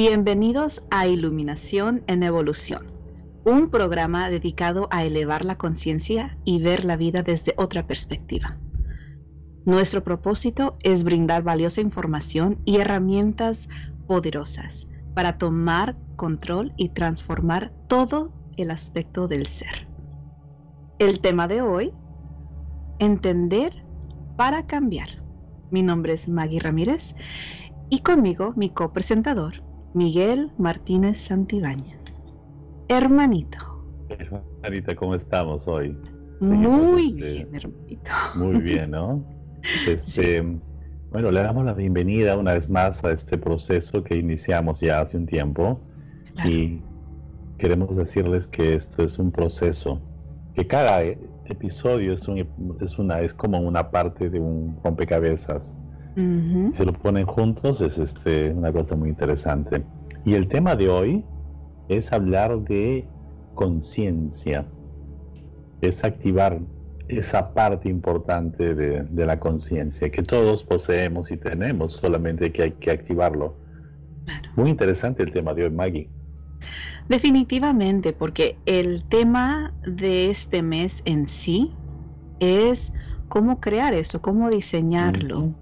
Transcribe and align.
Bienvenidos 0.00 0.80
a 0.92 1.08
Iluminación 1.08 2.04
en 2.06 2.22
Evolución, 2.22 2.86
un 3.44 3.68
programa 3.68 4.30
dedicado 4.30 4.86
a 4.92 5.02
elevar 5.02 5.44
la 5.44 5.56
conciencia 5.56 6.38
y 6.44 6.62
ver 6.62 6.84
la 6.84 6.96
vida 6.96 7.24
desde 7.24 7.52
otra 7.56 7.84
perspectiva. 7.84 8.56
Nuestro 9.64 10.04
propósito 10.04 10.78
es 10.84 11.02
brindar 11.02 11.42
valiosa 11.42 11.80
información 11.80 12.60
y 12.64 12.76
herramientas 12.76 13.68
poderosas 14.06 14.86
para 15.14 15.36
tomar 15.36 15.96
control 16.14 16.72
y 16.76 16.90
transformar 16.90 17.72
todo 17.88 18.32
el 18.56 18.70
aspecto 18.70 19.26
del 19.26 19.48
ser. 19.48 19.88
El 21.00 21.18
tema 21.18 21.48
de 21.48 21.60
hoy, 21.60 21.92
entender 23.00 23.84
para 24.36 24.64
cambiar. 24.64 25.24
Mi 25.72 25.82
nombre 25.82 26.12
es 26.12 26.28
Maggie 26.28 26.60
Ramírez 26.60 27.16
y 27.90 28.02
conmigo 28.02 28.52
mi 28.54 28.70
copresentador, 28.70 29.66
Miguel 29.94 30.50
Martínez 30.58 31.18
Santibáñez. 31.18 31.98
Hermanito. 32.88 33.58
Hermanita, 34.10 34.94
¿cómo 34.94 35.14
estamos 35.14 35.66
hoy? 35.66 35.96
muy 36.40 37.08
este, 37.08 37.32
bien, 37.32 37.54
hermanito. 37.54 38.10
Muy 38.36 38.60
bien, 38.60 38.90
¿no? 38.90 39.24
Este, 39.88 40.44
Bueno, 41.10 41.30
le 41.30 41.42
damos 41.42 41.64
la 41.64 41.74
bienvenida 41.74 42.36
una 42.36 42.54
vez 42.54 42.68
más 42.68 43.02
a 43.02 43.12
este 43.12 43.36
proceso 43.38 44.04
que 44.04 44.16
iniciamos 44.16 44.80
ya 44.80 45.00
hace 45.00 45.16
un 45.16 45.26
tiempo 45.26 45.80
y 46.44 46.80
queremos 47.58 47.96
decirles 47.96 48.46
que 48.46 48.74
esto 48.74 49.02
es 49.02 49.18
un 49.18 49.32
proceso, 49.32 50.00
que 50.54 50.66
cada 50.66 51.02
e, 51.02 51.18
episodio 51.46 52.12
es, 52.12 52.28
un, 52.28 52.46
es, 52.80 52.98
una, 52.98 53.20
es 53.20 53.34
como 53.34 53.58
una 53.60 53.90
parte 53.90 54.28
de 54.28 54.38
un 54.38 54.78
rompecabezas 54.84 55.76
si 56.18 56.76
se 56.76 56.84
lo 56.84 56.92
ponen 56.92 57.26
juntos 57.26 57.80
es 57.80 57.98
este, 57.98 58.50
una 58.52 58.72
cosa 58.72 58.96
muy 58.96 59.10
interesante. 59.10 59.84
Y 60.24 60.34
el 60.34 60.48
tema 60.48 60.74
de 60.74 60.88
hoy 60.88 61.24
es 61.88 62.12
hablar 62.12 62.58
de 62.64 63.06
conciencia, 63.54 64.66
es 65.80 66.02
activar 66.04 66.60
esa 67.08 67.54
parte 67.54 67.88
importante 67.88 68.74
de, 68.74 69.26
la 69.26 69.38
conciencia 69.38 70.10
que 70.10 70.22
todos 70.22 70.64
poseemos 70.64 71.30
y 71.30 71.36
tenemos, 71.36 71.94
solamente 71.94 72.52
que 72.52 72.64
hay 72.64 72.70
que 72.72 72.90
activarlo. 72.90 73.56
Muy 74.56 74.70
interesante 74.70 75.22
el 75.22 75.30
tema 75.30 75.54
de 75.54 75.64
hoy, 75.64 75.70
Maggie. 75.70 76.10
Definitivamente, 77.08 78.12
porque 78.12 78.58
el 78.66 79.04
tema 79.04 79.72
de 79.86 80.30
este 80.30 80.62
mes 80.62 81.00
en 81.06 81.26
sí 81.26 81.72
es 82.40 82.92
cómo 83.28 83.60
crear 83.60 83.94
eso, 83.94 84.20
cómo 84.20 84.50
diseñarlo. 84.50 85.54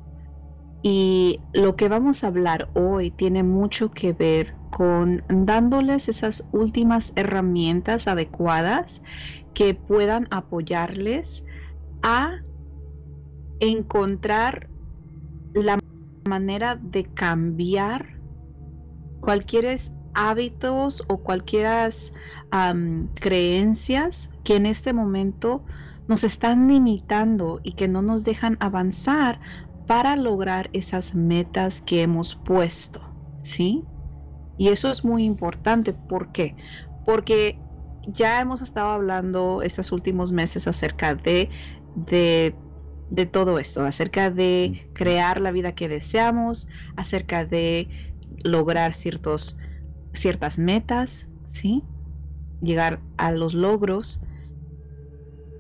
Y 0.89 1.43
lo 1.53 1.75
que 1.75 1.89
vamos 1.89 2.23
a 2.23 2.29
hablar 2.29 2.71
hoy 2.73 3.11
tiene 3.11 3.43
mucho 3.43 3.91
que 3.91 4.13
ver 4.13 4.57
con 4.71 5.25
dándoles 5.27 6.09
esas 6.09 6.47
últimas 6.53 7.13
herramientas 7.17 8.07
adecuadas 8.07 9.03
que 9.53 9.75
puedan 9.75 10.29
apoyarles 10.31 11.45
a 12.03 12.31
encontrar 13.59 14.71
la 15.55 15.81
manera 16.25 16.79
de 16.81 17.03
cambiar 17.13 18.21
cualquier 19.19 19.81
hábitos 20.15 21.03
o 21.09 21.21
cualquier 21.21 21.93
creencias 23.15 24.31
que 24.45 24.55
en 24.55 24.67
este 24.67 24.93
momento 24.93 25.65
nos 26.07 26.23
están 26.23 26.69
limitando 26.69 27.61
y 27.65 27.73
que 27.73 27.89
no 27.89 28.03
nos 28.03 28.23
dejan 28.23 28.57
avanzar 28.61 29.41
para 29.87 30.17
lograr 30.17 30.71
esas 30.73 31.15
metas 31.15 31.81
que 31.83 32.03
hemos 32.03 32.37
puesto, 32.37 33.01
¿sí? 33.43 33.89
Y 34.57 34.69
eso 34.69 34.91
es 34.91 35.05
muy 35.05 35.25
importante. 35.25 35.93
¿Por 35.95 36.33
qué? 36.33 36.57
Porque 37.05 37.63
ya 38.07 38.41
hemos 38.41 38.63
estado 38.63 38.91
hablando 38.91 39.63
estos 39.63 39.93
últimos 39.93 40.33
meses 40.33 40.67
acerca 40.67 41.15
de, 41.15 41.51
de, 41.95 42.61
de 43.11 43.27
todo 43.27 43.59
esto, 43.59 43.83
acerca 43.85 44.31
de 44.31 44.89
crear 44.93 45.41
la 45.41 45.53
vida 45.53 45.75
que 45.75 45.89
deseamos, 45.89 46.69
acerca 46.97 47.45
de 47.45 47.89
lograr 48.45 48.95
ciertos, 48.95 49.59
ciertas 50.13 50.59
metas, 50.59 51.29
¿sí? 51.47 51.85
Llegar 52.61 53.03
a 53.19 53.33
los 53.33 53.55
logros. 53.55 54.23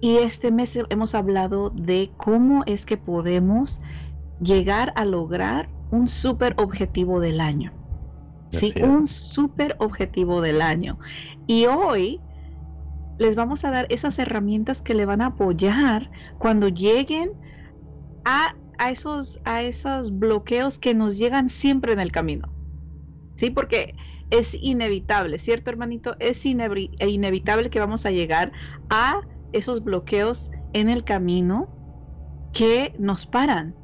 Y 0.01 0.19
este 0.19 0.51
mes 0.51 0.79
hemos 0.91 1.15
hablado 1.15 1.71
de 1.71 2.13
cómo 2.17 2.63
es 2.67 2.87
que 2.87 2.97
podemos 2.97 3.81
llegar 4.41 4.93
a 4.97 5.05
lograr 5.05 5.71
un 5.91 6.09
super 6.09 6.55
objetivo 6.59 7.21
del 7.21 7.41
año. 7.41 7.73
Sí, 8.51 8.75
un 8.83 9.07
super 9.09 9.77
objetivo 9.81 10.41
del 10.41 10.63
año. 10.63 10.99
Y 11.47 11.67
hoy 11.67 12.21
les 13.19 13.35
vamos 13.35 13.65
a 13.65 13.71
dar 13.71 13.87
esas 13.91 14.19
herramientas 14.19 14.83
que 14.83 14.95
le 14.95 15.07
van 15.07 15.21
a 15.21 15.27
apoyar 15.27 16.11
cuando 16.39 16.69
lleguen 16.69 17.31
a, 18.25 18.55
a, 18.79 18.91
esos, 18.91 19.41
a 19.45 19.63
esos 19.63 20.19
bloqueos 20.19 20.79
que 20.79 20.95
nos 20.95 21.19
llegan 21.19 21.49
siempre 21.49 21.93
en 21.93 22.01
el 22.01 22.13
camino. 22.13 22.49
Sí, 23.37 23.51
porque 23.51 23.95
es 24.31 24.55
inevitable, 24.55 25.39
¿cierto, 25.39 25.71
hermanito? 25.71 26.17
Es 26.19 26.45
inevitable 26.47 27.71
que 27.71 27.81
vamos 27.81 28.07
a 28.07 28.11
llegar 28.11 28.53
a 28.89 29.21
esos 29.53 29.85
bloqueos 29.85 30.51
en 30.73 30.89
el 30.89 31.05
camino 31.05 31.69
que 32.53 32.95
nos 32.99 33.27
paran, 33.27 33.75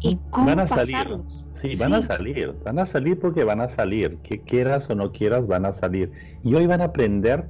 ¿Y 0.00 0.18
van 0.30 0.60
a 0.60 0.66
salir. 0.66 0.96
Sí, 1.26 1.70
van 1.78 1.94
a 1.94 2.02
salir. 2.02 2.54
Van 2.64 2.78
a 2.78 2.86
salir 2.86 3.18
porque 3.18 3.44
van 3.44 3.60
a 3.60 3.68
salir. 3.68 4.16
Que 4.18 4.40
quieras 4.40 4.88
o 4.90 4.94
no 4.94 5.12
quieras, 5.12 5.46
van 5.46 5.66
a 5.66 5.72
salir. 5.72 6.12
Y 6.44 6.54
hoy 6.54 6.66
van 6.66 6.80
a 6.80 6.84
aprender 6.84 7.48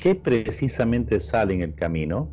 qué 0.00 0.14
precisamente 0.14 1.20
sale 1.20 1.54
en 1.54 1.62
el 1.62 1.74
camino. 1.74 2.30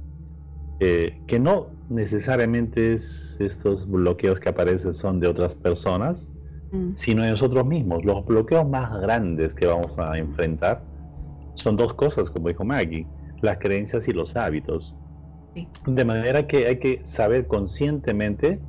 Eh, 0.80 1.22
que 1.28 1.40
no 1.40 1.68
necesariamente 1.90 2.94
es 2.94 3.38
estos 3.40 3.90
bloqueos 3.90 4.42
que 4.42 4.50
aparecen 4.50 4.94
son 4.94 5.22
de 5.22 5.28
otras 5.28 5.56
personas, 5.56 6.30
mm. 6.72 6.92
sino 6.96 7.24
de 7.24 7.32
nosotros 7.32 7.66
mismos. 7.66 8.04
Los 8.04 8.26
bloqueos 8.26 8.68
más 8.68 8.92
grandes 9.02 9.56
que 9.56 9.68
vamos 9.68 9.98
a 10.00 10.18
enfrentar 10.18 10.84
son 11.54 11.78
dos 11.78 11.94
cosas, 11.94 12.30
como 12.30 12.50
dijo 12.50 12.64
Maggie, 12.64 13.08
las 13.42 13.58
creencias 13.58 14.08
y 14.08 14.14
los 14.14 14.36
hábitos. 14.36 14.96
De 15.86 16.04
manera 16.04 16.48
que 16.48 16.68
hay 16.68 16.80
que 16.80 17.00
saber 17.06 17.48
conscientemente 17.48 18.60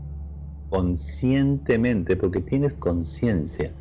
conscientemente, 0.69 2.16
porque 2.16 2.41
tienes 2.41 2.75
conciencia. 2.75 3.72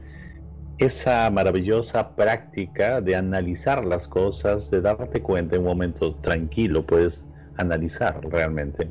Esa 0.77 1.29
maravillosa 1.29 2.15
práctica 2.15 3.01
de 3.01 3.15
analizar 3.15 3.85
las 3.85 4.07
cosas, 4.07 4.69
de 4.71 4.81
darte 4.81 5.21
cuenta 5.21 5.55
en 5.55 5.61
un 5.61 5.67
momento 5.67 6.15
tranquilo, 6.15 6.85
puedes 6.85 7.25
analizar 7.57 8.21
realmente, 8.29 8.89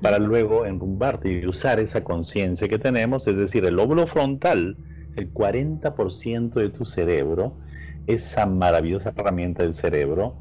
para 0.00 0.18
luego 0.18 0.66
enrumbarte 0.66 1.30
y 1.30 1.46
usar 1.46 1.80
esa 1.80 2.02
conciencia 2.02 2.68
que 2.68 2.78
tenemos, 2.78 3.28
es 3.28 3.36
decir, 3.36 3.64
el 3.64 3.76
lóbulo 3.76 4.06
frontal, 4.06 4.78
el 5.16 5.32
40% 5.32 6.60
de 6.60 6.70
tu 6.70 6.84
cerebro, 6.86 7.58
esa 8.06 8.46
maravillosa 8.46 9.12
herramienta 9.14 9.62
del 9.62 9.74
cerebro, 9.74 10.36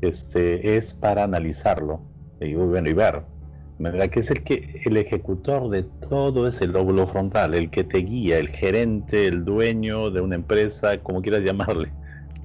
este, 0.00 0.76
es 0.76 0.94
para 0.94 1.24
analizarlo 1.24 2.02
y, 2.40 2.54
bueno, 2.54 2.88
y 2.88 2.92
ver 2.92 3.33
que 3.78 4.20
es 4.20 4.30
el 4.30 4.44
que 4.44 4.82
el 4.84 4.96
ejecutor 4.96 5.68
de 5.70 5.82
todo 6.08 6.46
ese 6.46 6.66
lóbulo 6.66 7.06
frontal, 7.08 7.54
el 7.54 7.70
que 7.70 7.84
te 7.84 7.98
guía, 7.98 8.38
el 8.38 8.48
gerente, 8.48 9.26
el 9.26 9.44
dueño 9.44 10.10
de 10.10 10.20
una 10.20 10.36
empresa, 10.36 10.98
como 10.98 11.20
quieras 11.22 11.42
llamarle. 11.42 11.92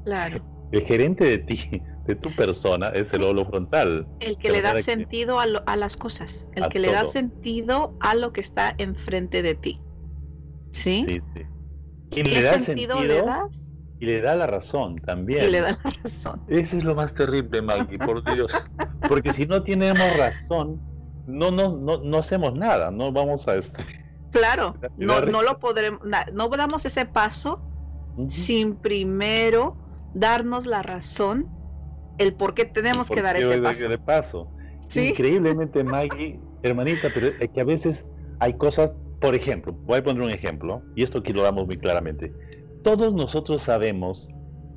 Claro. 0.06 0.44
El 0.72 0.82
gerente 0.82 1.26
de 1.26 1.38
ti, 1.38 1.82
de 2.08 2.16
tu 2.16 2.34
persona, 2.36 2.90
es 2.90 3.14
el 3.14 3.22
lóbulo 3.22 3.46
frontal. 3.46 4.08
El 4.20 4.38
que 4.38 4.52
le 4.52 4.62
da 4.62 4.82
sentido 4.82 5.40
a, 5.40 5.76
las 5.76 5.98
cosas, 5.98 6.48
el 6.56 6.68
que 6.70 6.80
le 6.80 6.92
da 6.92 7.06
sentido 7.06 7.96
a 8.00 8.16
lo 8.16 8.34
que 8.34 8.42
está 8.42 8.74
enfrente 8.78 9.42
de 9.42 9.56
ti. 9.56 9.80
¿Sí? 10.72 11.06
Sí, 11.08 11.22
sí. 11.36 11.42
¿Qué 12.12 12.24
le 12.24 12.42
da 12.42 12.60
sentido, 12.60 13.02
le 13.04 13.22
das? 13.22 13.72
Y 14.00 14.06
le 14.06 14.22
da 14.22 14.36
la 14.36 14.48
razón 14.48 14.96
también. 15.06 15.44
Y 15.44 15.48
le 15.52 15.62
da 15.62 15.78
la 15.84 15.92
razón. 16.04 16.42
Eso 16.48 16.78
es 16.78 16.84
lo 16.84 16.96
más 16.96 17.14
terrible, 17.14 17.62
Maggie, 17.62 18.00
por 18.00 18.24
Dios. 18.34 18.52
Porque 19.10 19.32
si 19.32 19.46
no 19.46 19.62
tenemos 19.62 20.18
razón, 20.18 20.82
no, 21.30 21.52
no, 21.52 21.78
no, 21.78 22.00
no 22.00 22.18
hacemos 22.18 22.58
nada, 22.58 22.92
no 22.92 23.12
vamos 23.12 23.48
a 23.48 23.56
este. 23.56 23.84
Claro, 24.32 24.76
no, 24.98 25.22
no 25.22 25.42
lo 25.42 25.60
podremos, 25.60 26.02
no 26.34 26.50
damos 26.50 26.86
ese 26.86 27.06
paso 27.06 27.62
sin 28.28 28.76
primero 28.76 29.78
darnos 30.14 30.66
la 30.66 30.82
razón, 30.82 31.48
el 32.18 32.34
por 32.34 32.54
qué 32.54 32.66
tenemos 32.66 33.08
que 33.08 33.22
dar 33.22 33.38
ese 33.38 33.58
paso. 33.60 33.88
paso. 34.06 34.52
Increíblemente, 34.96 35.84
Maggie, 35.84 36.40
hermanita, 36.64 37.10
pero 37.14 37.28
es 37.28 37.50
que 37.52 37.62
a 37.62 37.64
veces 37.64 38.06
hay 38.40 38.54
cosas, 38.54 38.92
por 39.22 39.36
ejemplo, 39.36 39.74
voy 39.86 40.00
a 40.00 40.04
poner 40.04 40.24
un 40.24 40.32
ejemplo, 40.32 40.82
y 40.96 41.04
esto 41.04 41.20
aquí 41.20 41.32
lo 41.32 41.44
damos 41.44 41.68
muy 41.68 41.78
claramente. 41.78 42.34
Todos 42.84 43.14
nosotros 43.14 43.62
sabemos 43.62 44.28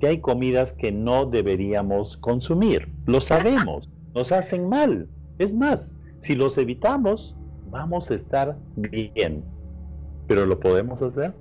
que 0.01 0.09
hay 0.09 0.21
comidas 0.21 0.75
que 0.75 0.93
no 0.93 1.27
deberíamos 1.27 2.17
consumir, 2.19 2.93
lo 3.07 3.21
sabemos, 3.21 3.89
nos 4.15 4.33
hacen 4.33 4.69
mal. 4.69 5.09
Es 5.39 5.55
más, 5.55 5.95
si 6.23 6.37
los 6.37 6.57
evitamos, 6.57 7.37
vamos 7.67 8.11
a 8.11 8.15
estar 8.15 8.57
bien. 8.77 9.45
¿Pero 10.29 10.47
lo 10.47 10.59
podemos 10.61 11.03
hacer? 11.03 11.35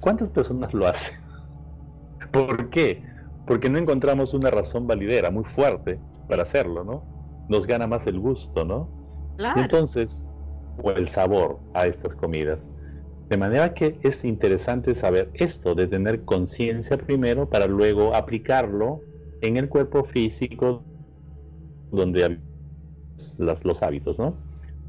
¿Cuántas 0.00 0.30
personas 0.30 0.74
lo 0.74 0.88
hacen? 0.88 1.16
¿Por 2.32 2.70
qué? 2.70 3.04
Porque 3.46 3.70
no 3.70 3.78
encontramos 3.78 4.34
una 4.34 4.50
razón 4.50 4.88
validera 4.88 5.30
muy 5.30 5.44
fuerte 5.44 6.00
para 6.28 6.42
hacerlo, 6.42 6.82
¿no? 6.82 7.04
Nos 7.48 7.68
gana 7.68 7.86
más 7.86 8.08
el 8.08 8.18
gusto, 8.18 8.64
¿no? 8.64 8.90
Entonces, 9.54 10.28
o 10.82 10.90
el 10.90 11.06
sabor 11.06 11.60
a 11.72 11.86
estas 11.86 12.16
comidas. 12.16 12.72
De 13.28 13.36
manera 13.36 13.74
que 13.74 14.00
es 14.02 14.24
interesante 14.24 14.92
saber 14.92 15.30
esto, 15.34 15.76
de 15.76 15.86
tener 15.86 16.24
conciencia 16.24 16.98
primero 16.98 17.48
para 17.48 17.68
luego 17.68 18.12
aplicarlo 18.12 19.02
en 19.40 19.56
el 19.56 19.68
cuerpo 19.68 20.02
físico 20.02 20.82
donde 21.92 22.40
las, 23.38 23.64
los 23.64 23.82
hábitos, 23.82 24.18
¿no? 24.18 24.34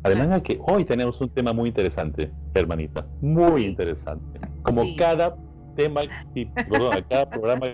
Además 0.03 0.29
de 0.29 0.43
que 0.43 0.59
hoy 0.65 0.85
tenemos 0.85 1.19
un 1.19 1.29
tema 1.29 1.51
muy 1.51 1.69
interesante, 1.69 2.31
hermanita, 2.53 3.05
muy 3.21 3.65
interesante. 3.65 4.39
Como 4.63 4.83
cada 4.95 5.35
tema, 5.75 6.01
y, 6.33 6.45
perdón, 6.45 7.05
cada 7.09 7.29
programa 7.29 7.67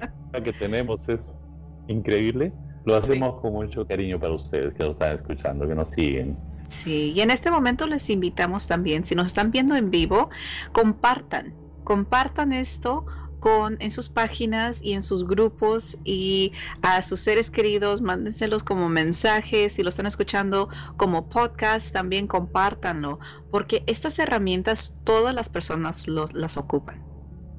que 0.43 0.53
tenemos 0.53 1.07
es 1.07 1.29
increíble, 1.87 2.51
lo 2.85 2.95
hacemos 2.95 3.39
con 3.41 3.53
mucho 3.53 3.85
cariño 3.85 4.19
para 4.19 4.33
ustedes 4.33 4.73
que 4.73 4.83
nos 4.83 4.93
están 4.93 5.15
escuchando, 5.15 5.67
que 5.67 5.75
nos 5.75 5.89
siguen. 5.91 6.35
Sí, 6.67 7.13
y 7.15 7.21
en 7.21 7.29
este 7.29 7.51
momento 7.51 7.85
les 7.85 8.09
invitamos 8.09 8.65
también, 8.65 9.05
si 9.05 9.13
nos 9.13 9.27
están 9.27 9.51
viendo 9.51 9.75
en 9.75 9.91
vivo, 9.91 10.29
compartan, 10.71 11.53
compartan 11.83 12.53
esto 12.53 13.05
con, 13.45 13.77
en 13.79 13.91
sus 13.91 14.09
páginas 14.09 14.79
y 14.81 14.93
en 14.93 15.03
sus 15.03 15.23
grupos 15.23 15.95
y 16.03 16.51
a 16.81 17.03
sus 17.03 17.19
seres 17.19 17.51
queridos, 17.51 18.01
mándenselos 18.01 18.63
como 18.63 18.89
mensajes, 18.89 19.73
si 19.73 19.83
lo 19.83 19.89
están 19.89 20.07
escuchando 20.07 20.67
como 20.97 21.29
podcast, 21.29 21.91
también 21.91 22.25
compártanlo, 22.25 23.19
porque 23.51 23.83
estas 23.85 24.17
herramientas 24.17 24.95
todas 25.03 25.35
las 25.35 25.47
personas 25.47 26.07
las 26.07 26.57
ocupan. 26.57 27.03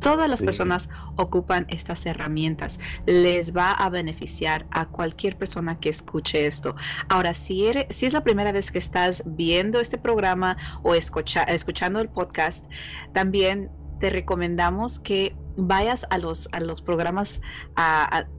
Todas 0.00 0.28
las 0.28 0.42
personas 0.42 0.88
ocupan 1.14 1.66
estas 1.68 2.04
herramientas. 2.04 2.80
Les 3.06 3.56
va 3.56 3.70
a 3.70 3.88
beneficiar 3.88 4.66
a 4.72 4.86
cualquier 4.86 5.38
persona 5.38 5.78
que 5.78 5.90
escuche 5.90 6.48
esto. 6.48 6.74
Ahora, 7.08 7.32
si, 7.32 7.64
eres, 7.64 7.86
si 7.90 8.06
es 8.06 8.12
la 8.12 8.24
primera 8.24 8.50
vez 8.50 8.72
que 8.72 8.80
estás 8.80 9.22
viendo 9.24 9.78
este 9.78 9.98
programa 9.98 10.56
o 10.82 10.96
escuchando 10.96 12.00
el 12.00 12.08
podcast, 12.08 12.66
también 13.12 13.70
te 14.00 14.10
recomendamos 14.10 14.98
que 14.98 15.36
vayas 15.56 16.06
a 16.10 16.18
los, 16.18 16.48
a 16.52 16.60
los 16.60 16.82
programas 16.82 17.40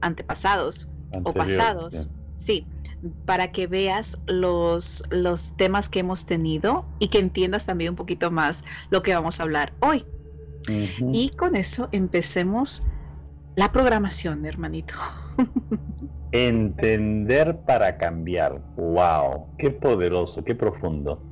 antepasados 0.00 0.88
o 1.24 1.32
pasados. 1.32 2.08
Sí, 2.36 2.66
para 3.26 3.52
que 3.52 3.66
veas 3.66 4.16
los, 4.26 5.04
los 5.10 5.56
temas 5.56 5.88
que 5.88 6.00
hemos 6.00 6.24
tenido 6.24 6.84
y 6.98 7.08
que 7.08 7.18
entiendas 7.18 7.64
también 7.66 7.90
un 7.90 7.96
poquito 7.96 8.30
más 8.30 8.64
lo 8.90 9.02
que 9.02 9.14
vamos 9.14 9.40
a 9.40 9.44
hablar 9.44 9.72
hoy. 9.80 10.04
Y 11.12 11.30
con 11.30 11.56
eso 11.56 11.88
empecemos 11.92 12.82
la 13.56 13.72
programación, 13.72 14.44
hermanito. 14.44 14.94
Entender 16.32 17.56
para 17.66 17.96
cambiar. 17.96 18.60
Wow, 18.76 19.46
qué 19.56 19.70
poderoso, 19.70 20.44
qué 20.44 20.54
profundo. 20.54 21.22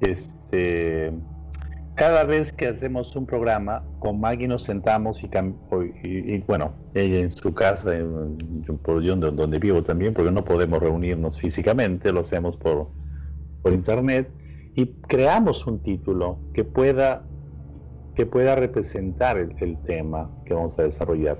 Este, 0.00 1.12
cada 2.00 2.24
vez 2.24 2.50
que 2.50 2.66
hacemos 2.66 3.14
un 3.14 3.26
programa, 3.26 3.84
con 3.98 4.20
Maggie 4.20 4.48
nos 4.48 4.62
sentamos 4.62 5.22
y, 5.22 6.38
bueno, 6.46 6.72
ella 6.94 7.18
en 7.18 7.28
su 7.28 7.52
casa, 7.52 7.90
por 8.82 9.02
yo 9.02 9.16
donde 9.16 9.58
vivo 9.58 9.82
también, 9.82 10.14
porque 10.14 10.30
no 10.30 10.42
podemos 10.42 10.78
reunirnos 10.80 11.38
físicamente, 11.38 12.10
lo 12.10 12.20
hacemos 12.20 12.56
por, 12.56 12.88
por 13.60 13.74
internet, 13.74 14.30
y 14.74 14.86
creamos 15.08 15.66
un 15.66 15.82
título 15.82 16.38
que 16.54 16.64
pueda 16.64 17.22
que 18.14 18.24
pueda 18.24 18.56
representar 18.56 19.36
el, 19.36 19.76
tema 19.82 20.30
que 20.46 20.54
vamos 20.54 20.78
a 20.78 20.84
desarrollar. 20.84 21.36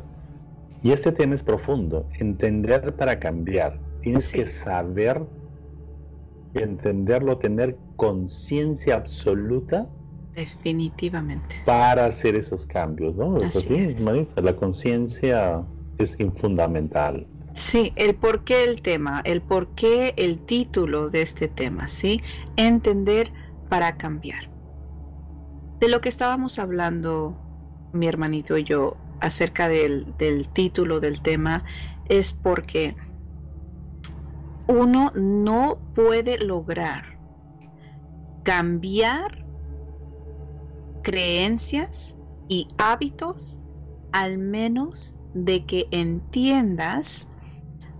Y 0.82 0.92
este 0.92 1.10
tema 1.10 1.36
es 1.36 1.42
profundo, 1.42 2.06
entender 2.18 2.94
para 2.96 3.18
cambiar. 3.18 3.78
Tienes 4.02 4.30
que 4.30 4.44
saber, 4.44 5.22
entenderlo, 6.52 7.38
tener 7.38 7.78
conciencia 7.96 8.96
absoluta. 8.96 9.88
Definitivamente. 10.35 11.56
Para 11.65 12.06
hacer 12.06 12.37
esos 12.37 12.67
cambios, 12.67 13.15
¿no? 13.17 13.37
Así 13.37 13.97
la 14.37 14.56
conciencia 14.56 15.65
es 15.99 16.17
fundamental. 16.35 17.27
Sí, 17.55 17.93
el 17.97 18.15
por 18.15 18.44
qué 18.44 18.65
el 18.65 18.81
tema, 18.81 19.23
el 19.25 19.43
por 19.43 19.75
qué 19.75 20.15
el 20.17 20.38
título 20.38 21.11
de 21.11 21.23
este 21.23 21.49
tema, 21.49 21.88
¿sí? 21.88 22.23
Entender 22.56 23.32
para 23.69 23.97
cambiar 23.97 24.50
de 25.81 25.88
lo 25.88 26.00
que 26.00 26.11
estábamos 26.11 26.59
hablando 26.59 27.37
mi 27.93 28.06
hermanito 28.06 28.56
y 28.59 28.65
yo 28.65 28.97
acerca 29.21 29.69
del, 29.69 30.15
título 30.53 31.00
del 31.00 31.23
tema 31.23 31.65
es 32.09 32.32
porque 32.32 32.97
uno 34.69 35.11
no 35.15 35.79
puede 35.94 36.38
lograr 36.38 37.19
cambiar 38.44 39.44
creencias 41.02 42.17
y 42.49 42.69
hábitos 42.79 43.58
al 44.12 44.38
menos 44.38 45.14
de 45.35 45.64
que 45.64 45.87
entiendas 45.91 47.29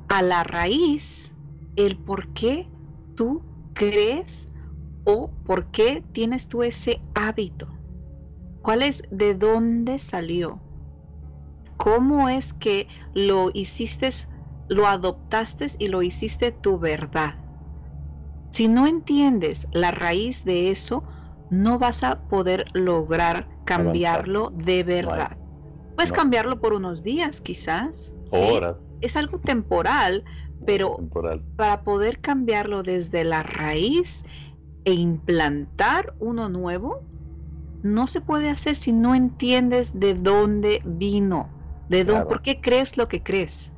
a 0.09 0.23
la 0.23 0.43
raíz 0.43 1.35
el 1.77 1.97
por 1.97 2.33
qué 2.33 2.69
tú 3.15 3.43
crees 3.75 4.49
o 5.05 5.31
por 5.45 5.71
qué 5.71 6.05
tienes 6.13 6.49
tú 6.49 6.63
ese 6.63 7.01
hábito. 7.15 7.69
¿Cuál 8.63 8.83
es? 8.83 9.03
¿De 9.11 9.35
dónde 9.35 9.99
salió? 9.99 10.61
¿Cómo 11.77 12.29
es 12.29 12.53
que 12.53 12.89
lo 13.15 13.51
hiciste, 13.55 14.11
lo 14.69 14.87
adoptaste 14.87 15.69
y 15.79 15.87
lo 15.87 16.03
hiciste 16.03 16.53
tu 16.53 16.79
verdad? 16.79 17.37
Si 18.51 18.69
no 18.69 18.87
entiendes 18.87 19.67
la 19.73 19.91
raíz 19.93 20.45
de 20.45 20.71
eso, 20.71 21.05
no 21.51 21.79
vas 21.79 22.03
a 22.05 22.21
poder 22.23 22.65
lograr 22.73 23.49
cambiarlo 23.65 24.51
de 24.51 24.83
verdad. 24.83 25.37
Puedes 25.97 26.13
cambiarlo 26.13 26.61
por 26.61 26.73
unos 26.73 27.03
días 27.03 27.41
quizás. 27.41 28.15
Horas. 28.31 28.97
Es 29.01 29.17
algo 29.17 29.39
temporal, 29.39 30.25
pero 30.65 30.99
para 31.57 31.83
poder 31.83 32.21
cambiarlo 32.21 32.83
desde 32.83 33.25
la 33.25 33.43
raíz 33.43 34.25
e 34.85 34.93
implantar 34.93 36.15
uno 36.21 36.49
nuevo 36.49 37.03
no 37.83 38.07
se 38.07 38.21
puede 38.21 38.51
hacer 38.51 38.77
si 38.77 38.93
no 38.93 39.15
entiendes 39.15 39.99
de 39.99 40.15
dónde 40.15 40.83
vino, 40.85 41.49
de 41.89 42.05
dónde, 42.05 42.27
por 42.27 42.43
qué 42.43 42.61
crees 42.61 42.97
lo 42.97 43.09
que 43.09 43.23
crees, 43.23 43.73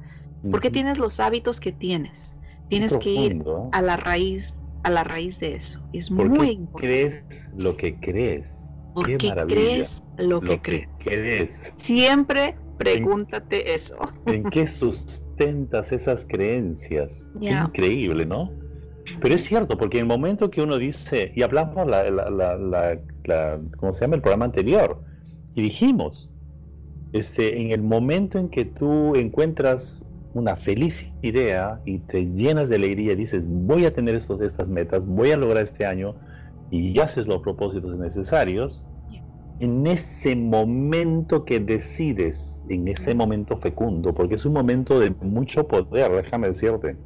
por 0.50 0.60
qué 0.60 0.70
tienes 0.70 0.98
los 0.98 1.20
hábitos 1.20 1.60
que 1.60 1.72
tienes. 1.72 2.36
Tienes 2.68 2.96
que 2.96 3.10
ir 3.10 3.44
a 3.72 3.82
la 3.82 3.96
raíz, 3.96 4.54
a 4.82 4.90
la 4.90 5.04
raíz 5.04 5.38
de 5.38 5.54
eso. 5.54 5.80
Es 5.92 6.10
muy 6.10 6.50
importante. 6.50 6.78
crees 6.78 7.50
lo 7.56 7.76
que 7.76 7.94
crees? 7.96 8.66
¿Por 8.94 9.06
qué, 9.06 9.32
crees 9.48 10.02
lo, 10.18 10.40
que, 10.40 10.60
crees? 10.60 11.74
Siempre 11.76 12.56
pregúntate 12.76 13.74
eso. 13.74 13.96
¿En 14.26 14.44
qué 14.44 14.66
sustentas 14.66 15.92
esas 15.92 16.26
creencias? 16.26 17.26
increíble, 17.40 18.26
¿no? 18.26 18.50
Pero 19.20 19.34
es 19.34 19.42
cierto, 19.42 19.78
porque 19.78 19.98
en 19.98 20.02
el 20.02 20.08
momento 20.08 20.50
que 20.50 20.62
uno 20.62 20.78
dice, 20.78 21.32
y 21.34 21.42
hablamos 21.42 21.86
la, 21.88 22.08
la, 22.10 23.60
¿cómo 23.78 23.94
se 23.94 24.00
llama? 24.02 24.16
El 24.16 24.22
programa 24.22 24.44
anterior, 24.44 25.02
y 25.54 25.62
dijimos, 25.62 26.30
este, 27.12 27.60
en 27.60 27.72
el 27.72 27.82
momento 27.82 28.38
en 28.38 28.48
que 28.48 28.64
tú 28.64 29.16
encuentras 29.16 30.02
una 30.34 30.56
feliz 30.56 31.12
idea 31.22 31.80
y 31.84 31.98
te 31.98 32.26
llenas 32.26 32.68
de 32.68 32.76
alegría, 32.76 33.14
dices, 33.14 33.46
voy 33.48 33.84
a 33.84 33.92
tener 33.92 34.14
estos, 34.14 34.40
estas 34.40 34.68
metas, 34.68 35.06
voy 35.06 35.30
a 35.30 35.36
lograr 35.36 35.62
este 35.62 35.84
año, 35.84 36.14
y 36.70 36.98
haces 37.00 37.26
los 37.26 37.42
propósitos 37.42 37.98
necesarios, 37.98 38.86
en 39.60 39.86
ese 39.86 40.34
momento 40.34 41.44
que 41.44 41.60
decides, 41.60 42.60
en 42.68 42.88
ese 42.88 43.14
momento 43.14 43.58
fecundo, 43.58 44.14
porque 44.14 44.36
es 44.36 44.46
un 44.46 44.54
momento 44.54 44.98
de 44.98 45.10
mucho 45.20 45.68
poder, 45.68 46.10
déjame 46.10 46.48
decirte, 46.48 46.96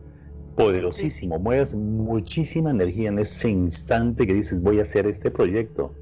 poderosísimo, 0.56 1.38
mueves 1.38 1.75
muchísima 1.75 2.71
energía 2.71 3.11
en 3.11 3.18
ese 3.18 3.50
instante 3.50 4.26
que 4.26 4.35
dices 4.35 4.62
voy 4.62 4.78
a 4.78 4.83
hacer 4.83 5.06
este 5.06 5.30
proyecto. 5.30 5.92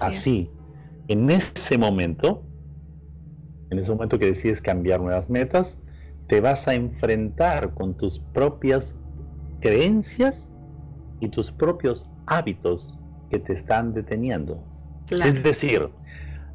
Así, 0.00 0.48
en 1.08 1.30
ese 1.30 1.78
momento, 1.78 2.44
en 3.70 3.78
ese 3.78 3.90
momento 3.90 4.18
que 4.18 4.26
decides 4.26 4.60
cambiar 4.60 5.00
nuevas 5.00 5.28
metas, 5.28 5.78
te 6.28 6.40
vas 6.40 6.68
a 6.68 6.74
enfrentar 6.74 7.74
con 7.74 7.96
tus 7.96 8.18
propias 8.18 8.96
creencias 9.60 10.52
y 11.20 11.28
tus 11.28 11.50
propios 11.50 12.08
hábitos 12.26 12.98
que 13.30 13.38
te 13.38 13.54
están 13.54 13.92
deteniendo. 13.92 14.62
Es 15.10 15.42
decir, 15.42 15.90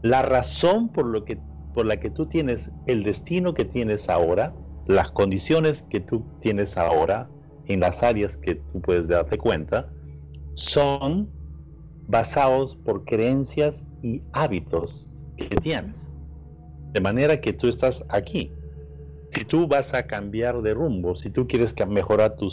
la 0.01 0.21
razón 0.21 0.89
por, 0.89 1.05
lo 1.05 1.25
que, 1.25 1.39
por 1.73 1.85
la 1.85 1.97
que 1.97 2.09
tú 2.09 2.27
tienes 2.27 2.71
el 2.85 3.03
destino 3.03 3.53
que 3.53 3.65
tienes 3.65 4.09
ahora 4.09 4.53
las 4.85 5.11
condiciones 5.11 5.83
que 5.89 6.01
tú 6.01 6.25
tienes 6.39 6.77
ahora 6.77 7.29
en 7.65 7.79
las 7.79 8.03
áreas 8.03 8.37
que 8.37 8.55
tú 8.55 8.81
puedes 8.81 9.07
darte 9.07 9.37
cuenta 9.37 9.89
son 10.55 11.29
basados 12.07 12.75
por 12.75 13.05
creencias 13.05 13.85
y 14.01 14.21
hábitos 14.33 15.15
que 15.37 15.47
tienes. 15.61 16.11
De 16.93 17.01
manera 17.01 17.39
que 17.39 17.53
tú 17.53 17.67
estás 17.67 18.03
aquí. 18.09 18.51
Si 19.33 19.45
tú 19.45 19.67
vas 19.67 19.93
a 19.93 20.03
cambiar 20.03 20.61
de 20.61 20.73
rumbo, 20.73 21.15
si 21.15 21.29
tú 21.29 21.47
quieres 21.47 21.73
mejorar 21.87 22.35
tu 22.35 22.49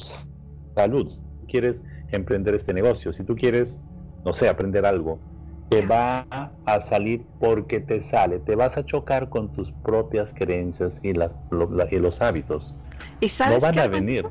salud, 0.74 1.18
quieres 1.46 1.82
emprender 2.10 2.54
este 2.54 2.72
negocio, 2.72 3.12
si 3.12 3.22
tú 3.24 3.36
quieres, 3.36 3.80
no 4.24 4.32
sé, 4.32 4.48
aprender 4.48 4.86
algo, 4.86 5.20
te 5.68 5.86
va 5.86 6.26
a 6.64 6.80
salir 6.80 7.24
porque 7.38 7.80
te 7.80 8.00
sale, 8.00 8.40
te 8.40 8.56
vas 8.56 8.76
a 8.76 8.84
chocar 8.84 9.28
con 9.28 9.52
tus 9.52 9.70
propias 9.84 10.34
creencias 10.34 11.00
y, 11.02 11.12
los 11.12 12.22
hábitos. 12.22 12.74
¿Y 13.20 13.28
sabes 13.28 13.62
no 13.62 13.68
van 13.68 13.78
a 13.78 13.86
venir. 13.86 14.26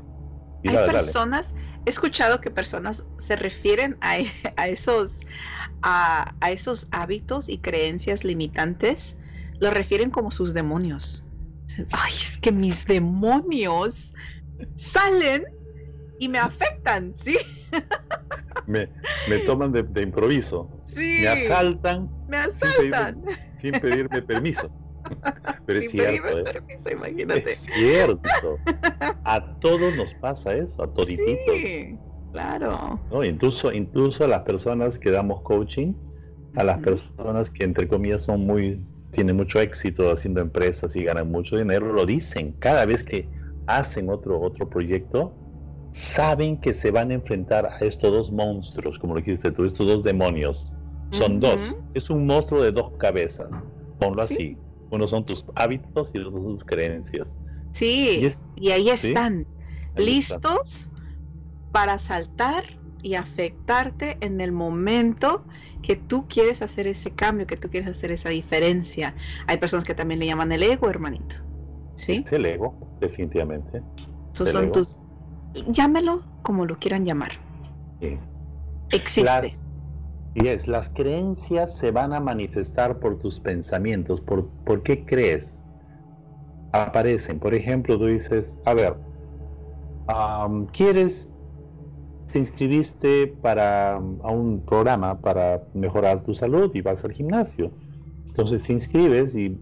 Hay 0.66 0.76
personas, 0.90 1.54
he 1.86 1.90
escuchado 1.90 2.40
que 2.40 2.50
personas 2.50 3.04
se 3.18 3.36
refieren 3.36 3.96
a, 4.02 4.18
esos, 4.66 5.20
a, 5.82 6.34
esos 6.50 6.88
hábitos 6.90 7.48
y 7.48 7.58
creencias 7.58 8.24
limitantes, 8.24 9.16
lo 9.60 9.70
refieren 9.70 10.10
como 10.10 10.30
sus 10.30 10.52
demonios. 10.52 11.24
Ay, 11.92 12.12
es 12.12 12.38
que 12.38 12.52
mis 12.52 12.84
demonios 12.86 14.12
salen 14.76 15.44
y 16.18 16.28
me 16.28 16.38
afectan, 16.38 17.12
¿sí? 17.14 17.36
Me, 18.66 18.88
toman 19.46 19.72
de, 19.72 20.02
improviso. 20.02 20.68
Sí. 20.84 21.18
Me 21.22 21.28
asaltan. 21.28 22.10
Me 22.28 22.36
asaltan. 22.36 23.22
Sin 23.58 23.72
pedirme, 23.72 24.22
permiso. 24.22 24.70
Pero 25.66 25.78
es 25.78 25.90
cierto. 25.90 26.38
¿eh? 26.38 26.44
Permiso, 26.44 26.90
imagínate. 26.90 27.52
Es 27.52 27.58
cierto. 27.60 28.58
A 29.24 29.58
todos 29.60 29.94
nos 29.96 30.12
pasa 30.14 30.54
eso, 30.54 30.82
a 30.82 30.92
todititos. 30.92 31.54
Sí, 31.54 31.98
claro. 32.32 33.00
¿No? 33.10 33.24
Incluso, 33.24 33.72
incluso 33.72 34.24
a 34.24 34.28
las 34.28 34.42
personas 34.42 34.98
que 34.98 35.10
damos 35.10 35.42
coaching, 35.42 35.94
a 36.56 36.64
las 36.64 36.78
personas 36.78 37.50
que 37.50 37.64
entre 37.64 37.88
comillas 37.88 38.24
son 38.24 38.46
muy, 38.46 38.84
tienen 39.10 39.36
mucho 39.36 39.60
éxito 39.60 40.10
haciendo 40.10 40.40
empresas 40.40 40.94
y 40.96 41.04
ganan 41.04 41.30
mucho 41.30 41.56
dinero, 41.56 41.92
lo 41.92 42.06
dicen 42.06 42.54
cada 42.58 42.86
vez 42.86 43.04
que 43.04 43.28
hacen 43.66 44.08
otro, 44.08 44.40
otro 44.40 44.68
proyecto, 44.68 45.34
saben 45.92 46.60
que 46.60 46.74
se 46.74 46.90
van 46.90 47.10
a 47.10 47.14
enfrentar 47.14 47.66
a 47.66 47.78
estos 47.84 48.12
dos 48.12 48.32
monstruos, 48.32 48.98
como 48.98 49.14
lo 49.14 49.20
dijiste 49.20 49.50
tú, 49.52 49.64
estos 49.64 49.86
dos 49.86 50.02
demonios. 50.02 50.72
Son 51.10 51.40
dos. 51.40 51.76
Es 51.94 52.08
un 52.08 52.24
monstruo 52.24 52.62
de 52.62 52.70
dos 52.70 52.92
cabezas. 52.98 53.48
Ponlo 53.98 54.22
así. 54.22 54.56
Uno 54.90 55.08
son 55.08 55.24
tus 55.24 55.44
hábitos 55.56 56.10
y 56.14 56.18
los 56.18 56.28
otros 56.28 56.44
tus 56.44 56.64
creencias. 56.64 57.36
Sí, 57.72 58.28
y, 58.56 58.70
ahí 58.70 58.90
están, 58.90 59.46
listos 59.96 60.90
para 61.72 61.98
saltar 61.98 62.64
y 63.02 63.14
afectarte 63.14 64.16
en 64.20 64.40
el 64.40 64.52
momento 64.52 65.44
que 65.82 65.96
tú 65.96 66.26
quieres 66.28 66.62
hacer 66.62 66.86
ese 66.86 67.10
cambio, 67.10 67.46
que 67.46 67.56
tú 67.56 67.68
quieres 67.68 67.88
hacer 67.88 68.10
esa 68.12 68.28
diferencia. 68.28 69.14
Hay 69.46 69.56
personas 69.58 69.84
que 69.84 69.94
también 69.94 70.20
le 70.20 70.26
llaman 70.26 70.52
el 70.52 70.62
ego, 70.62 70.88
hermanito. 70.88 71.36
¿Sí? 71.94 72.22
Es 72.24 72.32
el 72.32 72.46
ego, 72.46 72.76
definitivamente. 73.00 73.82
Son 74.34 74.72
tus 74.72 74.98
llámelo 75.68 76.22
como 76.42 76.66
lo 76.66 76.78
quieran 76.78 77.04
llamar. 77.04 77.32
Existe. 78.90 79.24
Las, 79.24 79.64
y 80.34 80.48
es, 80.48 80.68
las 80.68 80.90
creencias 80.90 81.76
se 81.76 81.90
van 81.90 82.12
a 82.12 82.20
manifestar 82.20 82.98
por 82.98 83.18
tus 83.18 83.40
pensamientos, 83.40 84.20
por, 84.20 84.48
por 84.64 84.82
qué 84.82 85.04
crees. 85.04 85.60
Aparecen, 86.72 87.40
por 87.40 87.54
ejemplo, 87.54 87.98
tú 87.98 88.06
dices, 88.06 88.56
a 88.64 88.74
ver, 88.74 88.96
¿quieres, 90.72 91.32
te 92.32 92.38
inscribiste 92.38 93.26
para 93.26 93.96
a 93.96 94.30
un 94.30 94.64
programa 94.64 95.20
para 95.20 95.62
mejorar 95.74 96.22
tu 96.22 96.34
salud 96.34 96.70
y 96.74 96.80
vas 96.80 97.04
al 97.04 97.12
gimnasio? 97.12 97.70
Entonces 98.26 98.62
te 98.62 98.72
inscribes 98.72 99.36
y 99.36 99.58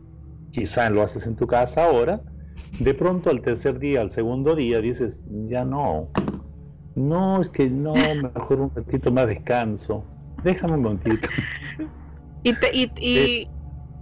quizá 0.51 0.91
lo 0.91 1.03
haces 1.03 1.27
en 1.27 1.37
tu 1.37 1.47
casa 1.47 1.85
ahora, 1.85 2.21
de 2.79 2.95
pronto 2.95 3.31
al 3.31 3.41
tercer 3.41 3.79
día, 3.79 4.01
al 4.01 4.11
segundo 4.11 4.55
día, 4.55 4.81
dices, 4.81 5.23
ya 5.47 5.65
no. 5.65 6.09
No, 6.95 7.41
es 7.41 7.49
que 7.49 7.69
no, 7.69 7.93
mejor 8.35 8.61
un 8.61 8.71
ratito 8.75 9.11
más 9.11 9.27
descanso. 9.27 10.05
Déjame 10.43 10.75
un 10.75 10.83
momentito. 10.83 11.29
Y 12.45 12.53
te, 12.55 12.71
y, 12.73 13.49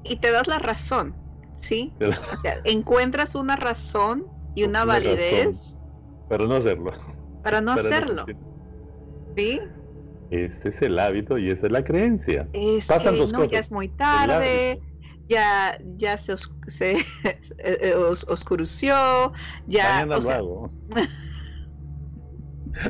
y, 0.04 0.16
te 0.16 0.30
das 0.30 0.46
la 0.46 0.58
razón, 0.58 1.14
¿sí? 1.54 1.94
O 2.32 2.36
sea, 2.36 2.52
encuentras 2.64 3.34
una 3.34 3.56
razón 3.56 4.26
y 4.54 4.64
una, 4.64 4.84
validez. 4.84 5.80
para 6.28 6.46
no 6.46 6.54
hacerlo. 6.54 6.92
Para 7.42 7.62
no 7.62 7.72
hacerlo. 7.72 8.26
¿Sí? 9.36 9.60
Ese 10.30 10.70
es 10.70 10.82
el 10.82 10.98
hábito 10.98 11.38
y 11.38 11.50
esa 11.50 11.66
es 11.66 11.72
la 11.72 11.84
creencia. 11.84 12.48
Es 12.52 12.86
Pasan 12.86 13.14
que, 13.14 13.26
no, 13.26 13.44
ya 13.44 13.60
es 13.60 13.70
muy 13.70 13.88
tarde, 13.88 14.80
ya, 15.28 15.78
ya 15.96 16.16
se, 16.16 16.36
se 16.66 16.92
eh, 17.24 17.38
eh, 17.58 17.94
oscureció, 17.94 19.32
ya... 19.66 20.06
Mañana 20.06 20.18
lo 20.20 20.30
hago. 20.30 20.70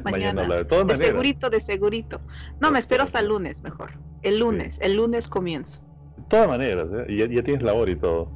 Mañana, 0.02 0.48
lo 0.48 0.64
de, 0.64 0.84
de 0.84 0.96
segurito, 0.96 1.50
de 1.50 1.60
segurito. 1.60 2.20
No, 2.60 2.70
me 2.70 2.78
espero 2.78 3.04
hasta 3.04 3.20
el 3.20 3.28
lunes 3.28 3.62
mejor. 3.62 3.92
El 4.22 4.40
lunes, 4.40 4.80
el 4.82 4.96
lunes 4.96 5.28
comienzo. 5.28 5.80
De 6.16 6.24
todas 6.28 6.48
maneras, 6.48 6.88
¿eh? 6.92 7.16
ya, 7.16 7.26
ya, 7.26 7.42
tienes 7.42 7.62
la 7.62 7.72
hora 7.74 7.90
y 7.92 7.96
todo. 7.96 8.32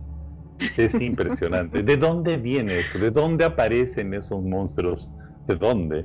Es 0.77 0.95
impresionante. 1.01 1.83
¿De 1.83 1.97
dónde 1.97 2.37
viene 2.37 2.81
eso? 2.81 2.99
¿De 2.99 3.11
dónde 3.11 3.45
aparecen 3.45 4.15
esos 4.15 4.43
monstruos? 4.43 5.11
¿De 5.49 5.57
dónde? 5.57 6.05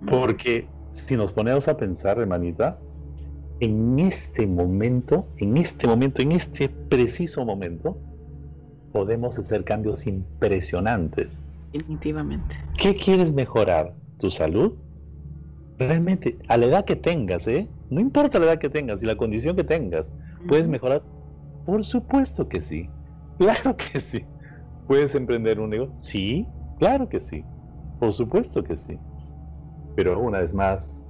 Mm. 0.00 0.08
Porque 0.10 0.68
si 0.96 1.16
nos 1.16 1.32
ponemos 1.32 1.68
a 1.68 1.76
pensar, 1.76 2.18
hermanita, 2.18 2.78
en 3.60 3.98
este 3.98 4.46
momento, 4.46 5.28
en 5.36 5.56
este 5.56 5.86
momento, 5.86 6.22
en 6.22 6.32
este 6.32 6.68
preciso 6.68 7.44
momento, 7.44 7.98
podemos 8.92 9.38
hacer 9.38 9.64
cambios 9.64 10.06
impresionantes. 10.06 11.42
Definitivamente. 11.72 12.56
¿Qué 12.78 12.96
quieres 12.96 13.32
mejorar? 13.32 13.94
¿Tu 14.18 14.30
salud? 14.30 14.74
Realmente, 15.78 16.38
a 16.48 16.56
la 16.56 16.66
edad 16.66 16.84
que 16.84 16.96
tengas, 16.96 17.46
¿eh? 17.46 17.68
No 17.90 18.00
importa 18.00 18.38
la 18.38 18.46
edad 18.46 18.58
que 18.58 18.70
tengas 18.70 19.02
y 19.02 19.06
la 19.06 19.16
condición 19.16 19.54
que 19.54 19.64
tengas, 19.64 20.10
¿puedes 20.48 20.66
mejorar? 20.66 21.02
Por 21.66 21.84
supuesto 21.84 22.48
que 22.48 22.60
sí. 22.60 22.88
Claro 23.38 23.76
que 23.76 24.00
sí. 24.00 24.24
¿Puedes 24.86 25.14
emprender 25.14 25.60
un 25.60 25.70
negocio? 25.70 25.94
Sí, 25.96 26.46
claro 26.78 27.08
que 27.08 27.20
sí. 27.20 27.44
Por 28.00 28.12
supuesto 28.14 28.64
que 28.64 28.78
sí. 28.78 28.98
Pero 29.96 30.20
una 30.20 30.38
vez 30.40 30.54
más, 30.54 31.00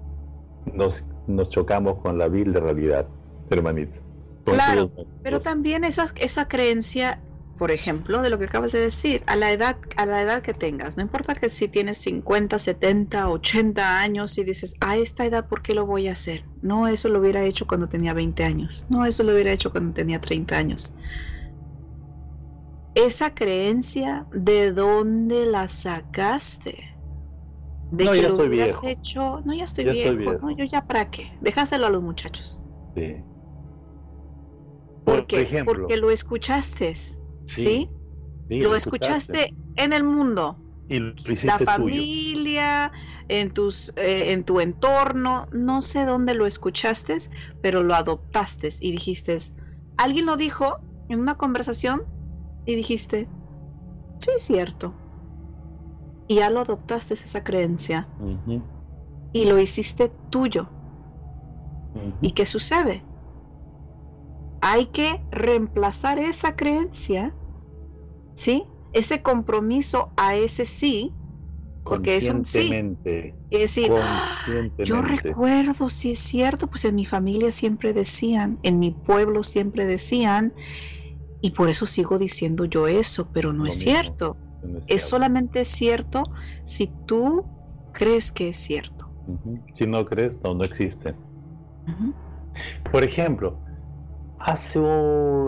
nos 0.64 1.04
nos 1.26 1.50
chocamos 1.50 2.00
con 2.00 2.18
la 2.18 2.28
vil 2.28 2.52
de 2.52 2.60
realidad, 2.60 3.08
hermanito. 3.50 4.00
Claro, 4.44 4.92
pero 5.22 5.40
también 5.40 5.84
esa, 5.84 6.12
esa 6.16 6.46
creencia, 6.46 7.20
por 7.58 7.72
ejemplo, 7.72 8.22
de 8.22 8.30
lo 8.30 8.38
que 8.38 8.44
acabas 8.44 8.70
de 8.72 8.78
decir, 8.78 9.24
a 9.26 9.34
la 9.34 9.50
edad 9.50 9.78
a 9.96 10.06
la 10.06 10.22
edad 10.22 10.42
que 10.42 10.54
tengas, 10.54 10.96
no 10.96 11.02
importa 11.02 11.34
que 11.34 11.50
si 11.50 11.68
tienes 11.68 11.98
50, 11.98 12.58
70, 12.60 13.28
80 13.28 14.00
años 14.00 14.38
y 14.38 14.44
dices, 14.44 14.74
a 14.80 14.96
esta 14.96 15.26
edad, 15.26 15.48
¿por 15.48 15.62
qué 15.62 15.74
lo 15.74 15.84
voy 15.84 16.06
a 16.08 16.12
hacer? 16.12 16.44
No, 16.62 16.86
eso 16.86 17.08
lo 17.08 17.18
hubiera 17.18 17.42
hecho 17.44 17.66
cuando 17.66 17.88
tenía 17.88 18.14
20 18.14 18.44
años, 18.44 18.86
no, 18.88 19.04
eso 19.04 19.24
lo 19.24 19.32
hubiera 19.32 19.50
hecho 19.50 19.72
cuando 19.72 19.92
tenía 19.92 20.20
30 20.20 20.56
años. 20.56 20.94
Esa 22.94 23.34
creencia, 23.34 24.26
¿de 24.32 24.72
dónde 24.72 25.46
la 25.46 25.68
sacaste? 25.68 26.95
De 27.90 28.04
no, 28.04 28.12
que 28.12 28.16
ya 28.16 28.22
lo 28.24 28.28
estoy 28.34 28.48
hubieras 28.48 28.80
viejo. 28.80 28.86
hecho, 28.86 29.40
no, 29.44 29.54
ya 29.54 29.64
estoy 29.64 29.84
viejo, 29.84 30.32
no, 30.40 30.50
yo 30.50 30.64
ya 30.64 30.86
para 30.86 31.10
qué, 31.10 31.30
déjaselo 31.40 31.86
a 31.86 31.90
los 31.90 32.02
muchachos. 32.02 32.60
Sí. 32.94 33.16
Por, 35.04 35.26
qué? 35.26 35.62
Porque 35.64 35.96
lo 35.96 36.10
escuchaste, 36.10 36.94
¿sí? 37.46 37.88
lo, 38.48 38.74
escuchaste. 38.74 39.54
en 39.76 39.92
el 39.92 40.02
mundo. 40.02 40.58
Y 40.88 41.00
la 41.44 41.58
familia, 41.58 42.92
en 43.28 43.50
tus, 43.50 43.92
eh, 43.96 44.32
en 44.32 44.44
tu 44.44 44.60
entorno, 44.60 45.46
no 45.52 45.82
sé 45.82 46.04
dónde 46.04 46.34
lo 46.34 46.46
escuchaste, 46.46 47.18
pero 47.60 47.82
lo 47.82 47.94
adoptaste 47.94 48.70
y 48.80 48.92
dijiste, 48.92 49.36
alguien 49.96 50.26
lo 50.26 50.36
dijo 50.36 50.78
en 51.08 51.20
una 51.20 51.36
conversación 51.36 52.04
y 52.66 52.76
dijiste, 52.76 53.28
sí, 54.20 54.30
es 54.36 54.42
cierto 54.42 54.94
y 56.28 56.36
ya 56.36 56.50
lo 56.50 56.60
adoptaste 56.60 57.14
esa 57.14 57.42
creencia 57.42 58.08
y 59.32 59.44
lo 59.44 59.58
hiciste 59.58 60.10
tuyo. 60.30 60.68
¿Y 62.20 62.32
qué 62.32 62.46
sucede? 62.46 63.02
Hay 64.60 64.86
que 64.86 65.20
reemplazar 65.30 66.18
esa 66.18 66.56
creencia, 66.56 67.34
¿sí? 68.34 68.64
Ese 68.92 69.22
compromiso 69.22 70.10
a 70.16 70.34
ese 70.34 70.66
sí, 70.66 71.12
porque 71.84 72.16
es 72.16 72.28
un 72.28 72.44
sí. 72.44 72.72
Y 73.48 73.58
decir, 73.58 73.92
ah, 73.94 74.36
yo 74.78 75.02
recuerdo, 75.02 75.88
si 75.88 76.12
es 76.12 76.18
cierto, 76.18 76.66
pues 76.66 76.84
en 76.84 76.96
mi 76.96 77.04
familia 77.04 77.52
siempre 77.52 77.92
decían, 77.92 78.58
en 78.62 78.80
mi 78.80 78.90
pueblo 78.90 79.44
siempre 79.44 79.86
decían, 79.86 80.52
y 81.40 81.52
por 81.52 81.68
eso 81.68 81.86
sigo 81.86 82.18
diciendo 82.18 82.64
yo 82.64 82.88
eso, 82.88 83.28
pero 83.32 83.52
no 83.52 83.66
es 83.66 83.76
cierto 83.76 84.36
es, 84.88 85.02
solamente 85.02 85.64
cierto 85.64 86.22
si 86.64 86.92
tú 87.06 87.44
crees 87.92 88.32
que 88.32 88.50
es 88.50 88.56
cierto. 88.56 89.10
Si 89.72 89.86
no 89.86 90.04
crees, 90.04 90.38
no, 90.42 90.54
no 90.54 90.64
existe. 90.64 91.14
Por 92.90 93.04
ejemplo, 93.04 93.58
hace, 94.38 94.80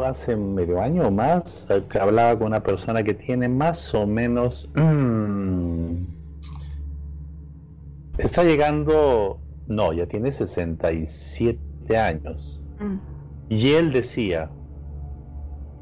hace 0.04 0.36
medio 0.36 0.80
año 0.80 1.08
o 1.08 1.10
más 1.10 1.66
eh, 1.70 1.84
que 1.88 1.98
hablaba 1.98 2.38
con 2.38 2.48
una 2.48 2.62
persona 2.62 3.02
que 3.02 3.14
tiene 3.14 3.48
más 3.48 3.94
o 3.94 4.06
menos... 4.06 4.68
Mm, 4.74 6.02
está 8.18 8.44
llegando... 8.44 9.40
No, 9.66 9.92
ya 9.92 10.06
tiene 10.06 10.32
67 10.32 11.96
años. 11.96 12.60
Mm. 12.80 12.96
Y 13.50 13.68
él 13.72 13.92
decía, 13.92 14.50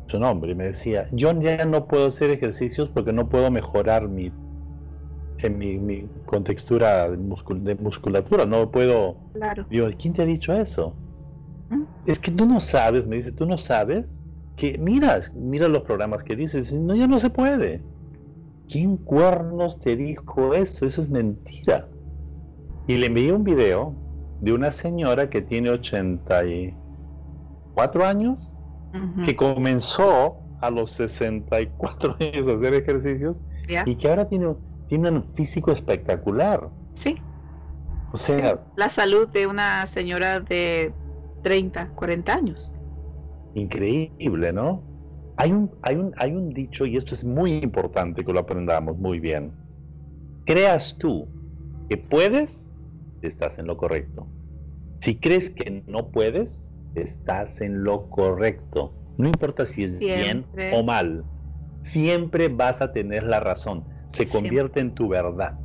su 0.06 0.18
nombre, 0.18 0.54
me 0.54 0.64
decía, 0.64 1.08
yo 1.12 1.32
ya 1.40 1.64
no 1.64 1.86
puedo 1.86 2.06
hacer 2.06 2.30
ejercicios 2.30 2.88
porque 2.88 3.12
no 3.12 3.28
puedo 3.28 3.50
mejorar 3.50 4.08
mi, 4.08 4.32
en 5.38 5.58
mi, 5.58 6.08
contextura 6.26 7.10
de, 7.10 7.76
musculatura, 7.76 8.46
no 8.46 8.70
puedo... 8.70 9.16
Claro. 9.34 9.66
Digo, 9.68 9.88
¿quién 9.98 10.14
te 10.14 10.22
ha 10.22 10.26
dicho 10.26 10.54
eso? 10.54 10.94
Es 12.06 12.20
que 12.20 12.30
tú 12.30 12.46
no 12.46 12.60
sabes, 12.60 13.06
me 13.06 13.16
dice, 13.16 13.32
tú 13.32 13.46
no 13.46 13.56
sabes 13.56 14.22
que, 14.56 14.78
mira, 14.78 15.20
mira 15.34 15.66
los 15.68 15.82
programas 15.82 16.22
que 16.22 16.36
dices, 16.36 16.72
no, 16.72 16.94
ya 16.94 17.08
no 17.08 17.18
se 17.18 17.30
puede. 17.30 17.82
¿Quién 18.68 18.96
cuernos 18.96 19.80
te 19.80 19.96
dijo 19.96 20.54
eso? 20.54 20.86
Eso 20.86 21.02
es 21.02 21.10
mentira. 21.10 21.88
Y 22.86 22.98
le 22.98 23.06
envié 23.06 23.32
un 23.32 23.42
video 23.44 23.94
de 24.40 24.52
una 24.52 24.70
señora 24.70 25.30
que 25.30 25.42
tiene 25.42 25.70
84 25.70 28.04
años, 28.04 28.55
que 29.24 29.36
comenzó 29.36 30.36
a 30.60 30.70
los 30.70 30.90
64 30.92 32.16
años 32.20 32.48
a 32.48 32.54
hacer 32.54 32.74
ejercicios 32.74 33.40
y 33.84 33.94
que 33.96 34.08
ahora 34.08 34.28
tiene, 34.28 34.54
tiene 34.88 35.10
un 35.10 35.24
físico 35.34 35.72
espectacular. 35.72 36.68
Sí. 36.94 37.16
O 38.12 38.16
sea, 38.16 38.60
la 38.76 38.88
salud 38.88 39.28
de 39.28 39.46
una 39.46 39.84
señora 39.86 40.40
de 40.40 40.92
30, 41.42 41.88
40 41.88 42.34
años. 42.34 42.72
Increíble, 43.54 44.52
¿no? 44.52 44.82
Hay 45.36 45.52
un, 45.52 45.70
hay, 45.82 45.96
un, 45.96 46.14
hay 46.16 46.32
un 46.32 46.50
dicho, 46.50 46.86
y 46.86 46.96
esto 46.96 47.14
es 47.14 47.24
muy 47.24 47.58
importante 47.58 48.24
que 48.24 48.32
lo 48.32 48.40
aprendamos 48.40 48.96
muy 48.96 49.20
bien. 49.20 49.52
Creas 50.44 50.96
tú 50.98 51.28
que 51.90 51.96
puedes, 51.98 52.72
estás 53.22 53.58
en 53.58 53.66
lo 53.66 53.76
correcto. 53.76 54.26
Si 55.00 55.16
crees 55.16 55.50
que 55.50 55.82
no 55.86 56.08
puedes, 56.08 56.72
estás 56.96 57.60
en 57.60 57.84
lo 57.84 58.08
correcto. 58.08 58.92
No 59.18 59.28
importa 59.28 59.64
si 59.64 59.84
es 59.84 59.98
bien 59.98 60.46
o 60.72 60.82
mal, 60.82 61.24
siempre 61.82 62.48
vas 62.48 62.82
a 62.82 62.92
tener 62.92 63.22
la 63.22 63.40
razón. 63.40 63.84
Se 64.08 64.26
convierte 64.26 64.80
en 64.80 64.94
tu 64.94 65.08
verdad. 65.08 65.58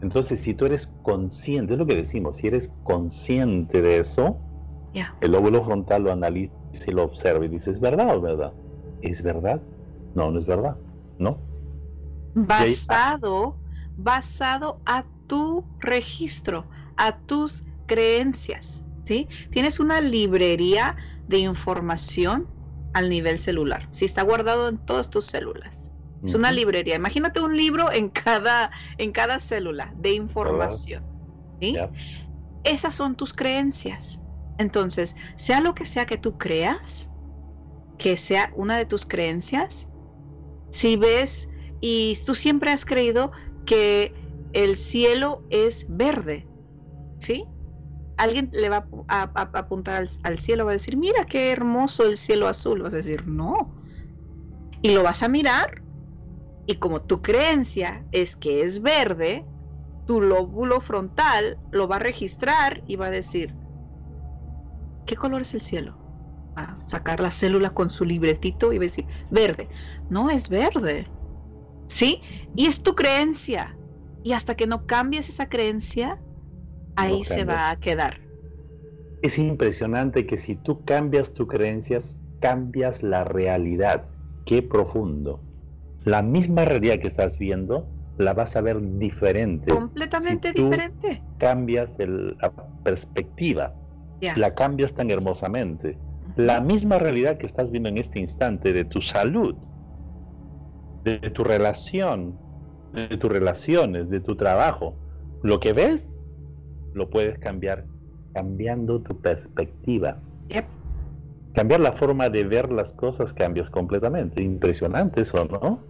Entonces, 0.00 0.40
si 0.40 0.54
tú 0.54 0.66
eres 0.66 0.88
consciente, 1.02 1.74
es 1.74 1.78
lo 1.78 1.86
que 1.86 1.96
decimos, 1.96 2.36
si 2.36 2.46
eres 2.46 2.70
consciente 2.84 3.82
de 3.82 3.98
eso, 3.98 4.38
el 5.20 5.32
lóbulo 5.32 5.64
frontal 5.64 6.04
lo 6.04 6.12
analiza 6.12 6.54
y 6.86 6.92
lo 6.92 7.04
observa 7.04 7.44
y 7.44 7.48
dice, 7.48 7.72
¿es 7.72 7.80
verdad 7.80 8.10
o 8.10 8.16
es 8.16 8.22
verdad? 8.22 8.52
¿Es 9.02 9.22
verdad? 9.22 9.60
No, 10.14 10.30
no 10.30 10.38
es 10.38 10.46
verdad, 10.46 10.76
¿no? 11.18 11.38
Basado, 12.34 13.56
basado 13.96 14.78
a 14.86 15.04
tu 15.26 15.64
registro, 15.80 16.64
a 16.96 17.16
tus 17.26 17.64
creencias, 17.86 18.82
¿sí? 19.08 19.26
Tienes 19.50 19.80
una 19.80 20.02
librería 20.02 20.94
de 21.28 21.38
información 21.38 22.46
al 22.92 23.08
nivel 23.08 23.38
celular, 23.38 23.86
si 23.90 24.04
está 24.04 24.22
guardado 24.22 24.68
en 24.68 24.76
todas 24.76 25.08
tus 25.08 25.24
células. 25.24 25.90
Es 26.22 26.34
una 26.34 26.50
librería. 26.50 26.96
Imagínate 26.96 27.40
un 27.40 27.56
libro 27.56 27.92
en 27.92 28.10
cada, 28.10 28.72
en 28.98 29.12
cada 29.12 29.38
célula 29.38 29.94
de 29.96 30.12
información. 30.12 31.04
¿sí? 31.60 31.76
Esas 32.64 32.94
son 32.94 33.14
tus 33.16 33.32
creencias. 33.32 34.20
Entonces, 34.58 35.16
sea 35.36 35.60
lo 35.60 35.74
que 35.74 35.86
sea 35.86 36.06
que 36.06 36.18
tú 36.18 36.36
creas, 36.36 37.10
que 37.98 38.16
sea 38.16 38.50
una 38.56 38.76
de 38.76 38.84
tus 38.84 39.06
creencias, 39.06 39.88
si 40.70 40.96
ves 40.96 41.48
y 41.80 42.18
tú 42.26 42.34
siempre 42.34 42.72
has 42.72 42.84
creído 42.84 43.30
que 43.64 44.12
el 44.52 44.76
cielo 44.76 45.44
es 45.50 45.86
verde, 45.88 46.48
¿sí? 47.20 47.44
Alguien 48.18 48.50
le 48.52 48.68
va 48.68 48.86
a, 49.08 49.22
apuntar 49.22 49.96
al, 49.96 50.10
al, 50.22 50.38
cielo, 50.38 50.64
va 50.64 50.72
a 50.72 50.74
decir, 50.74 50.96
mira 50.96 51.24
qué 51.24 51.50
hermoso 51.50 52.04
el 52.04 52.16
cielo 52.16 52.48
azul, 52.48 52.82
vas 52.82 52.92
a 52.92 52.98
decir, 52.98 53.26
no. 53.26 53.74
Y 54.82 54.90
lo 54.90 55.02
vas 55.02 55.22
a 55.22 55.28
mirar 55.28 55.82
y 56.68 56.74
como 56.74 57.00
tu 57.00 57.22
creencia 57.22 58.04
es 58.12 58.36
que 58.36 58.60
es 58.60 58.82
verde, 58.82 59.46
tu 60.06 60.20
lóbulo 60.20 60.82
frontal 60.82 61.58
lo 61.70 61.88
va 61.88 61.96
a 61.96 62.00
registrar 62.00 62.82
y 62.86 62.96
va 62.96 63.06
a 63.06 63.10
decir, 63.10 63.54
¿qué 65.06 65.16
color 65.16 65.40
es 65.40 65.54
el 65.54 65.62
cielo? 65.62 65.96
Va 66.54 66.64
a 66.64 66.78
sacar 66.78 67.20
la 67.20 67.30
célula 67.30 67.70
con 67.70 67.88
su 67.88 68.04
libretito 68.04 68.74
y 68.74 68.76
va 68.76 68.82
a 68.82 68.88
decir, 68.88 69.06
verde. 69.30 69.70
No 70.10 70.28
es 70.28 70.50
verde. 70.50 71.10
¿Sí? 71.86 72.20
Y 72.54 72.66
es 72.66 72.82
tu 72.82 72.94
creencia. 72.94 73.74
Y 74.22 74.32
hasta 74.32 74.54
que 74.54 74.66
no 74.66 74.84
cambies 74.84 75.30
esa 75.30 75.48
creencia, 75.48 76.20
ahí 76.98 77.24
se 77.24 77.44
va 77.44 77.70
a 77.70 77.76
quedar. 77.76 78.20
Es 79.22 79.38
impresionante 79.38 80.26
que 80.26 80.36
si 80.36 80.54
tú 80.54 80.84
cambias 80.84 81.32
tus 81.32 81.48
creencias, 81.48 82.18
cambias 82.40 83.02
la 83.02 83.24
realidad. 83.24 84.06
Qué 84.46 84.62
profundo 84.62 85.42
la 86.08 86.22
misma 86.22 86.64
realidad 86.64 87.00
que 87.00 87.08
estás 87.08 87.38
viendo 87.38 87.86
la 88.16 88.32
vas 88.32 88.56
a 88.56 88.60
ver 88.60 88.80
diferente. 88.98 89.72
Completamente 89.72 90.52
diferente. 90.52 91.22
Cambias 91.38 91.96
la 91.98 92.52
perspectiva, 92.82 93.74
la 94.36 94.54
cambias 94.54 94.94
tan 94.94 95.10
hermosamente. 95.10 95.98
La 96.36 96.60
misma 96.60 96.98
realidad 96.98 97.36
que 97.36 97.46
estás 97.46 97.70
viendo 97.70 97.88
en 97.88 97.98
este 97.98 98.20
instante 98.20 98.72
de 98.72 98.84
tu 98.84 99.00
salud, 99.00 99.54
de, 101.04 101.18
tu 101.18 101.44
relación, 101.44 102.38
de 102.92 103.18
tus 103.18 103.30
relaciones, 103.30 104.08
de 104.08 104.20
tu 104.20 104.34
trabajo, 104.34 104.96
lo 105.42 105.60
que 105.60 105.72
ves, 105.72 106.17
lo 106.94 107.08
puedes 107.08 107.38
cambiar 107.38 107.84
cambiando 108.34 109.00
tu 109.00 109.20
perspectiva. 109.20 110.18
Cambiar 111.54 111.80
la 111.80 111.92
forma 111.92 112.28
de 112.28 112.44
ver 112.44 112.70
las 112.70 112.92
cosas 112.92 113.32
cambias 113.32 113.68
completamente. 113.68 114.40
Impresionante 114.40 115.22
eso, 115.22 115.44
¿no? 115.44 115.80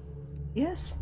Yes. 0.54 0.98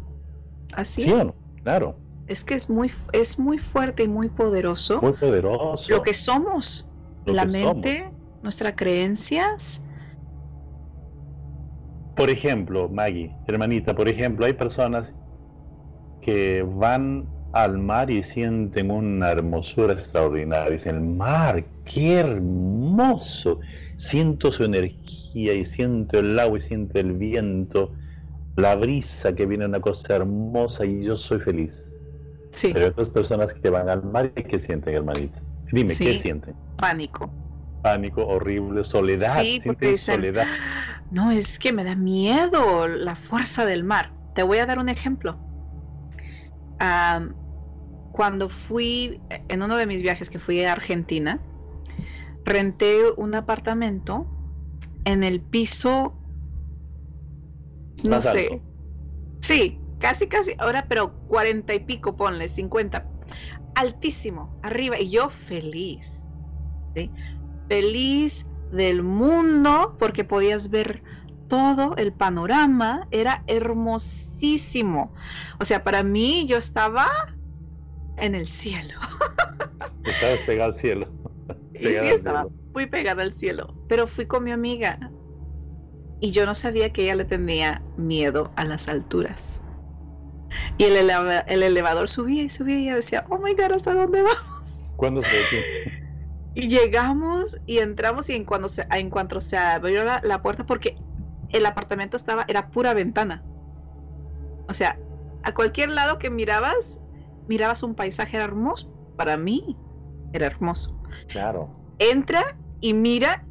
Así 0.72 1.10
es. 1.10 1.26
claro. 1.62 1.96
Es 2.26 2.42
que 2.42 2.54
es 2.54 2.68
muy, 2.68 2.90
es 3.12 3.38
muy 3.38 3.58
fuerte 3.58 4.02
y 4.02 4.08
muy 4.08 4.28
poderoso. 4.28 5.00
Muy 5.00 5.12
poderoso. 5.12 5.92
Lo 5.92 6.02
que 6.02 6.14
somos. 6.14 6.84
la 7.26 7.44
mente, 7.44 8.10
nuestras 8.42 8.74
creencias. 8.74 9.82
Por 12.16 12.30
ejemplo, 12.30 12.88
Maggie, 12.88 13.36
hermanita, 13.46 13.94
por 13.94 14.08
ejemplo, 14.08 14.46
hay 14.46 14.54
personas 14.54 15.14
que 16.22 16.66
van 16.66 17.28
al 17.62 17.78
mar 17.78 18.10
y 18.10 18.22
sienten 18.22 18.90
una 18.90 19.30
hermosura 19.30 19.92
extraordinaria. 19.92 20.70
Dicen, 20.70 20.96
el 20.96 21.02
mar, 21.02 21.64
qué 21.84 22.20
hermoso. 22.20 23.60
Siento 23.96 24.52
su 24.52 24.64
energía 24.64 25.54
y 25.54 25.64
siento 25.64 26.18
el 26.18 26.38
agua 26.38 26.58
y 26.58 26.60
siento 26.60 26.98
el 26.98 27.12
viento 27.12 27.92
la 28.56 28.74
brisa 28.74 29.34
que 29.34 29.46
viene 29.46 29.66
una 29.66 29.80
cosa 29.80 30.16
hermosa 30.16 30.84
y 30.84 31.02
yo 31.02 31.16
soy 31.16 31.40
feliz. 31.40 31.94
Sí. 32.50 32.70
Pero 32.72 32.88
otras 32.88 33.10
personas 33.10 33.52
que 33.52 33.70
van 33.70 33.88
al 33.88 34.02
mar 34.02 34.32
y 34.34 34.42
que 34.42 34.58
sienten, 34.58 34.94
hermanita. 34.94 35.40
Dime, 35.70 35.94
¿qué 35.94 36.18
sienten? 36.18 36.54
Pánico. 36.78 37.30
Pánico, 37.82 38.26
horrible, 38.26 38.82
soledad. 38.82 39.42
Sí, 39.42 39.60
porque 39.64 39.96
soledad. 39.98 40.46
No, 41.10 41.30
es 41.30 41.58
que 41.58 41.72
me 41.72 41.84
da 41.84 41.94
miedo 41.94 42.88
la 42.88 43.14
fuerza 43.14 43.66
del 43.66 43.84
mar. 43.84 44.12
Te 44.34 44.42
voy 44.42 44.58
a 44.58 44.66
dar 44.66 44.78
un 44.78 44.88
ejemplo. 44.88 45.38
Cuando 48.16 48.48
fui, 48.48 49.20
en 49.48 49.62
uno 49.62 49.76
de 49.76 49.86
mis 49.86 50.02
viajes 50.02 50.30
que 50.30 50.38
fui 50.38 50.64
a 50.64 50.72
Argentina, 50.72 51.40
renté 52.44 53.02
un 53.16 53.34
apartamento 53.34 54.26
en 55.04 55.22
el 55.22 55.40
piso 55.40 56.14
no 58.02 58.20
sé. 58.20 58.62
Sí, 59.40 59.78
casi, 59.98 60.26
casi. 60.28 60.54
Ahora, 60.58 60.86
pero 60.88 61.14
cuarenta 61.26 61.74
y 61.74 61.80
pico, 61.80 62.16
ponle, 62.16 62.48
cincuenta. 62.48 63.06
Altísimo, 63.74 64.50
arriba. 64.62 64.98
Y 64.98 65.10
yo 65.10 65.28
feliz. 65.28 66.26
¿sí? 66.94 67.12
Feliz 67.68 68.46
del 68.70 69.02
mundo 69.02 69.96
porque 69.98 70.24
podías 70.24 70.70
ver 70.70 71.02
todo 71.48 71.94
el 71.96 72.12
panorama. 72.12 73.06
Era 73.10 73.42
hermosísimo. 73.46 75.14
O 75.58 75.64
sea, 75.64 75.84
para 75.84 76.02
mí 76.02 76.46
yo 76.48 76.56
estaba 76.56 77.06
en 78.18 78.34
el 78.34 78.46
cielo. 78.46 78.94
Estabas 80.04 80.38
pegado 80.46 80.68
al 80.70 80.74
cielo. 80.74 81.08
y 81.74 81.84
sí, 81.84 81.94
estaba 81.94 82.46
muy 82.74 82.86
pegada 82.86 83.22
al 83.22 83.32
cielo. 83.32 83.74
Pero 83.88 84.06
fui 84.06 84.26
con 84.26 84.44
mi 84.44 84.52
amiga 84.52 84.98
y 86.20 86.30
yo 86.30 86.46
no 86.46 86.54
sabía 86.54 86.92
que 86.92 87.04
ella 87.04 87.16
le 87.16 87.24
tenía 87.24 87.82
miedo 87.96 88.52
a 88.56 88.64
las 88.64 88.88
alturas. 88.88 89.60
Y 90.78 90.84
el, 90.84 91.10
elevador 91.62 92.08
subía 92.08 92.42
y 92.42 92.48
subía 92.48 92.78
y 92.78 92.82
ella 92.84 92.96
decía, 92.96 93.26
oh 93.28 93.38
my 93.38 93.52
god, 93.52 93.72
¿hasta 93.72 93.94
dónde 93.94 94.22
vamos? 94.22 94.80
¿Cuándo 94.96 95.22
se 95.22 95.28
Y 96.54 96.68
llegamos 96.68 97.58
y 97.66 97.78
entramos 97.78 98.30
y 98.30 98.34
en 98.34 98.44
cuanto 98.44 98.68
se, 98.68 98.86
en 98.90 99.10
cuanto 99.10 99.42
se 99.42 99.58
abrió 99.58 100.04
la, 100.04 100.22
la 100.24 100.40
puerta, 100.40 100.64
porque 100.64 100.96
el 101.50 101.66
apartamento 101.66 102.16
estaba, 102.16 102.46
era 102.48 102.70
pura 102.70 102.94
ventana. 102.94 103.44
O 104.66 104.72
sea, 104.72 104.98
a 105.42 105.52
cualquier 105.52 105.92
lado 105.92 106.18
que 106.18 106.30
mirabas, 106.30 106.98
mirabas 107.48 107.82
un 107.82 107.94
paisaje 107.94 108.36
hermoso. 108.36 108.92
Para 109.16 109.36
mí, 109.36 109.76
era 110.32 110.46
hermoso. 110.46 111.00
Claro. 111.28 111.70
Entra 111.98 112.44
y 112.80 112.92
mira 112.92 113.44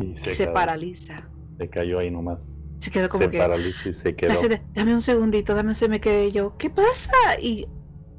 Y 0.00 0.10
y 0.10 0.14
se 0.14 0.46
paraliza. 0.48 1.28
Se 1.58 1.68
cayó 1.68 1.98
ahí 1.98 2.10
nomás. 2.10 2.54
Se 2.80 2.90
quedó 2.90 3.08
como 3.08 3.24
se 3.24 3.30
que. 3.30 3.38
paraliza 3.38 3.88
y 3.88 3.92
se 3.92 4.14
quedó. 4.14 4.32
hace 4.32 4.62
dame 4.74 4.94
un 4.94 5.00
segundito, 5.00 5.54
dame 5.54 5.70
un 5.70 5.74
se 5.74 5.88
me 5.88 6.00
quedé 6.00 6.30
yo. 6.30 6.56
¿Qué 6.56 6.70
pasa? 6.70 7.12
Y 7.42 7.66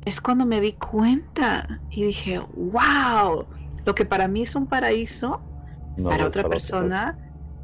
es 0.06 0.20
cuando 0.20 0.46
me 0.46 0.60
di 0.60 0.74
cuenta 0.74 1.82
y 1.90 2.04
dije, 2.04 2.40
wow, 2.56 3.46
lo 3.86 3.96
que 3.96 4.06
para 4.06 4.28
mí 4.28 4.42
es 4.42 4.56
un 4.56 4.68
paraíso, 4.68 5.42
No 5.96 6.10
para 6.10 6.26
otra 6.26 6.44
para 6.44 6.54
persona 6.54 7.18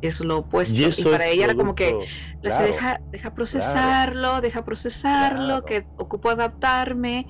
es 0.06 0.20
lo 0.22 0.40
opuesto. 0.40 0.76
Y 0.98 1.04
para 1.04 1.28
ella 1.28 1.46
era 1.46 1.56
como 1.56 1.76
que 1.76 1.94
la 2.42 2.52
se 2.52 2.58
claro, 2.58 2.66
deja, 2.66 3.02
deja 3.12 3.34
procesarlo, 3.34 4.42
deja 4.42 4.64
procesarlo, 4.66 5.64
Claro. 5.64 5.66
que 5.66 5.86
ocupo 5.98 6.30
adaptarme. 6.30 7.28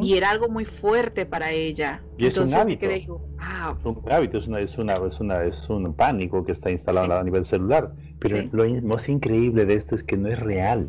Y 0.00 0.14
era 0.16 0.30
algo 0.30 0.48
muy 0.48 0.64
fuerte 0.64 1.26
para 1.26 1.50
ella. 1.52 2.02
Y 2.18 2.26
es 2.26 2.36
un 2.36 2.44
Entonces 2.44 2.62
hábito. 2.64 2.80
quedé 2.80 3.04
yo, 3.06 3.18
wow. 3.18 3.76
Es 3.78 3.84
un 3.84 4.12
hábito, 4.12 4.38
es, 4.38 4.46
una, 4.48 4.58
es, 4.60 4.78
una, 4.78 4.94
es, 5.06 5.20
una, 5.20 5.44
es 5.44 5.68
un 5.70 5.92
pánico 5.94 6.44
que 6.44 6.52
está 6.52 6.70
instalado 6.70 7.06
Sí. 7.06 7.12
a 7.12 7.22
nivel 7.22 7.44
celular. 7.44 7.92
Pero 8.18 8.36
Sí. 8.38 8.48
lo 8.52 8.64
más 8.82 9.08
increíble 9.08 9.64
de 9.64 9.74
esto 9.74 9.94
es 9.94 10.04
que 10.04 10.16
no 10.16 10.28
es 10.28 10.38
real. 10.38 10.88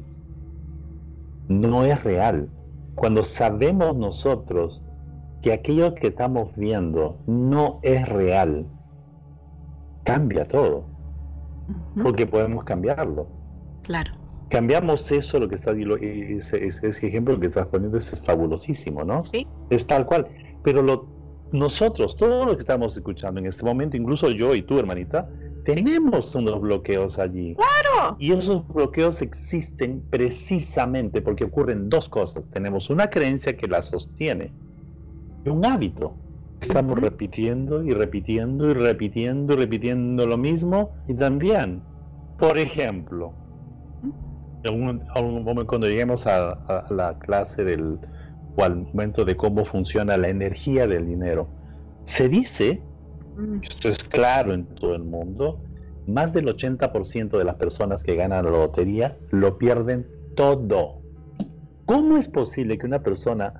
No 1.47 1.85
es 1.85 2.01
real. 2.03 2.49
Cuando 2.95 3.23
sabemos 3.23 3.95
nosotros 3.95 4.83
que 5.41 5.53
aquello 5.53 5.95
que 5.95 6.07
estamos 6.07 6.55
viendo 6.55 7.17
no 7.25 7.79
es 7.81 8.07
real, 8.07 8.65
cambia 10.03 10.47
todo, 10.47 10.85
Ujú, 11.67 12.03
porque 12.03 12.27
podemos 12.27 12.63
cambiarlo. 12.63 13.29
Claro. 13.81 14.11
Cambiamos 14.49 15.09
eso, 15.11 15.39
lo 15.39 15.47
que 15.47 15.55
está, 15.55 15.71
ese- 15.71 16.65
ese 16.65 17.07
ejemplo 17.07 17.39
que 17.39 17.47
estás 17.47 17.67
poniendo 17.67 17.97
es, 17.97 18.11
es 18.11 18.21
fabulosísimo, 18.21 19.03
¿no? 19.03 19.23
Sí. 19.23 19.47
Es 19.69 19.87
tal 19.87 20.05
cual. 20.05 20.27
Pero 20.61 20.81
lo, 20.81 21.07
nosotros, 21.51 22.15
todo 22.17 22.45
lo 22.45 22.55
que 22.55 22.61
estamos 22.61 22.95
escuchando 22.95 23.39
en 23.39 23.45
este 23.45 23.63
momento, 23.63 23.95
incluso 23.95 24.29
yo 24.29 24.53
y 24.53 24.63
tú, 24.63 24.77
hermanita, 24.77 25.29
tenemos 25.63 26.35
unos 26.35 26.59
bloqueos 26.59 27.17
allí. 27.17 27.55
Claro. 27.55 28.17
Y 28.19 28.33
esos 28.33 28.67
bloqueos 28.67 29.21
existen 29.21 30.03
precisamente 30.09 31.21
porque 31.21 31.45
ocurren 31.45 31.87
dos 31.87 32.09
cosas. 32.09 32.49
Tenemos 32.49 32.89
una 32.89 33.09
creencia 33.09 33.55
que 33.55 33.67
la 33.67 33.81
sostiene 33.81 34.53
y 35.45 35.49
un 35.49 35.65
hábito. 35.65 36.17
Estamos 36.61 36.99
repitiendo 36.99 37.83
y 37.83 37.91
repitiendo 37.91 38.69
y 38.69 38.73
repitiendo 38.73 39.53
y 39.53 39.57
repitiendo 39.57 40.27
lo 40.27 40.37
mismo. 40.37 40.91
Y 41.07 41.15
también, 41.15 41.81
por 42.37 42.57
ejemplo, 42.57 43.33
en 44.63 44.83
un, 44.83 45.03
a 45.13 45.19
un 45.19 45.43
momento 45.43 45.67
cuando 45.67 45.87
lleguemos 45.87 46.27
a, 46.27 46.51
a 46.51 46.93
la 46.93 47.17
clase 47.19 47.63
del 47.63 47.99
o 48.55 48.63
al 48.63 48.75
momento 48.75 49.23
de 49.25 49.35
cómo 49.35 49.63
funciona 49.65 50.17
la 50.17 50.27
energía 50.27 50.85
del 50.85 51.07
dinero, 51.07 51.47
se 52.03 52.27
dice 52.27 52.81
esto 53.61 53.89
es 53.89 54.03
claro 54.03 54.53
en 54.53 54.65
todo 54.75 54.95
el 54.95 55.03
mundo, 55.03 55.61
más 56.07 56.33
del 56.33 56.47
80% 56.47 57.37
de 57.37 57.43
las 57.43 57.55
personas 57.55 58.03
que 58.03 58.15
ganan 58.15 58.45
la 58.45 58.51
lotería 58.51 59.17
lo 59.29 59.57
pierden 59.57 60.07
todo. 60.35 61.01
¿Cómo 61.85 62.17
es 62.17 62.27
posible 62.27 62.77
que 62.77 62.85
una 62.85 63.01
persona, 63.01 63.53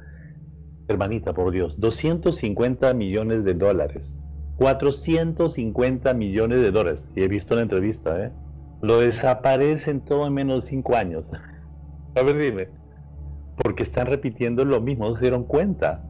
hermanita, 0.88 1.34
por 1.34 1.52
Dios, 1.52 1.80
250 1.80 2.94
millones 2.94 3.44
de 3.44 3.54
dólares, 3.54 4.18
450 4.58 6.14
millones 6.14 6.62
de 6.62 6.72
dólares, 6.72 7.08
y 7.16 7.24
he 7.24 7.28
visto 7.28 7.56
la 7.56 7.62
entrevista, 7.62 8.26
¿eh? 8.26 8.32
lo 8.82 9.00
desaparecen 9.00 10.02
todo 10.02 10.28
en 10.28 10.34
menos 10.34 10.64
de 10.64 10.70
5 10.70 10.96
años? 10.96 11.32
A 12.16 12.24
ver, 12.24 12.38
dime. 12.38 12.70
Porque 13.56 13.84
están 13.84 14.08
repitiendo 14.08 14.66
lo 14.66 14.82
mismo, 14.82 15.08
no 15.08 15.16
se 15.16 15.22
dieron 15.22 15.44
cuenta. 15.44 16.04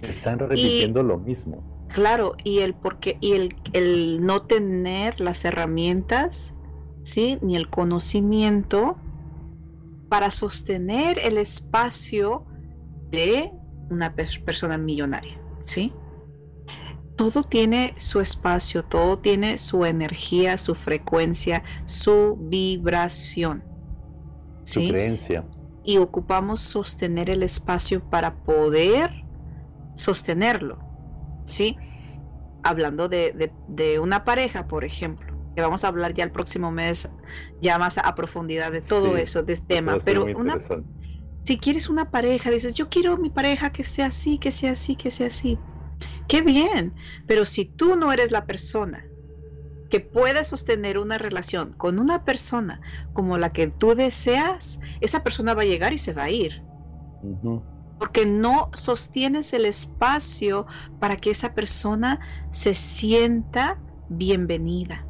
Están 0.00 0.38
repitiendo 0.38 1.02
lo 1.02 1.18
mismo. 1.18 1.62
Claro, 1.88 2.34
y 2.42 2.60
el 2.60 2.74
porque 2.74 3.18
y 3.20 3.32
el, 3.32 3.56
el 3.72 4.24
no 4.24 4.42
tener 4.42 5.20
las 5.20 5.44
herramientas, 5.44 6.54
sí, 7.02 7.38
ni 7.42 7.56
el 7.56 7.68
conocimiento 7.68 8.96
para 10.08 10.30
sostener 10.30 11.18
el 11.22 11.38
espacio 11.38 12.44
de 13.10 13.50
una 13.92 14.14
per- 14.14 14.30
persona 14.44 14.78
millonaria, 14.78 15.42
¿sí? 15.60 15.98
Todo 17.16 17.42
tiene 17.44 17.94
su 17.98 18.20
espacio, 18.20 18.84
todo 18.84 19.18
tiene 19.18 19.58
su 19.58 19.84
energía, 19.84 20.58
su 20.58 20.74
frecuencia, 20.74 21.62
su 21.86 22.36
vibración. 22.40 23.66
Su 24.64 24.82
¿sí? 24.82 24.84
creencia. 24.84 25.48
y 25.82 25.98
ocupamos 25.98 26.60
sostener 26.62 27.30
el 27.30 27.42
espacio 27.44 28.04
para 28.06 28.38
poder 28.40 29.12
sostenerlo, 29.96 30.86
¿sí? 31.46 31.78
Hablando 32.62 33.08
de, 33.08 33.32
de- 33.34 33.56
de 33.66 34.00
una 34.00 34.24
pareja, 34.24 34.66
por 34.68 34.84
ejemplo, 34.84 35.34
que 35.54 35.62
vamos 35.62 35.84
a 35.84 35.88
hablar 35.88 36.14
ya 36.14 36.24
el 36.24 36.32
próximo 36.32 36.72
mes, 36.72 37.10
ya 37.60 37.78
más 37.78 37.98
a 37.98 38.14
profundidad 38.16 38.72
de 38.72 38.82
todo 38.82 39.16
Sí, 39.16 39.18
eso, 39.18 39.42
Eso 39.68 39.90
tema, 39.90 40.02
pero 40.04 40.30
una. 40.34 40.62
Si 41.44 41.58
quieres 41.58 41.88
una 41.88 42.10
pareja, 42.10 42.50
dices, 42.50 42.74
yo 42.74 42.88
quiero 42.88 43.16
mi 43.18 43.30
pareja 43.30 43.70
que 43.70 43.84
sea 43.84 44.06
así, 44.06 44.38
que 44.38 44.52
sea 44.52 44.72
así, 44.72 44.96
que 44.96 45.10
sea 45.10 45.28
así. 45.28 45.58
Qué 46.28 46.42
bien, 46.42 46.94
pero 47.26 47.44
si 47.44 47.66
tú 47.66 47.96
no 47.96 48.12
eres 48.12 48.30
la 48.30 48.46
persona 48.46 49.04
que 49.88 50.00
puede 50.00 50.44
sostener 50.44 50.98
una 50.98 51.18
relación 51.18 51.74
con 51.74 51.98
una 51.98 52.24
persona 52.24 52.80
como 53.12 53.38
la 53.38 53.52
que 53.52 53.68
tú 53.68 53.94
deseas, 53.94 54.78
esa 55.00 55.22
persona 55.22 55.54
va 55.54 55.62
a 55.62 55.66
llegar 55.66 55.92
y 55.92 55.98
se 55.98 56.14
va 56.14 56.24
a 56.24 56.30
ir, 56.30 56.64
porque 57.98 58.26
no 58.26 58.70
sostienes 58.74 59.52
el 59.52 59.66
espacio 59.66 60.66
para 60.98 61.16
que 61.16 61.30
esa 61.30 61.54
persona 61.54 62.20
se 62.50 62.74
sienta 62.74 63.84
bienvenida. 64.08 65.08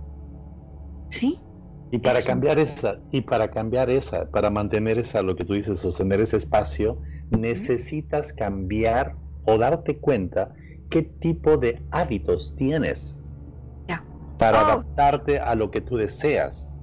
¿Sí? 1.11 1.47
Y 1.93 1.99
para 1.99 2.19
Eso. 2.21 2.27
cambiar 2.27 2.59
esa, 2.59 3.03
y 3.13 3.21
para 3.21 3.49
cambiar 3.51 3.91
esa, 3.91 4.25
para 4.31 4.51
mantener 4.51 4.99
esa, 4.99 5.23
lo 5.23 5.37
que 5.37 5.45
tú 5.45 5.53
dices, 5.53 5.79
sostener 5.79 6.21
ese 6.23 6.39
espacio, 6.39 7.01
necesitas 7.31 8.33
cambiar 8.33 9.19
o 9.43 9.59
darte 9.59 10.01
cuenta 10.01 10.55
qué 10.89 11.03
tipo 11.03 11.59
de 11.59 11.87
hábitos 11.91 12.55
tienes 12.57 13.21
para 14.39 14.63
Oh. 14.63 14.65
adaptarte 14.65 15.39
a 15.39 15.55
lo 15.55 15.71
que 15.71 15.83
tú 15.83 15.97
deseas. 15.97 16.83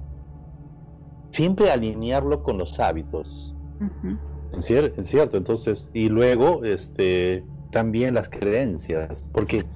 Siempre 1.32 1.70
alinearlo 1.72 2.42
con 2.42 2.56
los 2.58 2.78
hábitos. 2.80 3.56
Ujú. 3.80 4.18
Es 4.52 4.70
cier- 4.70 4.94
es 4.96 5.08
cierto, 5.08 5.36
entonces, 5.36 5.90
y 5.92 6.08
luego 6.08 6.64
este, 6.64 7.48
también 7.70 8.14
las 8.14 8.28
creencias, 8.28 9.28
porque 9.32 9.68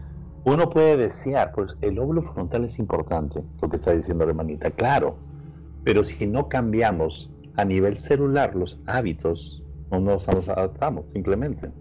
uno 0.44 0.68
puede 0.70 0.96
desear, 0.96 1.52
pues 1.54 1.76
el 1.80 1.94
lóbulo 1.94 2.22
frontal 2.32 2.64
es 2.64 2.78
importante, 2.78 3.44
lo 3.62 3.68
que 3.68 3.76
está 3.76 3.92
diciendo 3.94 4.24
la 4.24 4.30
hermanita, 4.30 4.70
claro, 4.72 5.23
pero 5.84 6.04
si 6.04 6.26
no 6.26 6.48
cambiamos 6.50 7.34
a 7.54 7.64
nivel 7.66 7.98
celular 7.98 8.56
los 8.56 8.82
hábitos, 8.86 9.64
no 9.90 10.00
nos 10.00 10.28
adaptamos 10.28 11.06
simplemente. 11.12 11.72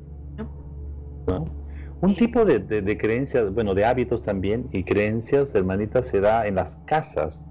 No. 1.25 1.55
Un 2.01 2.15
tipo 2.15 2.43
de, 2.45 2.59
de- 2.59 2.81
de 2.81 2.97
creencias, 2.97 3.53
bueno, 3.53 3.73
de 3.73 3.85
hábitos 3.85 4.21
también 4.23 4.69
y 4.71 4.83
creencias, 4.83 5.55
hermanita, 5.55 6.03
se 6.03 6.19
da 6.19 6.47
en 6.47 6.55
las 6.55 6.77
casas, 6.85 7.45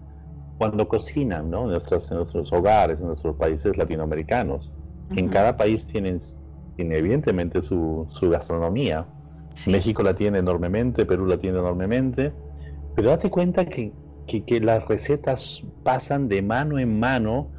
cuando 0.59 0.89
cocinan, 0.89 1.51
¿no? 1.51 1.65
En, 1.65 1.71
nuestras- 1.73 2.11
en 2.11 2.19
nuestros 2.19 2.53
hogares, 2.53 3.01
en 3.01 3.09
nuestros 3.09 3.37
países 3.37 3.77
latinoamericanos. 3.77 4.73
En 5.15 5.27
Ujú. 5.27 5.31
cada 5.31 5.57
país 5.57 5.87
tienen, 5.87 6.19
tiene 6.77 6.99
evidentemente 6.99 7.63
su, 7.63 8.09
su 8.11 8.31
gastronomía. 8.31 9.11
Sí. 9.55 9.73
México 9.73 10.03
la 10.03 10.15
tiene 10.17 10.39
enormemente, 10.39 11.07
Perú 11.07 11.27
la 11.27 11.39
tiene 11.39 11.59
enormemente. 11.59 12.37
Pero 12.95 13.11
date 13.11 13.31
cuenta 13.31 13.67
que, 13.67 13.97
que- 14.27 14.45
que 14.45 14.61
las 14.61 14.87
recetas 14.87 15.61
pasan 15.83 16.29
de 16.29 16.43
mano 16.43 16.79
en 16.79 16.99
mano. 16.99 17.53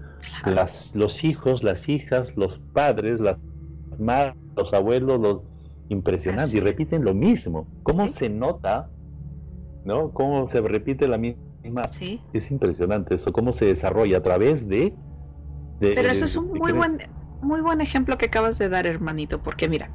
Las, 0.46 0.96
los 0.96 1.24
hijos, 1.24 1.64
las 1.64 1.88
hijas, 1.90 2.36
los 2.36 2.60
padres, 2.72 3.20
las 3.20 3.38
madres, 3.98 4.36
los 4.56 4.74
abuelos, 4.74 5.20
los 5.20 5.42
impresionantes. 5.90 6.56
Y 6.56 6.60
repiten 6.60 7.06
lo 7.06 7.14
mismo. 7.14 7.68
¿Cómo 7.84 8.08
Sí. 8.08 8.14
se 8.14 8.30
nota? 8.30 8.92
¿No? 9.84 10.12
¿Cómo 10.14 10.48
se 10.48 10.62
repite 10.62 11.08
la 11.08 11.18
misma? 11.18 11.38
Sí. 11.92 12.24
Es 12.34 12.52
impresionante 12.52 13.16
eso, 13.16 13.32
cómo 13.32 13.54
se 13.54 13.66
desarrolla 13.66 14.18
a 14.18 14.24
través 14.24 14.68
de... 14.68 14.98
de- 15.80 15.94
Pero 15.96 16.10
eso 16.10 16.26
es 16.26 16.36
un 16.36 16.50
muy 16.50 16.72
buen, 16.74 17.00
muy 17.42 17.62
buen 17.62 17.82
ejemplo 17.82 18.18
que 18.18 18.26
acabas 18.26 18.58
de 18.58 18.70
dar, 18.70 18.88
hermanito, 18.88 19.42
porque 19.42 19.68
mira, 19.70 19.92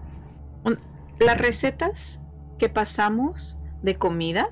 un- 0.65 0.79
las 1.19 1.39
recetas 1.39 2.21
que 2.59 2.69
pasamos 2.69 3.59
de 3.83 3.97
comida, 3.97 4.49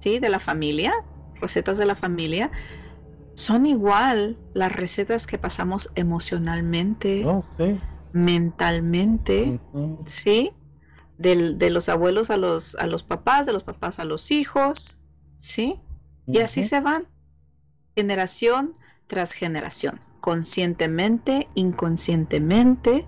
¿sí? 0.00 0.18
De 0.18 0.28
la 0.28 0.40
familia, 0.40 0.92
recetas 1.44 1.78
de 1.78 1.84
la 1.86 1.94
familia, 1.94 2.50
son 3.34 3.66
igual 3.66 4.38
las 4.54 4.72
recetas 4.72 5.26
que 5.26 5.38
pasamos 5.38 5.90
emocionalmente, 5.94 7.26
sí. 7.56 7.78
mentalmente. 8.12 9.60
¿sí? 10.06 10.52
de 11.18 11.70
los 11.70 11.88
abuelos 11.88 12.30
a 12.30 12.36
los, 12.36 12.74
a 12.76 12.86
los 12.86 13.02
papás, 13.02 13.46
de 13.46 13.52
los 13.52 13.62
papás 13.62 13.98
a 13.98 14.04
los 14.04 14.30
hijos, 14.30 15.00
¿sí? 15.38 15.80
Y 16.26 16.38
así 16.38 16.64
se 16.64 16.80
van, 16.80 17.06
generación 17.94 18.74
tras 19.06 19.32
generación, 19.32 20.00
conscientemente, 20.20 21.48
inconscientemente, 21.54 23.06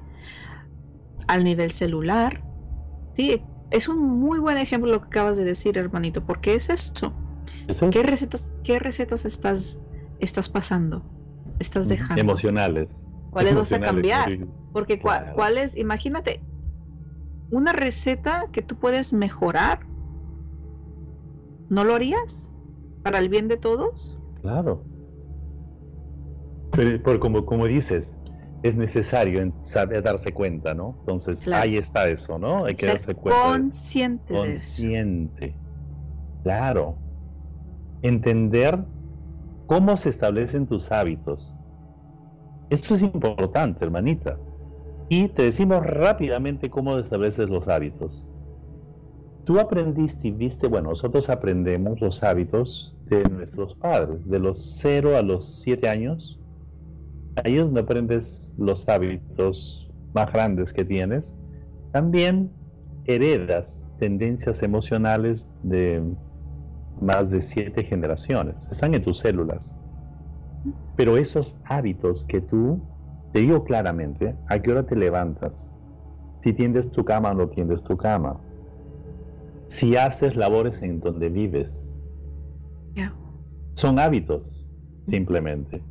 al 1.27 1.43
nivel 1.43 1.71
celular. 1.73 2.43
Sí, 3.15 3.43
es 3.71 3.89
un 3.89 3.99
muy 4.21 4.39
buen 4.39 4.59
ejemplo 4.59 4.91
lo 4.91 5.01
que 5.01 5.09
acabas 5.09 5.37
de 5.37 5.45
decir, 5.45 5.79
hermanito, 5.79 6.25
porque 6.25 6.55
es 6.55 6.71
¿Qué 7.91 8.03
recetas, 8.03 8.49
qué 8.63 8.79
recetas 8.79 9.25
estás, 9.25 9.79
estás 10.19 10.49
pasando? 10.49 11.05
Estás 11.59 11.89
dejando. 11.89 12.21
Emocionales. 12.21 13.07
¿Cuáles 13.31 13.55
vas 13.55 13.73
a 13.73 13.81
cambiar? 13.81 14.31
Porque 14.73 15.01
cuáles, 15.01 15.77
imagínate, 15.77 16.43
una 17.51 17.73
receta 17.73 18.45
que 18.53 18.63
tú 18.63 18.77
puedes 18.77 19.13
mejorar, 19.13 19.81
¿no 21.69 21.85
lo 21.85 21.95
harías? 21.95 22.51
¿Para 23.03 23.19
el 23.19 23.29
bien 23.29 23.49
de 23.49 23.57
todos? 23.57 24.19
Claro. 24.41 24.85
Pero, 26.71 27.21
como, 27.21 27.47
como 27.47 27.67
dices, 27.67 28.21
es 28.63 28.77
necesario 28.77 29.53
saber 29.61 30.03
darse 30.03 30.33
cuenta, 30.33 30.75
¿no? 30.75 30.97
Entonces 31.01 31.47
ahí 31.49 31.77
está 31.77 32.09
eso, 32.09 32.39
¿no? 32.39 32.67
Hay 32.67 32.75
que 32.75 32.87
darse 32.87 33.15
cuenta. 33.15 33.43
Consciente. 33.43 34.35
consciente. 34.35 35.59
Claro. 36.43 36.99
Entender 38.03 38.85
cómo 39.67 39.97
se 39.97 40.11
establecen 40.11 40.67
tus 40.67 40.91
hábitos. 40.93 41.55
Esto 42.71 42.95
es 42.95 43.03
importante, 43.03 43.85
hermanita. 43.85 44.39
Y 45.09 45.29
te 45.29 45.45
decimos 45.45 45.87
rápidamente 45.87 46.69
cómo 46.69 46.99
estableces 46.99 47.49
los 47.49 47.69
hábitos. 47.69 48.27
Tú 49.45 49.61
aprendiste 49.61 50.29
y 50.29 50.33
viste, 50.33 50.67
bueno, 50.67 50.91
nosotros 50.91 51.31
aprendemos 51.31 52.01
los 52.01 52.25
hábitos 52.25 52.97
de 53.05 53.23
nuestros 53.29 53.77
padres, 53.77 54.29
de 54.29 54.41
los 54.41 54.59
0 54.81 55.17
a 55.17 55.23
los 55.23 55.45
7 55.63 55.89
años. 55.89 56.41
Ahí 57.45 57.57
es 57.57 57.65
donde 57.65 57.83
aprendes 57.83 58.57
los 58.59 58.89
hábitos 58.89 59.89
más 60.15 60.33
grandes 60.33 60.73
que 60.73 60.85
tienes. 60.85 61.37
También 61.93 62.51
heredas 63.05 63.89
tendencias 64.01 64.63
emocionales 64.65 65.49
de 65.63 66.03
más 67.01 67.31
de 67.31 67.41
siete 67.43 67.85
generaciones. 67.85 68.69
Están 68.71 68.95
en 68.95 69.03
tus 69.03 69.19
células. 69.19 69.77
Pero 70.97 71.17
esos 71.17 71.57
hábitos 71.65 72.25
que 72.25 72.41
tú, 72.41 72.81
te 73.33 73.41
digo 73.41 73.65
claramente, 73.65 74.37
¿a 74.49 74.61
qué 74.61 74.71
hora 74.73 74.85
te 74.85 74.97
levantas? 74.97 75.71
Si 76.43 76.53
tiendes 76.53 76.91
tu 76.91 77.05
cama 77.05 77.31
o 77.31 77.35
no 77.35 77.49
tiendes 77.49 77.83
tu 77.83 77.97
cama. 77.97 78.41
Si 79.69 79.97
haces 79.97 80.37
labores 80.37 80.83
en 80.83 81.01
donde 81.01 81.29
vives. 81.29 81.83
Son 83.75 83.99
hábitos, 83.99 84.65
simplemente. 85.07 85.83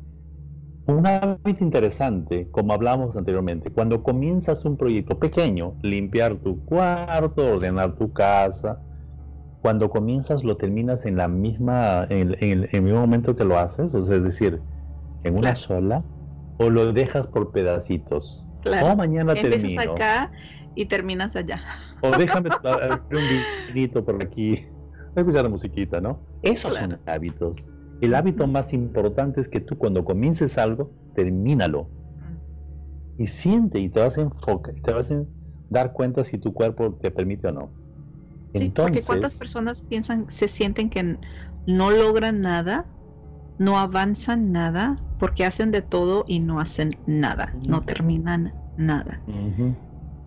Un 0.86 1.06
hábito 1.06 1.64
interesante, 1.64 2.48
como 2.50 2.72
hablamos 2.72 3.16
anteriormente, 3.16 3.70
cuando 3.72 4.02
comienzas 4.02 4.64
un 4.64 4.76
proyecto 4.76 5.18
pequeño, 5.18 5.74
limpiar 5.82 6.36
tu 6.38 6.64
cuarto, 6.64 7.44
ordenar 7.44 7.96
tu 7.96 8.12
casa, 8.12 8.85
cuando 9.66 9.90
comienzas 9.90 10.44
lo 10.44 10.56
terminas 10.56 11.06
en 11.06 11.16
la 11.16 11.26
misma, 11.26 12.06
en, 12.08 12.36
el 12.40 12.82
mismo 12.82 13.00
momento 13.00 13.34
que 13.34 13.42
lo 13.42 13.58
haces, 13.58 13.92
o 13.94 14.00
sea, 14.00 14.14
es 14.14 14.22
decir, 14.22 14.60
en 15.24 15.36
una 15.36 15.56
sola, 15.56 16.04
o 16.58 16.70
lo 16.70 16.92
dejas 16.92 17.26
por 17.26 17.50
pedacitos. 17.50 18.46
Claro. 18.62 18.92
O 18.92 18.96
mañana 18.96 19.32
Empiezas 19.32 19.88
acá 19.88 20.30
y 20.76 20.86
terminas 20.86 21.34
allá. 21.34 21.60
O 22.00 22.16
déjame 22.16 22.48
un 23.10 23.74
vinito 23.74 24.04
por 24.04 24.22
aquí, 24.22 24.68
escuchar 25.16 25.42
la 25.42 25.48
musiquita, 25.48 26.00
¿no? 26.00 26.20
Esos 26.42 26.72
son 26.72 27.00
hábitos. 27.04 27.68
El 28.00 28.14
hábito 28.14 28.46
más 28.46 28.72
importante 28.72 29.40
es 29.40 29.48
que 29.48 29.58
tú 29.58 29.76
cuando 29.76 30.04
comiences 30.04 30.58
algo, 30.58 30.92
termínalo. 31.16 31.90
Y 33.18 33.26
siente 33.26 33.80
y 33.80 33.88
te 33.88 33.98
vas 33.98 34.16
a 34.16 34.20
enfocar, 34.20 34.76
te 34.76 34.92
vas 34.92 35.10
a 35.10 35.24
dar 35.70 35.92
cuenta 35.92 36.22
si 36.22 36.38
tu 36.38 36.54
cuerpo 36.54 36.96
te 37.02 37.10
permite 37.10 37.48
o 37.48 37.50
no. 37.50 37.85
Sí, 38.56 38.70
porque 38.80 39.04
cuántas 39.04 39.36
personas 39.36 39.82
piensan, 39.82 40.26
se 40.30 40.48
sienten 40.48 40.90
que 40.90 41.18
no 41.66 41.90
logran 41.90 42.40
nada, 42.40 42.88
no 43.58 43.78
avanzan 43.78 44.52
nada, 44.52 44.96
porque 45.18 45.44
hacen 45.44 45.70
de 45.70 45.82
todo 45.82 46.24
y 46.26 46.40
no 46.40 46.60
hacen 46.60 47.00
nada, 47.06 47.58
no 47.66 47.84
terminan 47.84 48.56
nada. 48.76 49.24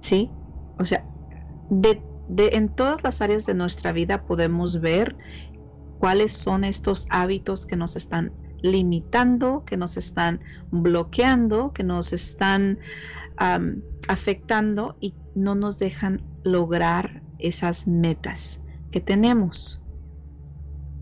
Sí, 0.01 0.37
o 0.77 0.85
sea, 0.85 1.09
de, 1.69 2.07
de, 2.27 2.49
en 2.53 2.69
todas 2.69 3.03
las 3.03 3.21
áreas 3.21 3.45
de 3.45 3.53
nuestra 3.55 3.91
vida 3.91 4.25
podemos 4.25 4.81
ver 4.81 5.17
cuáles 5.97 6.33
son 6.33 6.63
estos 6.63 7.05
hábitos 7.09 7.65
que 7.65 7.75
nos 7.77 7.95
están 7.95 8.35
limitando, 8.61 9.63
que 9.65 9.77
nos 9.77 9.97
están 9.97 10.41
bloqueando, 10.71 11.73
que 11.73 11.83
nos 11.83 12.13
están 12.13 12.79
afectando 14.07 14.97
y 14.99 15.17
no 15.33 15.55
nos 15.55 15.79
dejan 15.79 16.25
lograr 16.43 17.23
esas 17.39 17.87
metas 17.87 18.61
que 18.91 19.01
tenemos. 19.01 19.81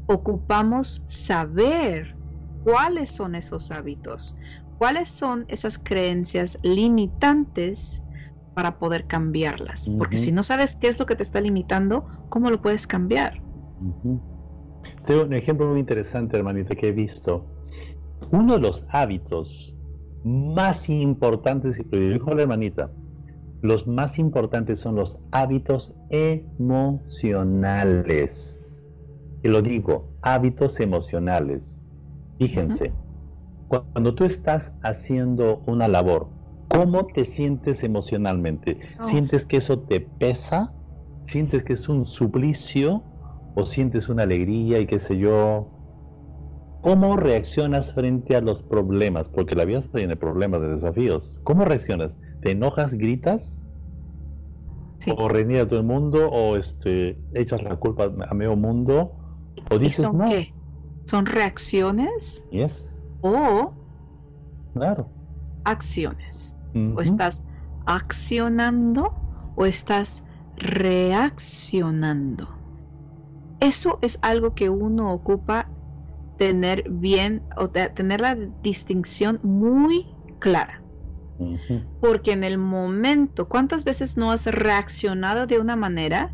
Ocupamos 0.07 1.03
saber 1.07 2.15
cuáles 2.63 3.11
son 3.11 3.35
esos 3.35 3.71
hábitos, 3.71 4.37
cuáles 4.77 5.09
son 5.09 5.45
esas 5.49 5.77
creencias 5.77 6.57
limitantes 6.63 8.03
para 8.53 8.79
poder 8.79 9.05
cambiarlas. 9.05 9.89
Porque 9.97 10.17
si 10.17 10.31
no 10.31 10.43
sabes 10.43 10.75
qué 10.75 10.87
es 10.87 10.99
lo 10.99 11.05
que 11.05 11.15
te 11.15 11.23
está 11.23 11.41
limitando, 11.41 12.07
¿cómo 12.29 12.49
lo 12.49 12.61
puedes 12.61 12.87
cambiar? 12.87 13.41
Tengo 15.05 15.23
un 15.23 15.33
ejemplo 15.33 15.67
muy 15.67 15.79
interesante, 15.79 16.37
hermanita, 16.37 16.75
que 16.75 16.87
he 16.87 16.91
visto. 16.91 17.45
Uno 18.31 18.55
de 18.55 18.61
los 18.61 18.83
hábitos 18.89 19.75
más 20.23 20.89
importantes, 20.89 21.79
y 21.79 21.83
lo 21.83 22.13
dijo 22.13 22.33
la 22.33 22.41
hermanita, 22.41 22.91
los 23.67 23.85
más 23.85 24.17
importantes 24.17 24.79
son 24.79 24.95
los 24.95 25.19
hábitos 25.31 25.93
emocionales. 26.09 28.67
Y 29.43 29.49
lo 29.49 29.61
digo, 29.61 30.13
hábitos 30.21 30.79
emocionales. 30.79 31.85
Fíjense, 32.37 32.93
cuando 33.67 34.15
tú 34.15 34.23
estás 34.23 34.73
haciendo 34.81 35.63
una 35.67 35.87
labor, 35.87 36.31
¿cómo 36.69 37.05
te 37.07 37.25
sientes 37.25 37.83
emocionalmente? 37.83 38.79
Oh, 38.99 39.03
¿Sientes 39.03 39.45
que 39.45 39.57
eso 39.57 39.81
te 39.81 40.01
pesa? 40.01 40.73
¿Sientes 41.23 41.63
que 41.63 41.73
es 41.73 41.89
un 41.89 42.05
suplicio? 42.05 43.03
¿O 43.53 43.65
sientes 43.65 44.07
una 44.07 44.23
alegría 44.23 44.79
y 44.79 44.87
qué 44.87 44.99
sé 44.99 45.17
yo? 45.17 45.73
¿Cómo 46.81 47.17
reaccionas 47.17 47.93
frente 47.93 48.35
a 48.35 48.41
los 48.41 48.63
problemas? 48.63 49.27
Porque 49.29 49.55
la 49.55 49.65
vida 49.65 49.81
tiene 49.93 50.15
problemas 50.15 50.61
de 50.61 50.69
desafíos. 50.69 51.35
¿Cómo 51.43 51.65
reaccionas? 51.65 52.17
¿Te 52.41 52.51
enojas, 52.51 52.93
gritas? 52.95 53.67
¿O 55.17 55.29
reniegas 55.29 55.65
a 55.65 55.69
todo 55.69 55.79
el 55.79 55.85
mundo? 55.85 56.29
¿O 56.29 56.57
este, 56.57 57.21
echas 57.31 57.63
la 57.63 57.77
culpa 57.77 58.05
a 58.29 58.33
medio 58.33 58.55
mundo? 58.55 59.15
¿O 59.69 59.77
dices 59.79 60.01
son 60.01 60.19
Qué? 60.29 60.53
¿Son 61.05 61.25
reacciones? 61.25 62.43
Yes. 62.49 63.01
¿O 63.21 63.73
claro. 64.73 65.11
acciones? 65.63 66.55
¿O 66.95 67.01
estás 67.01 67.43
accionando 67.85 69.13
o 69.55 69.65
estás 69.65 70.23
reaccionando? 70.55 72.49
Eso 73.59 73.99
es 74.01 74.19
algo 74.21 74.53
que 74.53 74.69
uno 74.69 75.13
ocupa 75.13 75.71
tener 76.37 76.83
bien 76.89 77.47
o 77.55 77.69
tener 77.69 78.21
la 78.21 78.35
distinción 78.61 79.39
muy 79.43 80.05
clara. 80.39 80.86
Porque 81.99 82.31
en 82.31 82.43
el 82.43 82.57
momento, 82.57 83.47
¿cuántas 83.47 83.83
veces 83.83 84.17
no 84.17 84.31
has 84.31 84.45
reaccionado 84.45 85.47
de 85.47 85.59
una 85.59 85.75
manera 85.75 86.33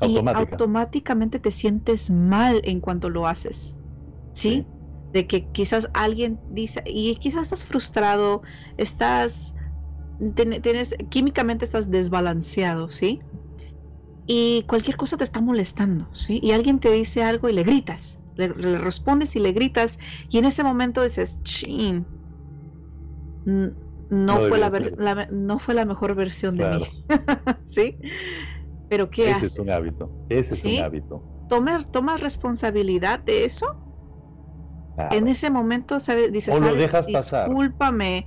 y 0.00 0.18
automáticamente 0.18 1.38
te 1.38 1.50
sientes 1.50 2.10
mal 2.10 2.60
en 2.64 2.80
cuanto 2.80 3.10
lo 3.10 3.26
haces? 3.26 3.78
¿Sí? 4.34 4.66
De 5.12 5.26
que 5.26 5.48
quizás 5.48 5.88
alguien 5.94 6.40
dice, 6.48 6.82
y 6.86 7.14
quizás 7.16 7.44
estás 7.44 7.64
frustrado, 7.64 8.42
estás, 8.76 9.54
tienes, 10.34 10.96
químicamente 11.10 11.64
estás 11.64 11.90
desbalanceado, 11.90 12.88
¿sí? 12.88 13.20
Y 14.26 14.64
cualquier 14.66 14.96
cosa 14.96 15.16
te 15.16 15.24
está 15.24 15.40
molestando, 15.40 16.10
¿sí? 16.14 16.40
Y 16.42 16.52
alguien 16.52 16.80
te 16.80 16.90
dice 16.90 17.22
algo 17.22 17.48
y 17.48 17.52
le 17.52 17.62
gritas, 17.62 18.20
le, 18.36 18.48
respondes 18.48 19.36
y 19.36 19.40
le 19.40 19.52
gritas, 19.52 19.98
y 20.30 20.38
en 20.38 20.46
ese 20.46 20.64
momento 20.64 21.02
dices, 21.02 21.40
chin, 21.44 22.06
no, 24.08 24.36
fue 24.46 24.58
la, 24.58 25.28
no 25.30 25.58
fue 25.58 25.74
la 25.74 25.84
mejor 25.84 26.14
versión 26.14 26.56
de 26.56 26.66
mí. 26.66 26.88
¿Sí? 27.66 27.98
Pero 28.88 29.10
¿qué 29.10 29.30
Ese 29.30 29.46
es 29.46 29.58
un 29.58 29.70
hábito. 29.70 30.12
Ese 30.28 30.54
es 30.54 30.64
un 30.64 30.78
hábito. 30.80 31.24
¿Tomas, 31.48 31.90
¿Tomas 31.90 32.20
responsabilidad 32.20 33.24
de 33.24 33.44
eso? 33.44 33.66
En 34.96 35.26
ese 35.28 35.50
momento, 35.50 36.00
¿sabes? 36.00 36.32
Dices, 36.32 36.54
o 36.54 36.60
lo 36.60 36.74
dejas 36.74 37.06
pasar. 37.08 37.48
Discúlpame, 37.48 38.26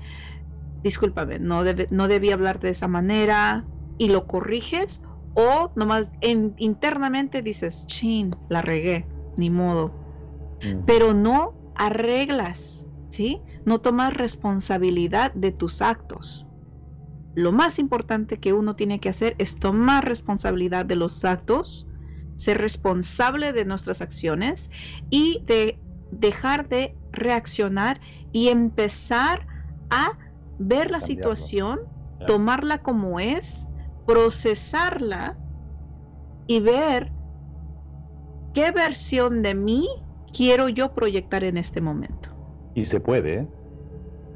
discúlpame, 0.83 1.39
no, 1.39 1.63
no 1.91 2.07
debí 2.07 2.31
hablarte 2.31 2.67
de 2.67 2.71
esa 2.71 2.87
manera 2.87 3.69
y 3.97 4.09
lo 4.09 4.27
corriges 4.27 5.01
O 5.33 5.71
nomás 5.75 6.11
internamente 6.21 7.41
dices, 7.41 7.87
chin, 7.87 8.31
la 8.49 8.61
regué, 8.61 9.07
ni 9.35 9.49
modo. 9.49 9.93
Mm. 10.61 10.83
Pero 10.85 11.13
no 11.13 11.53
arreglas, 11.75 12.85
¿sí? 13.09 13.43
No 13.67 13.81
tomas 13.81 14.13
responsabilidad 14.13 15.33
de 15.33 15.51
tus 15.51 15.81
actos. 15.81 16.47
Lo 17.35 17.51
más 17.51 17.79
importante 17.79 18.39
que 18.39 18.53
uno 18.53 18.77
tiene 18.77 19.01
que 19.01 19.09
hacer 19.09 19.35
es 19.39 19.55
tomar 19.55 20.07
responsabilidad 20.07 20.85
de 20.85 20.95
los 20.95 21.25
actos, 21.25 21.85
ser 22.37 22.59
responsable 22.59 23.51
de 23.51 23.65
nuestras 23.65 23.99
acciones 23.99 24.69
y 25.09 25.43
de 25.47 25.81
dejar 26.11 26.69
de 26.69 26.95
reaccionar 27.11 27.99
y 28.31 28.47
empezar 28.47 29.45
a 29.89 30.11
ver 30.57 30.89
la 30.89 31.01
situación, 31.01 31.77
tomarla 32.25 32.77
como 32.77 33.19
es, 33.19 33.67
procesarla 34.05 35.37
y 36.47 36.61
ver 36.61 37.11
qué 38.53 38.71
versión 38.71 39.43
de 39.43 39.55
mí 39.55 39.89
quiero 40.31 40.69
yo 40.69 40.93
proyectar 40.93 41.43
en 41.43 41.57
este 41.57 41.81
momento. 41.81 42.29
Y 42.73 42.85
se 42.85 42.99
puede, 42.99 43.49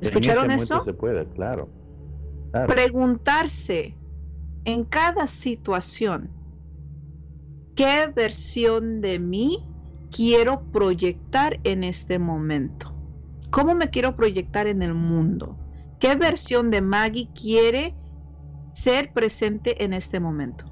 ¿Escucharon 0.01 0.51
eso? 0.51 0.83
Se 0.83 0.93
puede, 0.93 1.27
claro. 1.29 1.69
Preguntarse 2.67 3.95
en 4.65 4.83
cada 4.83 5.27
situación, 5.27 6.29
¿qué 7.75 8.11
versión 8.13 8.99
de 8.99 9.19
mí 9.19 9.69
quiero 10.11 10.63
proyectar 10.71 11.59
en 11.63 11.83
este 11.83 12.19
momento? 12.19 12.93
¿Cómo 13.51 13.75
me 13.75 13.89
quiero 13.89 14.15
proyectar 14.15 14.67
en 14.67 14.81
el 14.81 14.93
mundo? 14.93 15.57
¿Qué 15.99 16.15
versión 16.15 16.71
de 16.71 16.81
Maggie 16.81 17.29
quiere 17.33 17.95
ser 18.73 19.13
presente 19.13 19.83
en 19.83 19.93
este 19.93 20.19
momento? 20.19 20.65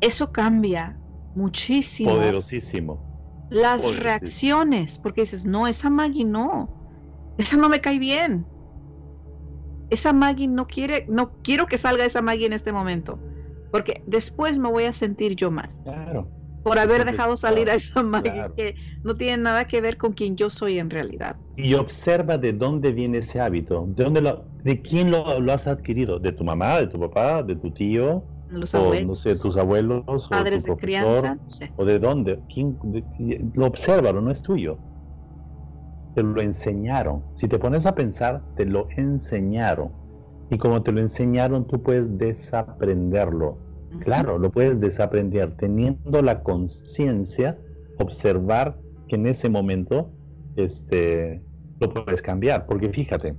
Eso 0.00 0.30
cambia 0.30 1.00
muchísimo. 1.34 2.12
Poderosísimo. 2.12 3.02
Las 3.50 3.82
reacciones, 3.96 4.98
porque 4.98 5.22
dices, 5.22 5.46
no, 5.46 5.66
esa 5.66 5.88
Maggie 5.88 6.24
no, 6.24 6.77
esa 7.38 7.56
no 7.56 7.68
me 7.68 7.80
cae 7.80 7.98
bien. 7.98 8.46
Esa 9.90 10.12
Maggie 10.12 10.48
no 10.48 10.66
quiere, 10.66 11.06
no 11.08 11.32
quiero 11.42 11.66
que 11.66 11.78
salga 11.78 12.04
esa 12.04 12.20
Maggie 12.20 12.46
en 12.46 12.52
este 12.52 12.72
momento, 12.72 13.18
porque 13.70 14.02
después 14.06 14.58
me 14.58 14.68
voy 14.68 14.84
a 14.84 14.92
sentir 14.92 15.34
yo 15.34 15.50
mal. 15.50 15.70
Claro 15.82 16.28
por 16.68 16.78
haber 16.78 17.04
dejado 17.04 17.36
salir 17.36 17.70
a 17.70 17.74
esa 17.74 18.02
Maggie 18.02 18.44
que 18.56 18.74
no 19.02 19.16
tiene 19.16 19.42
nada 19.42 19.64
que 19.64 19.80
ver 19.80 19.96
con 19.96 20.12
quien 20.12 20.36
yo 20.36 20.50
soy 20.50 20.78
en 20.78 20.90
realidad. 20.90 21.36
Y 21.56 21.74
observa 21.74 22.38
de 22.38 22.52
dónde 22.52 22.92
viene 22.92 23.18
ese 23.18 23.40
hábito, 23.40 23.86
de 23.88 24.04
dónde 24.04 24.20
lo, 24.20 24.48
de 24.62 24.80
quién 24.82 25.10
lo, 25.10 25.52
has 25.52 25.66
adquirido, 25.66 26.18
de 26.18 26.32
tu 26.32 26.44
mamá, 26.44 26.80
de 26.80 26.86
tu 26.88 27.00
papá, 27.00 27.42
de 27.42 27.56
tu 27.56 27.70
tío, 27.72 28.24
Los 28.48 28.74
o 28.74 28.94
no 28.94 29.16
sé, 29.16 29.36
tus 29.36 29.56
abuelos, 29.56 30.04
padres 30.28 30.64
o 30.64 30.74
de 30.74 30.76
crianza, 30.76 31.38
o 31.76 31.84
de 31.84 31.98
dónde, 31.98 32.42
quién, 32.52 32.78
lo 33.54 33.66
observa, 33.66 34.12
no 34.12 34.30
es 34.30 34.42
tuyo. 34.42 34.78
Te 36.18 36.24
lo 36.24 36.40
enseñaron. 36.42 37.22
Si 37.36 37.46
te 37.46 37.60
pones 37.60 37.86
a 37.86 37.94
pensar, 37.94 38.42
te 38.56 38.64
lo 38.66 38.88
enseñaron. 38.96 39.92
Y 40.50 40.58
como 40.58 40.82
te 40.82 40.90
lo 40.90 40.98
enseñaron, 41.00 41.64
tú 41.68 41.80
puedes 41.80 42.18
desaprenderlo 42.18 43.68
Claro, 44.00 44.38
lo 44.38 44.50
puedes 44.50 44.80
desaprender 44.80 45.56
teniendo 45.56 46.20
la 46.22 46.42
conciencia, 46.42 47.58
observar 47.98 48.78
que 49.08 49.16
en 49.16 49.26
ese 49.26 49.48
momento 49.48 50.10
este, 50.56 51.42
lo 51.80 51.88
puedes 51.88 52.20
cambiar. 52.20 52.66
Porque 52.66 52.90
fíjate, 52.90 53.34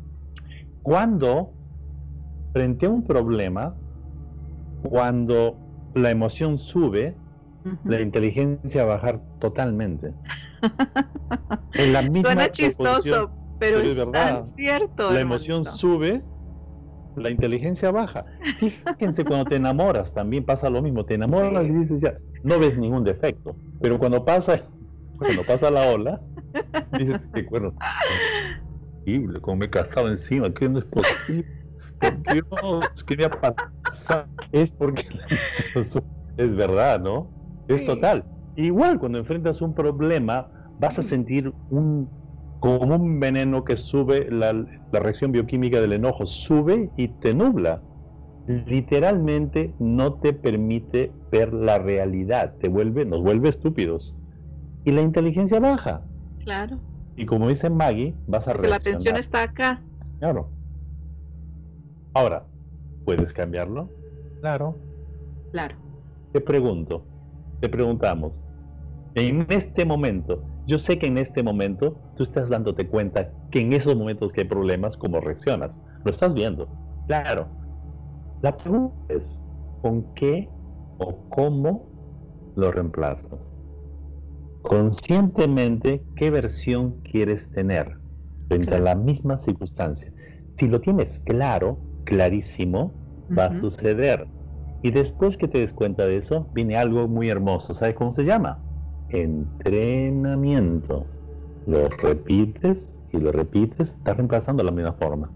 cuando 0.82 1.54
frente 2.54 2.88
a 2.88 2.89
un 2.89 3.04
problema, 3.04 3.76
cuando 4.84 5.58
la 5.94 6.10
emoción 6.10 6.58
sube, 6.58 7.15
la 7.84 8.02
inteligencia 8.02 8.86
va 8.86 8.94
a 8.94 8.96
bajar 8.96 9.20
totalmente. 9.39 10.13
En 11.74 11.93
la 11.93 12.02
misma 12.02 12.22
Suena 12.22 12.52
chistoso, 12.52 13.32
pero, 13.60 13.80
es, 13.80 13.98
verdad. 13.98 14.45
cierto. 14.56 15.12
La 15.12 15.22
emoción 15.22 15.65
sube 15.65 16.24
la 17.15 17.30
inteligencia 17.30 17.91
baja. 17.91 18.26
Fíjense 18.60 19.26
cuando 19.26 19.45
te 19.45 19.56
enamoras 19.56 20.13
también 20.13 20.45
pasa 20.45 20.69
lo 20.69 20.82
mismo, 20.82 21.06
te 21.06 21.15
enamoras 21.15 21.65
y 21.65 21.72
dices 21.72 22.02
ya, 22.02 22.17
no 22.43 22.60
ves 22.60 22.78
ningún 22.78 23.04
defecto, 23.04 23.56
pero 23.82 24.00
cuando 24.00 24.24
pasa, 24.24 24.63
cuando 25.17 25.43
pasa 25.43 25.69
la 25.69 25.89
ola, 25.89 26.22
dices 26.98 27.28
que 27.34 27.43
bueno, 27.43 27.74
increíble, 29.00 29.41
como 29.41 29.58
me 29.58 29.65
he 29.65 29.69
casado 29.69 30.10
encima, 30.10 30.54
que 30.54 30.69
no 30.69 30.80
es 30.80 30.86
posible, 30.86 31.48
¿qué 32.00 32.41
no? 32.62 32.80
¿Qué 33.06 33.17
me 33.17 33.26
ha 33.26 33.30
pasado? 33.30 34.28
Es 34.52 34.72
porque 34.74 35.06
es 36.38 36.56
verdad, 36.56 37.00
¿no? 37.00 37.30
Es 37.67 37.86
total. 37.86 38.24
Igual 38.60 39.00
cuando 39.00 39.19
enfrentas 39.19 39.62
un 39.62 39.74
problema, 39.74 40.50
vas 40.80 41.00
a 41.00 41.02
sentir 41.02 41.54
un 41.69 42.10
como 42.60 42.93
un 42.93 43.17
veneno 43.22 43.63
que 43.63 43.78
sube, 43.78 44.30
la, 44.30 44.54
reacción 44.91 45.32
bioquímica 45.32 45.80
del 45.80 45.93
enojo 45.93 46.26
sube 46.26 46.91
y 46.98 47.08
te 47.08 47.34
nubla. 47.34 47.82
Literalmente 48.48 49.74
no 49.80 50.15
te 50.15 50.34
permite 50.34 51.13
ver 51.32 51.54
la 51.54 51.78
realidad, 51.78 52.56
te 52.60 52.67
vuelve, 52.67 53.06
nos 53.06 53.22
vuelve 53.22 53.48
estúpidos. 53.48 54.13
Y 54.84 54.91
la 54.91 55.02
inteligencia 55.04 55.62
baja. 55.62 56.06
Claro. 56.43 56.80
Y 57.15 57.26
como 57.26 57.48
dice 57.48 57.69
Maggie, 57.69 58.13
vas 58.28 58.50
a 58.50 58.54
reaccionar. 58.54 58.69
La 58.72 58.76
atención 58.76 59.15
está 59.15 59.43
acá. 59.43 59.82
Claro. 60.19 60.52
Ahora, 62.13 62.45
¿puedes 63.06 63.32
cambiarlo? 63.32 63.89
Claro. 64.41 64.76
Claro. 65.54 65.78
Te 66.34 66.41
pregunto, 66.41 67.06
te 67.62 67.69
preguntamos, 67.69 68.49
en 69.15 69.48
este 69.50 69.86
momento, 69.86 70.45
yo 70.65 70.80
sé 70.80 71.00
que 71.00 71.08
en 71.08 71.17
este 71.17 71.43
momento 71.43 72.02
tú 72.15 72.24
estás 72.24 72.50
dándote 72.50 72.88
cuenta 72.88 73.34
que 73.50 73.62
en 73.62 73.74
esos 73.74 73.95
momentos 73.95 74.32
que 74.32 74.41
hay 74.41 74.48
problemas, 74.48 74.98
¿cómo 74.98 75.19
reaccionas? 75.19 75.82
Lo 76.04 76.12
estás 76.12 76.34
viendo. 76.34 76.69
Claro. 77.08 77.50
La 78.41 78.56
pregunta 78.56 78.95
es, 79.10 79.41
¿con 79.82 80.13
qué 80.13 80.50
o 80.98 81.28
cómo 81.30 81.89
lo 82.56 82.72
reemplazas? 82.72 83.39
Conscientemente, 84.62 86.06
¿qué 86.15 86.30
versión 86.30 87.02
quieres 87.02 87.50
tener 87.50 87.98
frente 88.48 88.76
a 88.76 88.80
la 88.80 88.95
misma 88.95 89.38
circunstancia? 89.39 90.13
Si 90.58 90.67
lo 90.67 90.82
tienes 90.82 91.22
claro, 91.22 91.86
clarísimo, 92.04 93.00
va 93.38 93.45
a 93.45 93.52
suceder. 93.52 94.30
Y 94.82 94.91
después 94.91 95.38
que 95.38 95.48
te 95.48 95.60
des 95.60 95.74
cuenta 95.74 96.06
de 96.06 96.17
eso, 96.17 96.50
viene 96.54 96.78
algo 96.78 97.08
muy 97.08 97.30
hermoso. 97.30 97.74
¿Sabes 97.74 97.95
cómo 97.95 98.12
se 98.13 98.24
llama? 98.24 98.63
Entrenamiento. 99.10 101.12
Lo 101.65 101.89
repites 101.89 103.02
y 103.12 103.19
lo 103.19 103.32
repites, 103.32 103.91
estás 103.91 104.17
reemplazando 104.17 104.63
la 104.63 104.72
misma 104.72 104.93
forma. 104.93 105.34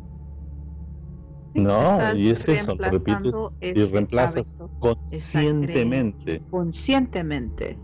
no, 1.54 2.16
y 2.16 2.32
es 2.32 2.48
eso, 2.48 2.76
lo 2.76 2.90
repites 2.90 3.34
y 3.62 3.84
reemplazas 3.86 4.56
conscientemente. 4.80 6.44
Conscientemente. 6.50 7.80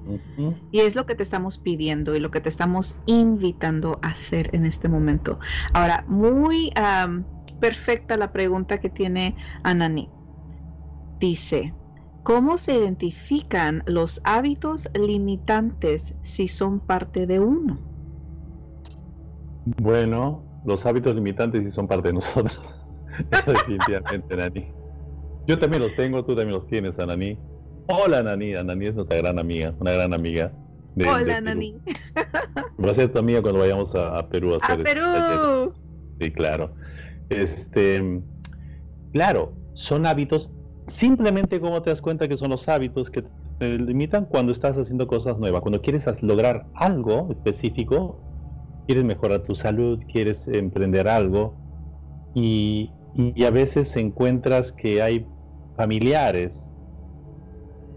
Y 0.71 0.79
es 0.79 0.95
lo 0.95 1.05
que 1.05 1.15
te 1.15 1.23
estamos 1.23 1.57
pidiendo 1.57 2.15
y 2.15 2.19
lo 2.19 2.31
que 2.31 2.41
te 2.41 2.49
estamos 2.49 2.95
invitando 3.05 3.99
a 4.01 4.09
hacer 4.09 4.49
en 4.53 4.65
este 4.65 4.89
momento. 4.89 5.39
Ahora, 5.73 6.03
muy 6.07 6.71
perfecta 7.59 8.17
la 8.17 8.31
pregunta 8.31 8.79
que 8.79 8.89
tiene 8.89 9.35
Anani. 9.63 10.09
Dice, 11.19 11.75
¿Cómo 12.29 12.59
se 12.59 12.75
identifican 12.75 13.81
los 13.87 14.21
hábitos 14.23 14.87
limitantes 14.93 16.13
si 16.21 16.47
son 16.47 16.79
parte 16.79 17.25
de 17.25 17.39
uno? 17.39 17.79
Bueno, 19.81 20.45
los 20.63 20.85
hábitos 20.85 21.15
limitantes 21.15 21.63
sí 21.63 21.71
son 21.71 21.87
parte 21.87 22.09
de 22.09 22.13
nosotros. 22.13 22.85
Eso 23.31 23.51
definitivamente, 23.51 24.37
Nani. 24.37 24.67
Yo 25.47 25.57
también 25.57 25.81
los 25.81 25.95
tengo, 25.95 26.23
tú 26.23 26.35
también 26.35 26.51
los 26.51 26.67
tienes, 26.67 26.99
Anani. 26.99 27.39
Hola, 27.87 28.21
Nani. 28.21 28.53
Anani 28.53 28.85
es 28.85 28.93
nuestra 28.93 29.17
gran 29.17 29.39
amiga, 29.39 29.73
una 29.79 29.93
gran 29.93 30.13
amiga. 30.13 30.53
Hola, 30.97 31.41
Nani. 31.41 31.81
Va 32.77 32.91
a 32.91 32.93
ser 32.93 33.11
tu 33.11 33.17
amiga 33.17 33.41
cuando 33.41 33.61
vayamos 33.61 33.95
a, 33.95 34.29
Perú 34.29 34.53
a 34.53 34.57
hacer. 34.57 34.81
¡A 34.81 34.83
Perú! 34.83 35.73
Sí, 36.19 36.31
claro. 36.31 36.75
Este, 37.29 38.21
claro, 39.13 39.55
son 39.73 40.05
hábitos 40.05 40.51
Simplemente 40.89 41.59
cómo 41.59 41.81
te 41.81 41.89
das 41.91 42.01
cuenta 42.01 42.27
que 42.27 42.37
son 42.37 42.49
los 42.49 42.67
hábitos 42.67 43.09
que 43.09 43.23
te 43.57 43.77
limitan 43.77 44.25
cuando 44.25 44.51
estás 44.51 44.77
haciendo 44.77 45.07
cosas 45.07 45.37
nuevas, 45.37 45.61
cuando 45.61 45.81
quieres 45.81 46.05
lograr 46.21 46.69
algo 46.73 47.31
específico, 47.31 48.25
quieres 48.87 49.05
mejorar 49.05 49.43
tu 49.43 49.55
salud, 49.55 50.03
quieres 50.07 50.47
emprender 50.47 51.07
algo 51.07 51.59
y, 52.33 52.95
a 53.45 53.49
veces 53.51 53.95
encuentras 53.97 54.71
que 54.71 55.01
hay 55.01 55.31
familiares 55.75 56.81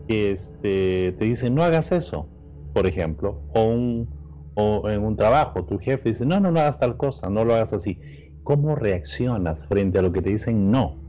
que 0.06 0.32
este, 0.32 1.12
te 1.18 1.24
dicen 1.24 1.54
no 1.54 1.62
hagas 1.62 1.92
eso, 1.92 2.30
por 2.72 2.86
ejemplo, 2.86 3.44
o, 3.54 4.06
o 4.54 4.90
en 4.90 5.02
un 5.04 5.16
trabajo 5.16 5.64
tu 5.64 5.78
jefe 5.78 6.10
dice 6.10 6.26
no, 6.26 6.40
no, 6.40 6.50
no 6.50 6.60
hagas 6.60 6.78
tal 6.78 6.96
cosa, 6.96 7.30
no 7.30 7.44
lo 7.44 7.54
hagas 7.54 7.72
así. 7.72 8.00
¿Cómo 8.42 8.74
reaccionas 8.74 9.66
frente 9.68 9.98
a 9.98 10.02
lo 10.02 10.12
que 10.12 10.22
te 10.22 10.30
dicen 10.30 10.70
no? 10.70 11.01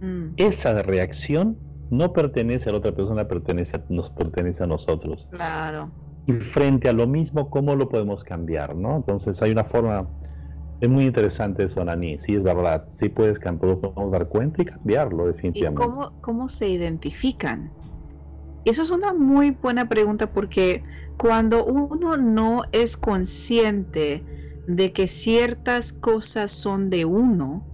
Mm. 0.00 0.34
Esa 0.36 0.82
reacción 0.82 1.58
no 1.90 2.12
pertenece 2.12 2.68
a 2.68 2.72
la 2.72 2.78
otra 2.78 2.94
persona, 2.94 3.26
pertenece 3.26 3.82
nos 3.88 4.10
pertenece 4.10 4.64
a 4.64 4.66
nosotros. 4.66 5.28
Claro. 5.30 5.90
Y 6.26 6.32
frente 6.32 6.88
a 6.88 6.92
lo 6.92 7.06
mismo, 7.06 7.50
¿cómo 7.50 7.74
lo 7.74 7.88
podemos 7.88 8.22
cambiar? 8.24 8.76
¿no? 8.76 8.96
Entonces 8.96 9.42
hay 9.42 9.50
una 9.50 9.64
forma, 9.64 10.08
es 10.80 10.88
muy 10.88 11.04
interesante 11.04 11.64
eso, 11.64 11.80
Anani, 11.80 12.18
sí 12.18 12.34
es 12.34 12.42
verdad, 12.42 12.84
sí 12.88 13.08
puedes 13.08 13.38
podemos 13.40 14.10
dar 14.12 14.28
cuenta 14.28 14.62
y 14.62 14.66
cambiarlo 14.66 15.26
definitivamente. 15.26 15.82
¿Y 15.82 15.86
cómo, 15.86 16.12
cómo 16.20 16.48
se 16.48 16.68
identifican? 16.68 17.70
Eso 18.64 18.82
es 18.82 18.90
una 18.90 19.12
muy 19.12 19.50
buena 19.50 19.88
pregunta 19.88 20.32
porque 20.32 20.84
cuando 21.16 21.64
uno 21.64 22.16
no 22.16 22.62
es 22.72 22.96
consciente 22.96 24.24
de 24.66 24.92
que 24.92 25.08
ciertas 25.08 25.92
cosas 25.92 26.50
son 26.50 26.90
de 26.90 27.04
uno 27.04 27.66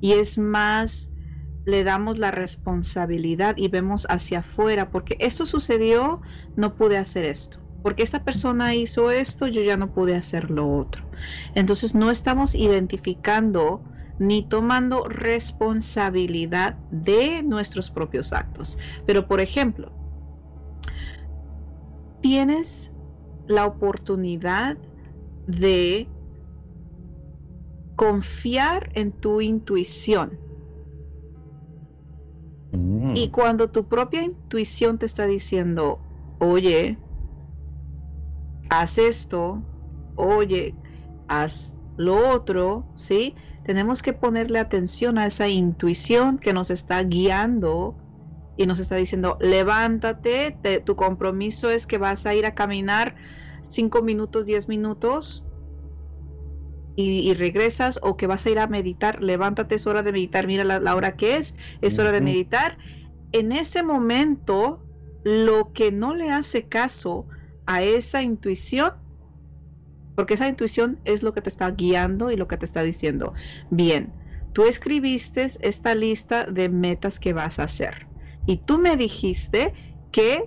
y 0.00 0.12
es 0.12 0.38
más 0.38 1.11
le 1.64 1.84
damos 1.84 2.18
la 2.18 2.30
responsabilidad 2.30 3.56
y 3.56 3.68
vemos 3.68 4.06
hacia 4.08 4.40
afuera, 4.40 4.90
porque 4.90 5.16
esto 5.20 5.46
sucedió, 5.46 6.20
no 6.56 6.74
pude 6.74 6.98
hacer 6.98 7.24
esto. 7.24 7.58
Porque 7.82 8.02
esta 8.02 8.24
persona 8.24 8.74
hizo 8.74 9.10
esto, 9.10 9.46
yo 9.48 9.62
ya 9.62 9.76
no 9.76 9.92
pude 9.92 10.14
hacer 10.14 10.50
lo 10.50 10.68
otro. 10.76 11.02
Entonces 11.54 11.94
no 11.94 12.10
estamos 12.10 12.54
identificando 12.54 13.82
ni 14.18 14.42
tomando 14.42 15.04
responsabilidad 15.08 16.78
de 16.90 17.42
nuestros 17.42 17.90
propios 17.90 18.32
actos. 18.32 18.78
Pero 19.04 19.26
por 19.26 19.40
ejemplo, 19.40 19.92
tienes 22.20 22.92
la 23.46 23.66
oportunidad 23.66 24.78
de 25.46 26.08
confiar 27.96 28.90
en 28.94 29.12
tu 29.12 29.40
intuición 29.40 30.41
Mm. 32.72 33.16
Y 33.16 33.28
cuando 33.28 33.70
tu 33.70 33.84
propia 33.84 34.22
intuición 34.22 34.98
te 34.98 35.06
está 35.06 35.26
diciendo, 35.26 36.00
oye, 36.38 36.98
haz 38.68 38.98
esto, 38.98 39.62
oye, 40.16 40.74
haz 41.28 41.76
lo 41.96 42.30
otro, 42.30 42.84
¿sí? 42.94 43.36
Tenemos 43.64 44.02
que 44.02 44.12
ponerle 44.12 44.58
atención 44.58 45.18
a 45.18 45.26
esa 45.26 45.48
intuición 45.48 46.38
que 46.38 46.52
nos 46.52 46.70
está 46.70 47.02
guiando 47.02 47.96
y 48.56 48.66
nos 48.66 48.78
está 48.78 48.96
diciendo, 48.96 49.38
levántate, 49.40 50.58
tu 50.84 50.96
compromiso 50.96 51.70
es 51.70 51.86
que 51.86 51.98
vas 51.98 52.26
a 52.26 52.34
ir 52.34 52.46
a 52.46 52.54
caminar 52.54 53.14
cinco 53.62 54.02
minutos, 54.02 54.46
diez 54.46 54.68
minutos, 54.68 55.44
y, 56.96 57.32
regresas 57.34 57.98
o 58.02 58.16
que 58.16 58.26
vas 58.26 58.44
a 58.46 58.50
ir 58.50 58.58
a 58.58 58.66
meditar, 58.66 59.22
levántate, 59.22 59.76
es 59.76 59.86
hora 59.86 60.02
de 60.02 60.12
meditar, 60.12 60.46
mira 60.46 60.64
la, 60.64 60.94
hora 60.94 61.16
que 61.16 61.36
es, 61.36 61.54
es 61.80 61.98
hora 61.98 62.12
de 62.12 62.20
meditar. 62.20 62.78
En 63.32 63.52
ese 63.52 63.82
momento, 63.82 64.84
lo 65.24 65.72
que 65.72 65.90
no 65.92 66.14
le 66.14 66.30
hace 66.30 66.64
caso 66.64 67.26
a 67.66 67.82
esa 67.82 68.22
intuición, 68.22 68.92
porque 70.16 70.34
esa 70.34 70.48
intuición 70.48 71.00
es 71.04 71.22
lo 71.22 71.32
que 71.32 71.40
te 71.40 71.48
está 71.48 71.70
guiando 71.70 72.30
y 72.30 72.36
lo 72.36 72.46
que 72.46 72.58
te 72.58 72.66
está 72.66 72.82
diciendo, 72.82 73.32
bien, 73.70 74.12
tú 74.52 74.64
escribiste 74.64 75.50
esta 75.60 75.94
lista 75.94 76.44
de 76.44 76.68
metas 76.68 77.18
que 77.18 77.32
vas 77.32 77.58
a 77.58 77.64
hacer 77.64 78.06
y 78.46 78.58
tú 78.58 78.78
me 78.78 78.96
dijiste 78.96 79.72
que 80.10 80.44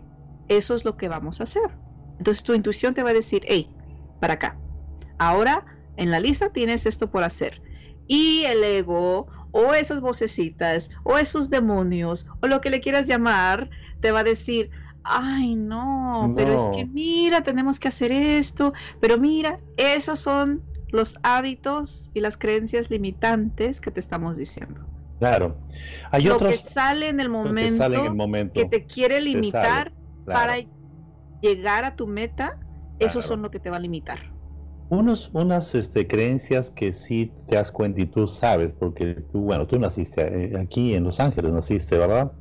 eso 0.47 0.75
es 0.75 0.85
lo 0.85 0.95
que 0.95 1.07
vamos 1.07 1.39
a 1.39 1.43
hacer. 1.43 1.71
Entonces 2.19 2.43
tu 2.43 2.53
intuición 2.53 2.93
te 2.93 3.01
va 3.01 3.09
a 3.09 3.13
decir, 3.13 3.43
hey, 3.47 3.73
para 4.19 4.35
acá. 4.35 4.57
Ahora 5.17 5.65
en 5.97 6.11
la 6.11 6.19
lista 6.19 6.49
tienes 6.49 6.85
esto 6.85 7.09
por 7.09 7.23
hacer. 7.23 7.61
Y 8.07 8.43
el 8.45 8.63
ego 8.63 9.27
o 9.51 9.73
esas 9.73 10.01
vocecitas 10.01 10.91
o 11.03 11.17
esos 11.17 11.49
demonios 11.49 12.27
o 12.41 12.47
lo 12.47 12.61
que 12.61 12.69
le 12.69 12.81
quieras 12.81 13.07
llamar 13.07 13.69
te 14.01 14.11
va 14.11 14.19
a 14.19 14.23
decir, 14.23 14.69
ay 15.03 15.55
no, 15.55 16.33
pero 16.35 16.55
es 16.55 16.67
que 16.75 16.85
mira, 16.85 17.41
tenemos 17.41 17.79
que 17.79 17.87
hacer 17.87 18.11
esto, 18.11 18.73
pero 18.99 19.17
mira, 19.17 19.59
esos 19.77 20.19
son 20.19 20.61
los 20.89 21.17
hábitos 21.23 22.09
y 22.13 22.19
las 22.19 22.37
creencias 22.37 22.89
limitantes 22.89 23.79
que 23.81 23.91
te 23.91 23.99
estamos 23.99 24.37
diciendo. 24.37 24.85
Claro. 25.19 25.57
Hay 26.11 26.23
lo 26.23 26.37
que 26.37 26.57
sale 26.57 27.07
en 27.07 27.21
el 27.21 27.29
momento, 27.29 28.51
que, 28.53 28.65
te 28.65 28.85
quiere 28.85 29.21
limitar 29.21 29.93
para 30.25 30.55
llegar 31.41 31.85
a 31.85 31.95
tu 31.95 32.07
meta, 32.07 32.59
esos 32.99 33.25
son 33.25 33.41
lo 33.41 33.49
que 33.51 33.59
te 33.59 33.69
va 33.69 33.77
a 33.77 33.79
limitar 33.79 34.34
unos, 34.89 35.29
unas 35.33 35.73
este, 35.75 36.07
creencias 36.07 36.71
que 36.71 36.93
sí 36.93 37.33
te 37.47 37.55
das 37.55 37.71
cuenta 37.71 38.01
y 38.01 38.05
tú 38.07 38.27
sabes, 38.27 38.73
porque 38.73 39.15
tú, 39.31 39.41
bueno, 39.41 39.67
tú 39.67 39.79
naciste 39.79 40.21
eh, 40.21 40.57
aquí 40.57 40.93
en 40.93 41.03
Los 41.03 41.19
Ángeles, 41.19 41.51
naciste, 41.51 41.97
¿verdad? 41.97 42.33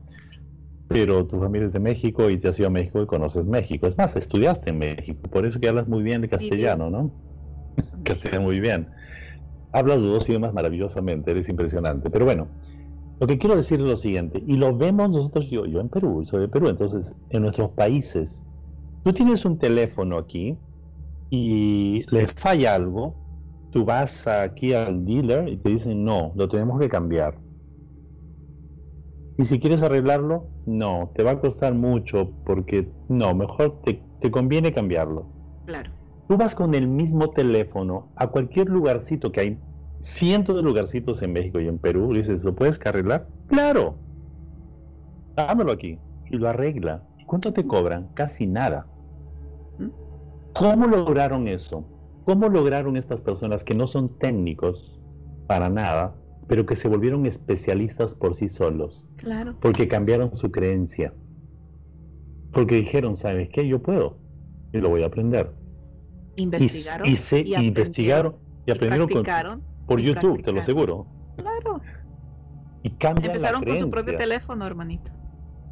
Pero 0.89 1.27
tu 1.27 1.41
familia 1.41 1.67
es 1.69 1.73
de 1.73 1.81
México 1.81 2.29
y 2.31 2.39
te 2.39 2.49
has 2.49 2.59
ido 2.59 2.69
a 2.69 2.71
México 2.71 3.03
y 3.03 3.07
conoces 3.07 3.45
México. 3.45 3.87
Es 3.87 3.97
más, 3.97 4.17
estudiaste 4.17 4.71
en 4.71 4.79
México, 4.79 5.29
por 5.31 5.47
eso 5.47 5.59
que 5.59 5.69
hablas 5.69 5.89
muy 5.89 6.03
bien 6.03 6.21
de 6.21 6.29
castellano, 6.29 6.91
¿no? 6.91 7.13
castellano 8.05 8.43
muy 8.45 8.61
bien. 8.61 8.91
Hablas 9.73 10.03
los 10.03 10.13
dos 10.13 10.29
idiomas 10.29 10.55
maravillosamente, 10.55 11.31
eres 11.33 11.49
impresionante. 11.49 12.11
Pero 12.11 12.27
bueno, 12.27 12.49
lo 13.21 13.27
que 13.27 13.39
quiero 13.39 13.57
decir 13.57 13.81
es 13.81 13.87
lo 13.87 13.97
siguiente, 13.97 14.43
y 14.47 14.57
lo 14.57 14.77
vemos 14.77 15.11
nosotros, 15.11 15.47
yo, 15.51 15.67
yo 15.67 15.81
en 15.81 15.89
Perú, 15.89 16.25
soy 16.27 16.43
de 16.43 16.49
Perú, 16.49 16.69
entonces, 16.69 17.15
en 17.31 17.43
nuestros 17.43 17.71
países, 17.73 18.47
tú 19.03 19.13
tienes 19.13 19.45
un 19.45 19.59
teléfono 19.59 20.19
aquí, 20.19 20.59
y 21.31 22.05
le 22.11 22.27
falla 22.27 22.75
algo, 22.75 23.15
tú 23.71 23.85
vas 23.85 24.27
aquí 24.27 24.73
al 24.73 25.05
dealer 25.05 25.49
y 25.49 25.57
te 25.57 25.71
dicen, 25.71 26.05
no, 26.05 26.33
lo 26.37 26.49
tenemos 26.49 26.79
que 26.81 26.89
cambiar. 26.89 27.39
Y 29.37 29.45
si 29.45 29.59
quieres 29.59 29.83
arreglarlo, 29.83 30.49
no, 30.65 31.11
te 31.15 31.25
va 31.25 31.33
a 31.33 31.41
costar 31.41 31.75
mucho 31.75 32.31
porque 32.47 32.89
no, 33.09 33.35
mejor 33.35 33.81
te, 33.83 34.03
te 34.21 34.31
conviene 34.31 34.73
cambiarlo. 34.73 35.27
Claro. 35.67 35.91
Tú 36.29 36.37
vas 36.37 36.55
con 36.55 36.75
el 36.75 36.87
mismo 36.87 37.31
teléfono 37.31 38.13
a 38.17 38.29
cualquier 38.29 38.69
lugarcito 38.69 39.33
que 39.33 39.41
hay 39.41 39.59
cientos 40.01 40.55
de 40.55 40.63
lugarcitos 40.63 41.23
en 41.23 41.33
México 41.33 41.61
y 41.61 41.67
en 41.67 41.79
Perú, 41.79 42.13
y 42.13 42.19
dices, 42.19 42.45
¿lo 42.45 42.55
puedes 42.55 42.79
arreglar? 42.85 43.27
Claro. 43.49 43.97
Dámelo 45.35 45.73
aquí. 45.73 45.99
Y 46.31 46.37
lo 46.37 46.49
arregla. 46.49 47.03
¿Y 47.19 47.25
cuánto 47.25 47.53
te 47.53 47.67
cobran? 47.67 48.09
Casi 48.15 48.47
nada. 48.47 48.87
¿Cómo 50.55 50.87
lograron 50.87 51.49
eso? 51.49 51.85
¿Cómo 52.25 52.49
lograron 52.49 52.97
estas 52.97 53.21
personas 53.21 53.65
que 53.65 53.75
no 53.75 53.87
son 53.87 54.09
técnicos 54.19 55.01
para 55.47 55.69
nada, 55.69 56.15
pero 56.49 56.65
que 56.65 56.77
se 56.77 56.89
volvieron 56.89 57.27
especialistas 57.27 58.15
por 58.15 58.35
sí 58.35 58.49
solos? 58.49 59.07
Claro. 59.17 59.57
Porque 59.61 59.89
cambiaron 59.89 60.35
su 60.35 60.51
creencia. 60.51 61.13
Porque 62.53 62.77
dijeron, 62.77 63.17
¿sabes 63.17 63.49
qué? 63.51 63.67
Yo 63.67 63.83
puedo. 63.83 64.17
Y 64.73 64.79
lo 64.79 64.89
voy 64.89 65.03
a 65.03 65.07
aprender. 65.07 65.53
Investigaron. 66.37 67.07
Y, 67.07 67.17
se, 67.17 67.41
investigaron. 67.41 68.37
Y 68.67 68.71
aprendieron 68.71 69.63
por 69.87 70.01
YouTube, 70.01 70.43
te 70.43 70.53
lo 70.53 70.61
aseguro. 70.61 71.07
Claro. 71.37 71.81
Y 72.83 72.91
cambiaron 72.91 73.37
Empezaron 73.37 73.65
con 73.65 73.79
su 73.79 73.91
propio 73.91 74.17
teléfono, 74.17 74.67
hermanito. 74.67 75.11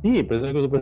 Sí, 0.02 0.22
pero 0.24 0.46
eso 0.46 0.80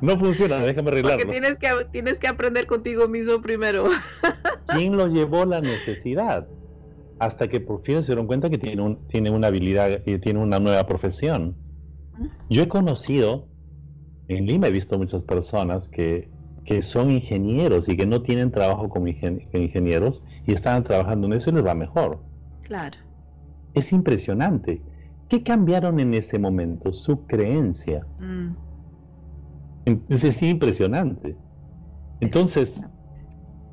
no 0.00 0.18
funciona, 0.18 0.58
déjame 0.58 0.90
arreglarlo. 0.90 1.24
Porque 1.24 1.40
tienes 1.40 1.58
que, 1.58 1.68
tienes 1.90 2.20
que 2.20 2.28
aprender 2.28 2.66
contigo 2.66 3.08
mismo 3.08 3.40
primero. 3.40 3.86
¿Quién 4.66 4.96
lo 4.96 5.08
llevó 5.08 5.44
la 5.46 5.60
necesidad? 5.60 6.46
Hasta 7.18 7.48
que 7.48 7.60
por 7.60 7.82
fin 7.82 8.02
se 8.02 8.08
dieron 8.08 8.26
cuenta 8.26 8.50
que 8.50 8.58
tiene, 8.58 8.82
un, 8.82 9.06
tiene 9.08 9.30
una 9.30 9.46
habilidad 9.46 10.02
y 10.04 10.18
tiene 10.18 10.40
una 10.40 10.58
nueva 10.58 10.86
profesión. 10.86 11.56
Yo 12.50 12.62
he 12.62 12.68
conocido, 12.68 13.48
en 14.28 14.46
Lima 14.46 14.68
he 14.68 14.70
visto 14.70 14.98
muchas 14.98 15.24
personas 15.24 15.88
que, 15.88 16.28
que 16.64 16.82
son 16.82 17.10
ingenieros 17.10 17.88
y 17.88 17.96
que 17.96 18.06
no 18.06 18.22
tienen 18.22 18.50
trabajo 18.50 18.88
como 18.88 19.08
ingenieros 19.08 20.22
y 20.46 20.52
están 20.52 20.84
trabajando 20.84 21.26
en 21.26 21.34
eso 21.34 21.50
y 21.50 21.54
les 21.54 21.66
va 21.66 21.74
mejor. 21.74 22.20
Claro. 22.62 22.98
Es 23.74 23.92
impresionante. 23.92 24.82
¿Qué 25.28 25.42
cambiaron 25.42 26.00
en 26.00 26.14
ese 26.14 26.38
momento? 26.38 26.92
Su 26.92 27.26
creencia. 27.26 28.06
Mm. 28.18 28.52
Es 30.08 30.42
impresionante. 30.42 31.36
Entonces, 32.20 32.80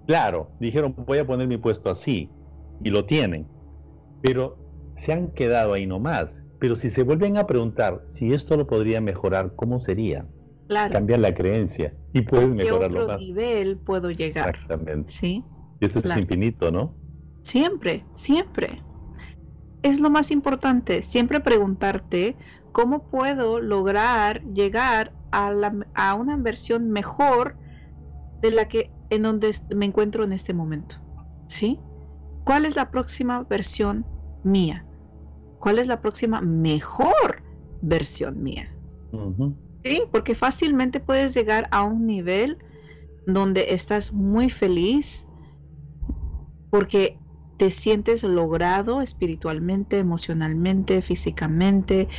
claro, 0.05 0.51
dijeron, 0.59 0.93
voy 0.97 1.19
a 1.19 1.25
poner 1.25 1.47
mi 1.47 1.57
puesto 1.57 1.89
así, 1.89 2.29
y 2.83 2.89
lo 2.89 3.05
tienen, 3.05 3.47
pero 4.21 4.57
se 4.95 5.13
han 5.13 5.31
quedado 5.31 5.73
ahí 5.73 5.85
nomás. 5.85 6.43
Pero 6.59 6.75
si 6.75 6.89
se 6.89 7.03
vuelven 7.03 7.37
a 7.37 7.47
preguntar 7.47 8.03
si 8.07 8.33
esto 8.33 8.55
lo 8.57 8.67
podría 8.67 9.01
mejorar, 9.01 9.53
¿cómo 9.55 9.79
sería? 9.79 10.27
Claro. 10.67 10.93
Cambiar 10.93 11.19
la 11.19 11.33
creencia 11.33 11.95
y 12.13 12.21
puedes 12.21 12.49
mejorarlo 12.49 12.99
¿Qué 12.99 13.03
otro 13.03 13.17
nivel 13.17 13.77
puedo 13.77 14.11
llegar? 14.11 14.49
Exactamente. 14.49 15.11
Sí. 15.11 15.43
Y 15.79 15.85
esto 15.85 15.99
es 15.99 16.17
infinito, 16.17 16.71
¿no? 16.71 16.95
Siempre, 17.43 18.05
siempre 18.15 18.83
es 19.83 19.99
lo 19.99 20.09
más 20.09 20.31
importante, 20.31 21.01
siempre 21.01 21.39
preguntarte 21.39 22.35
cómo 22.71 23.03
puedo 23.09 23.59
lograr 23.59 24.43
llegar 24.53 25.13
a, 25.31 25.51
a 25.93 26.13
una 26.13 26.37
versión 26.37 26.89
mejor 26.89 27.57
de 28.41 28.51
la 28.51 28.67
que 28.67 28.91
en 29.09 29.23
donde 29.23 29.55
me 29.75 29.85
encuentro 29.85 30.23
en 30.23 30.33
este 30.33 30.53
momento. 30.53 30.95
¿Sí? 31.47 31.79
¿Cuál 32.45 32.65
es 32.65 32.75
la 32.75 32.89
próxima 32.91 33.43
versión 33.43 34.05
mía? 34.43 34.85
¿Cuál 35.59 35.79
es 35.79 35.87
la 35.87 36.01
próxima 36.01 36.41
mejor 36.41 37.43
versión 37.81 38.41
mía? 38.41 38.73
Sí, 39.83 40.03
porque 40.11 40.33
fácilmente 40.33 40.99
puedes 40.99 41.33
llegar 41.33 41.67
a 41.71 41.83
un 41.83 42.05
nivel 42.05 42.57
donde 43.27 43.73
estás 43.73 44.13
muy 44.13 44.49
feliz 44.49 45.27
porque 46.69 47.19
te 47.61 47.69
sientes 47.69 48.23
logrado 48.23 49.03
espiritualmente, 49.03 49.99
emocionalmente, 49.99 51.03
físicamente, 51.03 52.09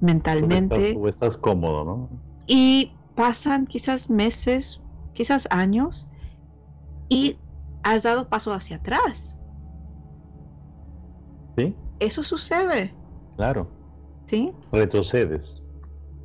mentalmente. 0.00 0.96
O 0.98 1.06
estás, 1.06 1.36
cómodo, 1.36 1.84
¿no? 1.84 2.10
Y 2.48 2.90
pasan 3.14 3.68
quizás 3.68 4.10
meses, 4.10 4.82
quizás 5.12 5.46
años, 5.52 6.08
y 7.08 7.38
has 7.84 8.02
dado 8.02 8.28
paso 8.28 8.52
hacia 8.52 8.78
atrás. 8.78 9.38
¿Sí? 11.56 11.76
Eso 12.00 12.24
sucede. 12.24 12.92
Claro. 13.36 13.70
¿Sí? 14.26 14.52
Retrocedes. 14.72 15.62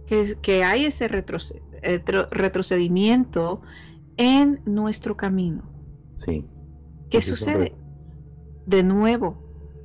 Que, 0.08 0.40
que 0.42 0.64
hay 0.64 0.86
ese 0.86 1.08
retrocedimiento 1.08 3.62
en 4.18 4.60
nuestro 4.66 5.16
camino. 5.16 5.70
Sí. 6.16 6.44
¿Qué 7.12 7.22
sucede? 7.22 7.76
De 8.66 8.84
nuevo, 8.84 9.38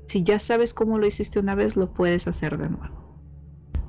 si 0.07 0.23
ya 0.23 0.39
sabes 0.39 0.75
cómo 0.75 0.99
lo 0.99 1.07
hiciste 1.07 1.39
una 1.39 1.55
vez, 1.55 1.77
lo 1.77 1.93
puedes 1.93 2.27
hacer 2.27 2.59
de 2.59 2.71
nuevo. 2.71 2.95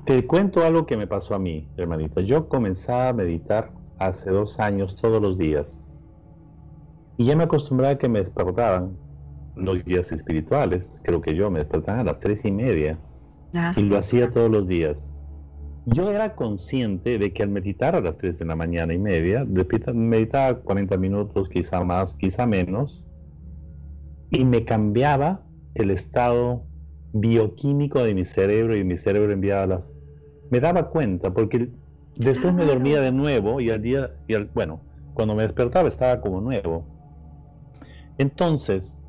Te 0.04 0.26
cuento 0.26 0.64
algo 0.64 0.86
que 0.86 0.96
me 0.96 1.06
pasó 1.06 1.34
a 1.34 1.38
mí, 1.38 1.68
hermanita. 1.76 2.20
Yo 2.20 2.48
comencé 2.48 2.92
a 2.92 3.12
meditar 3.12 3.72
hace 3.98 4.30
dos 4.30 4.58
años 4.58 4.96
todos 4.96 5.20
los 5.20 5.38
días. 5.38 5.82
Y 7.16 7.26
ya 7.26 7.36
me 7.36 7.44
acostumbraba 7.44 7.94
a 7.94 7.98
que 7.98 8.08
me 8.08 8.20
despertaban 8.20 8.96
los 9.54 9.84
guías 9.84 10.10
espirituales. 10.10 11.00
Creo 11.04 11.20
que 11.20 11.34
yo 11.34 11.50
me 11.50 11.60
despertaba 11.60 12.00
a 12.00 12.04
las 12.04 12.20
tres 12.20 12.44
y 12.44 12.50
media. 12.50 12.98
Ah. 13.52 13.74
y 13.76 13.82
lo 13.82 13.98
hacía 13.98 14.30
todos 14.30 14.50
los 14.50 14.68
días. 14.68 15.08
Yo 15.86 16.10
era 16.10 16.36
consciente 16.36 17.18
de 17.18 17.32
que 17.32 17.42
al 17.42 17.48
meditar 17.48 17.96
a 17.96 18.00
las 18.00 18.16
3 18.16 18.38
de 18.38 18.44
la 18.44 18.54
mañana 18.54 18.94
y 18.94 18.98
media, 18.98 19.44
meditaba 19.44 20.60
40 20.60 20.96
minutos, 20.98 21.48
quizá 21.48 21.82
más, 21.82 22.14
quizá 22.14 22.46
menos, 22.46 23.02
y 24.30 24.44
me 24.44 24.64
cambiaba 24.64 25.42
el 25.74 25.90
estado 25.90 26.64
bioquímico 27.12 28.02
de 28.02 28.14
mi 28.14 28.24
cerebro 28.24 28.76
y 28.76 28.84
mi 28.84 28.96
cerebro 28.96 29.32
enviaba 29.32 29.66
las... 29.66 29.92
Me 30.50 30.60
daba 30.60 30.90
cuenta 30.90 31.32
porque 31.32 31.68
después 32.16 32.54
me 32.54 32.64
dormía 32.64 33.00
de 33.00 33.12
nuevo 33.12 33.60
y 33.60 33.70
al 33.70 33.82
día, 33.82 34.10
y 34.26 34.34
al, 34.34 34.50
bueno, 34.54 34.80
cuando 35.14 35.34
me 35.34 35.42
despertaba 35.42 35.88
estaba 35.88 36.20
como 36.20 36.40
nuevo. 36.40 36.84
Entonces, 38.18 39.02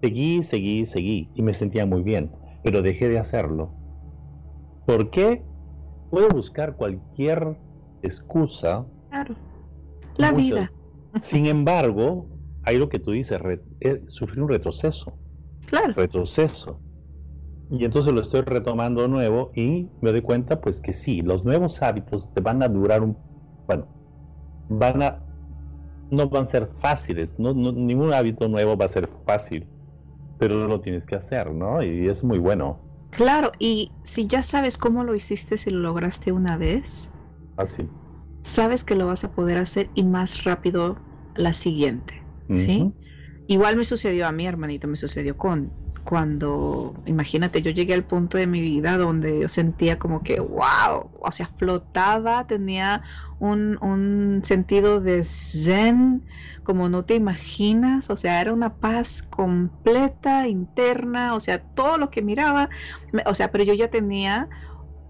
seguí, 0.00 0.42
seguí, 0.42 0.86
seguí 0.86 1.30
y 1.34 1.42
me 1.42 1.54
sentía 1.54 1.86
muy 1.86 2.02
bien, 2.02 2.30
pero 2.62 2.82
dejé 2.82 3.08
de 3.08 3.18
hacerlo. 3.18 3.72
¿Por 4.86 5.10
qué? 5.10 5.42
Puedo 6.10 6.28
buscar 6.30 6.76
cualquier 6.76 7.56
excusa. 8.02 8.86
Claro. 9.10 9.34
La 10.16 10.32
vida. 10.32 10.72
Sin 11.20 11.46
embargo, 11.46 12.26
hay 12.62 12.78
lo 12.78 12.88
que 12.88 12.98
tú 13.00 13.12
dices, 13.12 13.40
eh, 13.80 14.02
sufrí 14.08 14.40
un 14.40 14.48
retroceso. 14.48 15.18
Claro. 15.66 15.94
Retroceso. 15.96 16.82
Y 17.70 17.84
entonces 17.84 18.14
lo 18.14 18.20
estoy 18.22 18.42
retomando 18.42 19.08
nuevo 19.08 19.52
y 19.54 19.90
me 20.00 20.10
doy 20.12 20.22
cuenta 20.22 20.60
pues 20.60 20.80
que 20.80 20.92
sí, 20.92 21.22
los 21.22 21.44
nuevos 21.44 21.82
hábitos 21.82 22.32
te 22.32 22.40
van 22.40 22.62
a 22.62 22.68
durar 22.68 23.02
un, 23.02 23.18
bueno, 23.66 23.88
van 24.68 25.02
a, 25.02 25.24
no 26.10 26.28
van 26.28 26.44
a 26.44 26.48
ser 26.48 26.68
fáciles, 26.68 27.38
no, 27.38 27.54
ningún 27.54 28.12
hábito 28.14 28.48
nuevo 28.48 28.76
va 28.76 28.86
a 28.86 28.88
ser 28.88 29.08
fácil, 29.26 29.70
pero 30.38 30.68
lo 30.68 30.80
tienes 30.80 31.06
que 31.06 31.16
hacer, 31.16 31.52
¿no? 31.52 31.82
Y 31.82 32.08
es 32.08 32.24
muy 32.24 32.38
bueno. 32.38 32.86
Claro, 33.10 33.52
y 33.58 33.92
si 34.02 34.26
ya 34.26 34.42
sabes 34.42 34.78
cómo 34.78 35.04
lo 35.04 35.14
hiciste, 35.14 35.58
si 35.58 35.68
lo 35.70 35.80
lograste 35.80 36.32
una 36.32 36.56
vez, 36.56 37.12
así. 37.56 37.90
sabes 38.42 38.82
que 38.84 38.94
lo 38.96 39.06
vas 39.06 39.22
a 39.24 39.32
poder 39.32 39.58
hacer 39.58 39.90
y 39.94 40.02
más 40.04 40.42
rápido 40.44 41.04
la 41.34 41.52
siguiente, 41.52 42.17
¿sí? 42.50 42.92
Igual 43.46 43.76
me 43.76 43.84
sucedió 43.84 44.26
a 44.26 44.32
mí, 44.32 44.46
hermanito, 44.46 44.88
me 44.88 44.96
sucedió 44.96 45.36
con 45.36 45.74
cuando, 46.04 47.02
imagínate, 47.06 47.60
yo 47.62 47.70
llegué 47.70 47.92
al 47.94 48.06
punto 48.06 48.38
de 48.38 48.46
mi 48.46 48.60
vida 48.62 48.96
donde 48.96 49.40
yo 49.40 49.48
sentía 49.48 49.98
como 49.98 50.22
que, 50.22 50.40
wow, 50.40 51.10
o 51.20 51.30
sea, 51.32 51.48
flotaba, 51.56 52.46
tenía 52.46 53.02
un, 53.38 53.78
un 53.82 54.42
sentido 54.44 55.00
de 55.02 55.22
zen, 55.24 56.24
como 56.62 56.88
no 56.88 57.04
te 57.04 57.14
imaginas, 57.14 58.08
o 58.10 58.16
sea, 58.16 58.40
era 58.40 58.52
una 58.54 58.78
paz 58.78 59.22
completa, 59.22 60.48
interna, 60.48 61.34
o 61.34 61.40
sea, 61.40 61.58
todo 61.62 61.98
lo 61.98 62.10
que 62.10 62.22
miraba, 62.22 62.70
o 63.26 63.34
sea, 63.34 63.50
pero 63.52 63.64
yo 63.64 63.74
ya 63.74 63.88
tenía 63.88 64.48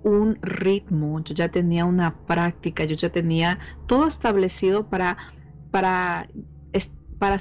un 0.03 0.39
ritmo, 0.43 1.21
yo 1.25 1.35
ya 1.35 1.49
tenía 1.51 1.85
una 1.85 2.21
práctica, 2.27 2.85
yo 2.85 2.97
ya 2.97 3.11
tenía 3.11 3.59
todo 3.87 4.07
establecido 4.07 4.89
para, 4.89 5.19
para, 5.71 6.29
para 7.19 7.41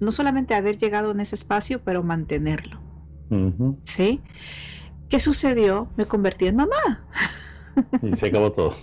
no 0.00 0.12
solamente 0.12 0.54
haber 0.54 0.78
llegado 0.78 1.12
en 1.12 1.20
ese 1.20 1.36
espacio, 1.36 1.82
pero 1.84 2.02
mantenerlo. 2.02 2.80
¿Sí? 3.84 4.22
¿Qué 5.08 5.20
sucedió? 5.20 5.90
Me 5.96 6.06
convertí 6.06 6.46
en 6.48 6.56
mamá. 6.56 7.06
Y 8.02 8.14
se 8.16 8.26
acabó 8.26 8.52
todo. 8.52 8.76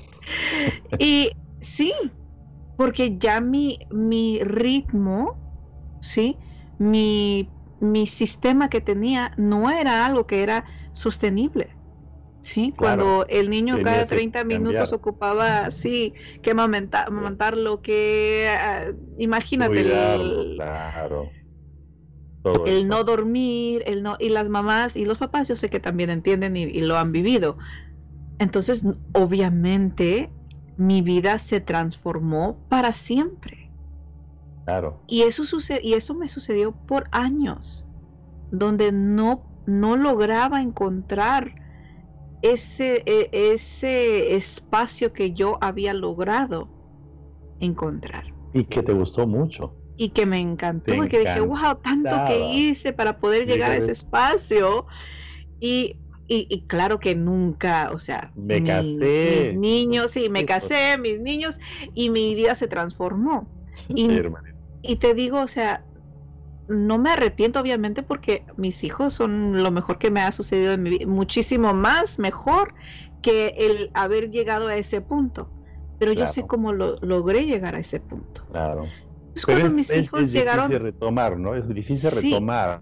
y 0.98 1.32
sí, 1.62 1.94
porque 2.78 3.18
ya 3.20 3.42
mi, 3.42 3.80
mi 3.92 4.42
ritmo, 4.44 5.40
¿sí? 6.02 6.40
Mi, 6.80 7.54
mi 7.80 8.08
sistema 8.08 8.70
que 8.70 8.82
tenía 8.82 9.34
no 9.38 9.72
era 9.72 10.06
algo 10.08 10.28
que 10.28 10.44
era 10.44 10.66
sostenible. 10.94 11.78
Sí, 12.42 12.74
cuando 12.76 13.26
el 13.28 13.50
niño 13.50 13.80
cada 13.84 14.06
30 14.06 14.44
minutos 14.44 14.94
ocupaba, 14.94 15.72
sí, 15.72 16.14
que 16.42 16.52
amamantarlo, 16.52 17.82
que 17.82 18.50
uh, 18.50 19.22
imagínate. 19.22 19.84
claro 19.84 21.30
el 22.66 22.88
no 22.88 23.04
dormir, 23.04 23.84
el 23.86 24.04
no, 24.04 24.16
y 24.20 24.30
las 24.30 24.50
mamás 24.50 24.96
y 24.96 25.06
los 25.06 25.18
papás 25.18 25.48
yo 25.48 25.56
sé 25.56 25.70
que 25.70 25.80
también 25.80 26.10
entienden 26.10 26.56
y, 26.56 26.80
lo 26.82 26.98
han 26.98 27.12
vivido. 27.12 27.58
Entonces, 28.38 28.84
obviamente, 29.14 30.32
mi 30.78 31.02
vida 31.02 31.40
se 31.40 31.60
transformó 31.60 32.58
para 32.70 32.94
siempre. 32.94 33.72
Claro. 34.66 35.04
Y 35.08 35.24
eso 35.24 35.46
sucede, 35.46 35.82
y 35.84 35.94
eso 35.94 36.16
me 36.16 36.30
sucedió 36.30 36.72
por 36.72 37.10
años, 37.12 37.88
donde 38.52 38.92
no, 38.92 39.44
no 39.66 39.98
lograba 39.98 40.62
encontrar 40.62 41.56
ese, 42.42 43.04
e, 43.06 43.30
ese 43.32 44.36
espacio 44.36 45.14
que 45.14 45.34
yo 45.34 45.58
había 45.62 45.94
logrado 45.94 46.70
encontrar. 47.60 48.34
Y 48.54 48.64
que 48.64 48.82
te 48.82 48.94
gustó 48.94 49.28
mucho 49.28 49.76
y 50.00 50.10
que 50.12 50.26
me 50.26 50.40
encantó 50.40 51.04
y 51.04 51.10
que 51.10 51.20
dije, 51.20 51.42
wow, 51.42 51.76
tanto 51.84 52.24
que 52.26 52.52
hice 52.54 52.94
para 52.94 53.20
poder 53.20 53.46
llegar 53.46 53.72
a 53.72 53.76
ese 53.76 53.92
espacio. 53.92 54.88
Y, 55.60 55.98
y, 56.30 56.66
claro 56.68 57.02
que 57.02 57.16
nunca, 57.16 57.92
o 57.94 58.00
sea, 58.00 58.32
me 58.34 58.62
mis, 58.62 58.72
casé. 58.72 59.50
Mis 59.50 59.60
niños, 59.60 60.12
sí, 60.12 60.30
me 60.30 60.46
casé, 60.46 60.98
mis 60.98 61.20
niños, 61.20 61.60
y 61.94 62.10
mi 62.10 62.34
vida 62.34 62.56
se 62.56 62.70
transformó. 62.70 63.46
Y, 63.90 64.10
y 64.84 64.96
te 64.96 65.14
digo, 65.14 65.42
o 65.42 65.48
sea, 65.48 65.84
no 66.70 67.00
me 67.00 67.10
arrepiento 67.10 67.60
obviamente 67.60 68.04
porque 68.04 68.46
mis 68.56 68.84
hijos 68.84 69.14
son 69.14 69.62
lo 69.62 69.72
mejor 69.72 69.98
que 69.98 70.12
me 70.12 70.22
ha 70.22 70.32
sucedido 70.32 70.74
en 70.74 70.84
mi 70.84 70.92
vida, 70.92 71.08
muchísimo 71.08 71.74
más 71.74 72.20
mejor 72.20 72.74
que 73.22 73.56
el 73.58 73.92
haber 73.94 74.30
llegado 74.30 74.68
a 74.68 74.76
ese 74.78 75.02
punto. 75.02 75.50
Pero 75.98 76.14
yo 76.14 76.28
sé 76.28 76.48
cómo 76.48 76.72
lo, 76.72 76.96
logré 77.02 77.46
llegar 77.46 77.76
a 77.76 77.80
ese 77.80 78.00
punto. 78.00 78.46
Claro. 78.52 78.86
Es 79.36 79.46
cuando 79.46 79.70
mis 79.70 79.94
hijos 79.94 80.22
es 80.22 80.32
llegaron. 80.32 80.70
Difícil 80.70 80.84
retomar, 80.84 81.38
¿no? 81.38 81.56
Es 81.56 81.68
difícil 81.68 82.12
retomar. 82.12 82.82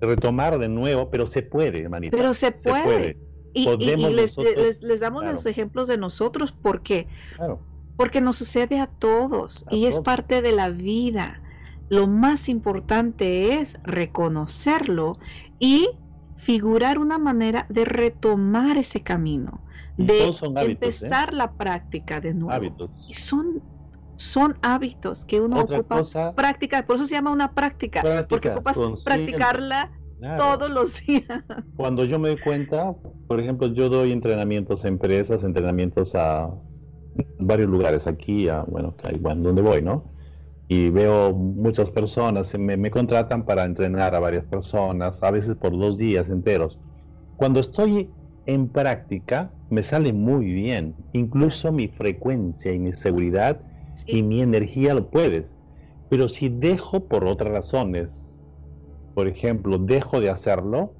Retomar 0.00 0.58
de 0.58 0.68
nuevo, 0.68 1.08
pero 1.08 1.26
se 1.26 1.42
puede, 1.42 1.80
hermanita. 1.80 2.14
Pero 2.14 2.34
se 2.34 2.52
puede. 2.52 3.16
Y, 3.54 3.66
les, 3.86 4.36
les, 4.82 5.00
damos 5.00 5.24
los 5.24 5.46
ejemplos 5.46 5.88
de 5.88 5.96
nosotros. 5.96 6.52
¿Por 6.52 6.82
qué? 6.82 7.06
Claro. 7.36 7.60
Porque 7.96 8.20
nos 8.20 8.36
sucede 8.36 8.80
a 8.80 8.88
todos 8.88 9.64
y 9.70 9.86
es 9.86 10.00
parte 10.00 10.42
de 10.42 10.52
la 10.52 10.68
vida. 10.68 11.40
Lo 11.94 12.06
más 12.08 12.48
importante 12.48 13.54
es 13.54 13.78
reconocerlo 13.84 15.18
y 15.58 15.88
figurar 16.34 16.98
una 16.98 17.18
manera 17.18 17.66
de 17.68 17.84
retomar 17.84 18.76
ese 18.76 19.02
camino, 19.02 19.62
de 19.96 20.28
¿eh? 20.28 20.34
empezar 20.56 21.32
la 21.32 21.52
práctica 21.52 22.20
de 22.20 22.34
nuevo. 22.34 22.52
Hábitos. 22.52 22.90
Y 23.08 23.14
son 23.14 23.62
son 24.16 24.56
hábitos 24.62 25.24
que 25.24 25.40
uno 25.40 25.60
ocupa 25.60 26.02
práctica, 26.34 26.86
por 26.86 26.96
eso 26.96 27.04
se 27.04 27.14
llama 27.14 27.32
una 27.32 27.52
práctica, 27.52 28.26
porque 28.28 28.50
ocupas 28.50 28.78
practicarla 29.04 29.90
todos 30.38 30.70
los 30.70 31.04
días. 31.04 31.44
Cuando 31.76 32.04
yo 32.04 32.18
me 32.18 32.28
doy 32.28 32.40
cuenta, 32.40 32.94
por 33.26 33.40
ejemplo, 33.40 33.66
yo 33.68 33.88
doy 33.88 34.12
entrenamientos 34.12 34.84
a 34.84 34.88
empresas, 34.88 35.44
entrenamientos 35.44 36.14
a 36.14 36.50
varios 37.38 37.68
lugares 37.68 38.06
aquí, 38.06 38.48
a, 38.48 38.62
bueno, 38.62 38.94
bueno, 39.20 39.42
donde 39.42 39.62
voy, 39.62 39.82
¿no? 39.82 40.13
Y 40.76 40.90
veo 40.90 41.32
muchas 41.34 41.90
personas, 41.90 42.52
me, 42.58 42.76
me 42.76 42.90
contratan 42.90 43.44
para 43.44 43.64
entrenar 43.64 44.14
a 44.14 44.18
varias 44.20 44.44
personas, 44.46 45.22
a 45.22 45.30
veces 45.30 45.56
por 45.56 45.72
dos 45.78 45.98
días 45.98 46.28
enteros. 46.30 46.80
Cuando 47.36 47.60
estoy 47.60 48.16
en 48.46 48.70
práctica, 48.70 49.54
me 49.68 49.82
sale 49.84 50.12
muy 50.12 50.46
bien. 50.46 50.96
Incluso 51.12 51.72
mi 51.72 51.88
frecuencia 51.88 52.72
y 52.72 52.80
mi 52.80 52.92
seguridad 52.92 53.64
y 54.06 54.22
mi 54.24 54.42
energía 54.42 54.94
lo 54.94 55.10
puedes. 55.10 55.56
Pero 56.08 56.28
si 56.28 56.48
dejo 56.48 57.08
por 57.08 57.24
otras 57.24 57.52
razones, 57.52 58.44
por 59.14 59.28
ejemplo, 59.28 59.78
dejo 59.78 60.20
de 60.20 60.30
hacerlo 60.30 60.96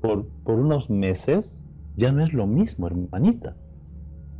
por, 0.00 0.30
por 0.44 0.60
unos 0.60 0.90
meses, 0.90 1.64
ya 1.96 2.12
no 2.12 2.24
es 2.24 2.32
lo 2.32 2.46
mismo, 2.46 2.86
hermanita. 2.88 3.58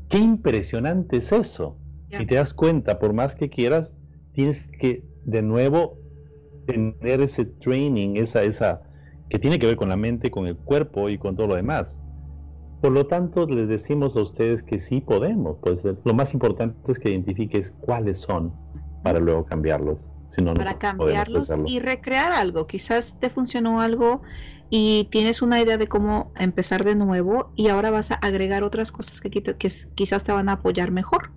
Qué 0.08 0.18
impresionante 0.18 1.18
es 1.18 1.32
eso. 1.32 1.80
Y 2.08 2.26
te 2.26 2.36
das 2.36 2.54
cuenta, 2.54 2.98
por 3.00 3.12
más 3.12 3.34
que 3.34 3.50
quieras, 3.50 3.94
tienes 4.34 4.68
que 4.78 5.02
de 5.24 5.42
nuevo 5.42 5.96
tener 6.66 7.20
ese 7.20 7.46
training, 7.46 8.16
esa, 8.16 8.42
esa, 8.42 8.82
que 9.28 9.38
tiene 9.38 9.58
que 9.58 9.66
ver 9.66 9.76
con 9.76 9.88
la 9.88 9.96
mente, 9.96 10.30
con 10.30 10.46
el 10.46 10.56
cuerpo 10.56 11.08
y 11.08 11.18
con 11.18 11.36
todo 11.36 11.48
lo 11.48 11.54
demás. 11.54 12.00
Por 12.82 12.92
lo 12.92 13.06
tanto, 13.06 13.46
les 13.46 13.68
decimos 13.68 14.16
a 14.16 14.22
ustedes 14.22 14.62
que 14.62 14.78
sí 14.78 15.00
podemos. 15.00 15.56
Pues 15.62 15.82
lo 16.04 16.14
más 16.14 16.34
importante 16.34 16.92
es 16.92 16.98
que 16.98 17.10
identifiques 17.10 17.72
cuáles 17.80 18.18
son 18.20 18.52
para 19.02 19.20
luego 19.20 19.46
cambiarlos. 19.46 20.10
Si 20.28 20.42
no, 20.42 20.52
para 20.52 20.78
cambiarlos 20.78 21.50
y 21.66 21.78
recrear 21.78 22.32
algo. 22.32 22.66
Quizás 22.66 23.18
te 23.20 23.30
funcionó 23.30 23.80
algo 23.80 24.22
y 24.68 25.08
tienes 25.10 25.42
una 25.42 25.60
idea 25.60 25.78
de 25.78 25.86
cómo 25.86 26.32
empezar 26.36 26.84
de 26.84 26.96
nuevo 26.96 27.52
y 27.54 27.68
ahora 27.68 27.90
vas 27.90 28.10
a 28.10 28.16
agregar 28.16 28.64
otras 28.64 28.90
cosas 28.90 29.20
que, 29.20 29.30
que 29.30 29.54
quizás 29.94 30.24
te 30.24 30.32
van 30.32 30.48
a 30.48 30.54
apoyar 30.54 30.90
mejor. 30.90 31.30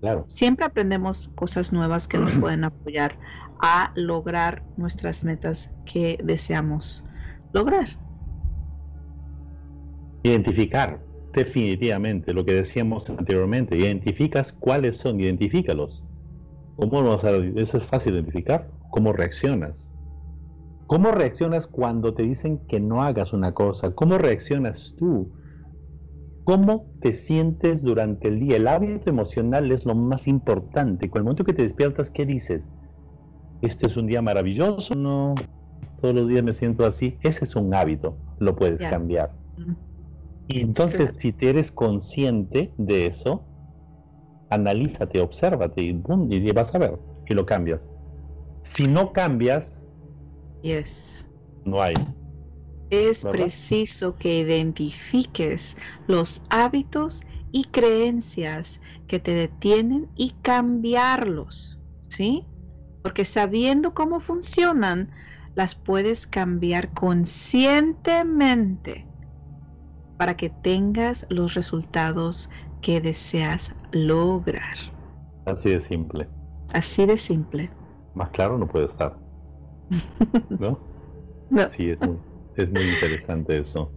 Claro. 0.00 0.24
Siempre 0.28 0.64
aprendemos 0.64 1.30
cosas 1.34 1.72
nuevas 1.72 2.08
que 2.08 2.18
nos 2.18 2.34
pueden 2.36 2.64
apoyar 2.64 3.18
a 3.60 3.92
lograr 3.94 4.62
nuestras 4.76 5.24
metas 5.24 5.70
que 5.84 6.18
deseamos 6.22 7.04
lograr. 7.52 7.86
Identificar, 10.22 11.02
definitivamente, 11.34 12.32
lo 12.32 12.44
que 12.44 12.54
decíamos 12.54 13.08
anteriormente, 13.10 13.76
identificas 13.76 14.52
cuáles 14.52 14.96
son, 14.96 15.20
identifícalos. 15.20 16.02
¿Cómo 16.76 17.02
vas 17.02 17.24
a 17.24 17.36
Eso 17.36 17.78
es 17.78 17.84
fácil 17.84 18.14
de 18.14 18.20
identificar. 18.20 18.70
¿Cómo 18.90 19.12
reaccionas? 19.12 19.92
¿Cómo 20.86 21.12
reaccionas 21.12 21.66
cuando 21.66 22.14
te 22.14 22.22
dicen 22.22 22.58
que 22.66 22.80
no 22.80 23.02
hagas 23.02 23.32
una 23.32 23.52
cosa? 23.52 23.94
¿Cómo 23.94 24.18
reaccionas 24.18 24.94
tú? 24.98 25.30
¿Cómo 26.50 26.84
te 27.00 27.12
sientes 27.12 27.80
durante 27.80 28.26
el 28.26 28.40
día? 28.40 28.56
El 28.56 28.66
hábito 28.66 29.08
emocional 29.08 29.70
es 29.70 29.86
lo 29.86 29.94
más 29.94 30.26
importante. 30.26 31.08
Con 31.08 31.20
el 31.20 31.22
momento 31.22 31.44
que 31.44 31.52
te 31.52 31.62
despiertas, 31.62 32.10
¿qué 32.10 32.26
dices? 32.26 32.72
Este 33.62 33.86
es 33.86 33.96
un 33.96 34.08
día 34.08 34.20
maravilloso, 34.20 34.94
no, 34.96 35.36
todos 36.00 36.12
los 36.12 36.26
días 36.26 36.42
me 36.42 36.52
siento 36.52 36.84
así. 36.84 37.16
Ese 37.22 37.44
es 37.44 37.54
un 37.54 37.72
hábito, 37.72 38.16
lo 38.40 38.56
puedes 38.56 38.80
cambiar. 38.80 39.32
Y 40.48 40.62
entonces, 40.62 41.12
si 41.18 41.32
te 41.32 41.50
eres 41.50 41.70
consciente 41.70 42.74
de 42.78 43.06
eso, 43.06 43.44
analízate, 44.48 45.20
obsérvate 45.20 45.82
y, 45.82 46.02
y 46.30 46.50
vas 46.50 46.74
a 46.74 46.78
ver 46.78 46.98
que 47.26 47.36
lo 47.36 47.46
cambias. 47.46 47.92
Si 48.62 48.88
no 48.88 49.12
cambias, 49.12 49.86
yes. 50.62 51.28
no 51.64 51.80
hay. 51.80 51.94
Es 52.90 53.24
preciso 53.24 54.16
que 54.16 54.40
identifiques 54.40 55.76
los 56.06 56.42
hábitos 56.50 57.22
y 57.52 57.64
creencias 57.64 58.80
que 59.06 59.18
te 59.20 59.32
detienen 59.32 60.10
y 60.16 60.34
cambiarlos, 60.42 61.80
¿sí? 62.08 62.44
Porque 63.02 63.24
sabiendo 63.24 63.94
cómo 63.94 64.20
funcionan, 64.20 65.10
las 65.54 65.74
puedes 65.74 66.26
cambiar 66.26 66.92
conscientemente 66.92 69.06
para 70.16 70.36
que 70.36 70.50
tengas 70.50 71.26
los 71.30 71.54
resultados 71.54 72.50
que 72.80 73.00
deseas 73.00 73.72
lograr. 73.90 74.76
Así 75.46 75.70
de 75.70 75.80
simple. 75.80 76.28
Así 76.68 77.06
de 77.06 77.16
simple. 77.16 77.70
Más 78.14 78.30
claro 78.30 78.58
no 78.58 78.66
puede 78.66 78.86
estar. 78.86 79.16
¿No? 80.50 80.78
Sí, 81.70 81.90
es 81.90 82.00
muy, 82.00 82.18
es 82.62 82.70
muy 82.70 82.82
interesante 82.82 83.58
eso. 83.58 83.92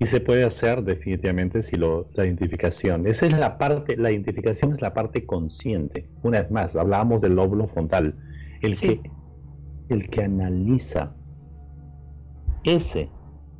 Y 0.00 0.06
se 0.06 0.20
puede 0.20 0.44
hacer 0.44 0.84
definitivamente 0.84 1.62
si 1.62 1.76
lo, 1.76 2.08
la 2.14 2.24
identificación. 2.24 3.06
Esa 3.06 3.26
es 3.26 3.36
la 3.36 3.58
parte, 3.58 3.96
la 3.96 4.12
identificación 4.12 4.72
es 4.72 4.80
la 4.80 4.94
parte 4.94 5.26
consciente. 5.26 6.08
Una 6.22 6.42
vez 6.42 6.50
más, 6.50 6.76
hablábamos 6.76 7.20
del 7.20 7.34
lóbulo 7.34 7.66
frontal. 7.66 8.14
El, 8.62 8.78
que, 8.78 9.00
el 9.88 10.08
que 10.08 10.22
analiza. 10.22 11.14
Ese, 12.64 13.08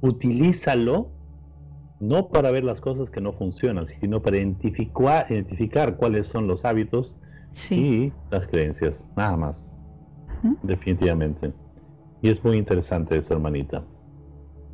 utilízalo 0.01 1.11
no 2.01 2.29
para 2.29 2.53
ver 2.53 2.63
las 2.63 2.81
cosas 2.81 3.11
que 3.11 3.21
no 3.21 3.33
funcionan, 3.33 3.87
sino 3.87 4.23
para 4.23 4.37
identificar, 4.37 5.27
identificar 5.31 5.97
cuáles 5.97 6.29
son 6.29 6.47
los 6.47 6.65
hábitos 6.65 7.17
y 7.71 8.13
las 8.31 8.47
creencias, 8.47 9.09
nada 9.17 9.37
más. 9.37 9.73
Definitivamente. 10.63 11.53
Y 12.23 12.31
es 12.31 12.45
muy 12.45 12.57
interesante 12.57 13.19
eso, 13.19 13.35
hermanita. 13.35 13.85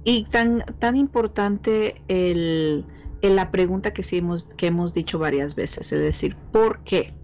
Y 0.05 0.25
tan, 0.25 0.65
tan 0.79 0.97
importante 0.97 2.03
el, 2.09 2.85
la 3.23 3.51
pregunta 3.51 3.93
que, 3.93 4.03
sí 4.03 4.19
hemos, 4.19 4.45
que 4.57 4.67
hemos 4.67 4.93
dicho 4.93 5.19
varias 5.19 5.55
veces, 5.55 5.91
es 5.93 6.01
decir, 6.01 6.37
¿por 6.53 6.85
qué? 6.85 7.15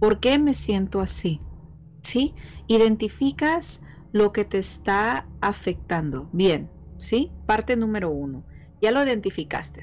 ¿Por 0.00 0.20
qué 0.20 0.38
me 0.38 0.54
siento 0.54 1.00
así? 1.00 1.40
¿Sí? 2.02 2.34
Identificas 2.66 3.82
lo 4.12 4.32
que 4.32 4.44
te 4.44 4.58
está 4.58 5.26
afectando. 5.40 6.28
Bien, 6.32 6.70
¿sí? 6.98 7.32
Parte 7.46 7.76
número 7.76 8.10
uno. 8.10 8.44
Ya 8.80 8.92
lo 8.92 9.02
identificaste. 9.02 9.82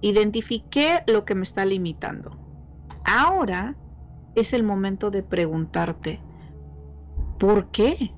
Identifiqué 0.00 1.02
lo 1.06 1.24
que 1.24 1.34
me 1.34 1.42
está 1.42 1.64
limitando. 1.64 2.38
Ahora 3.04 3.76
es 4.34 4.52
el 4.52 4.62
momento 4.62 5.10
de 5.10 5.22
preguntarte, 5.22 6.20
¿por 7.38 7.70
qué? 7.70 8.12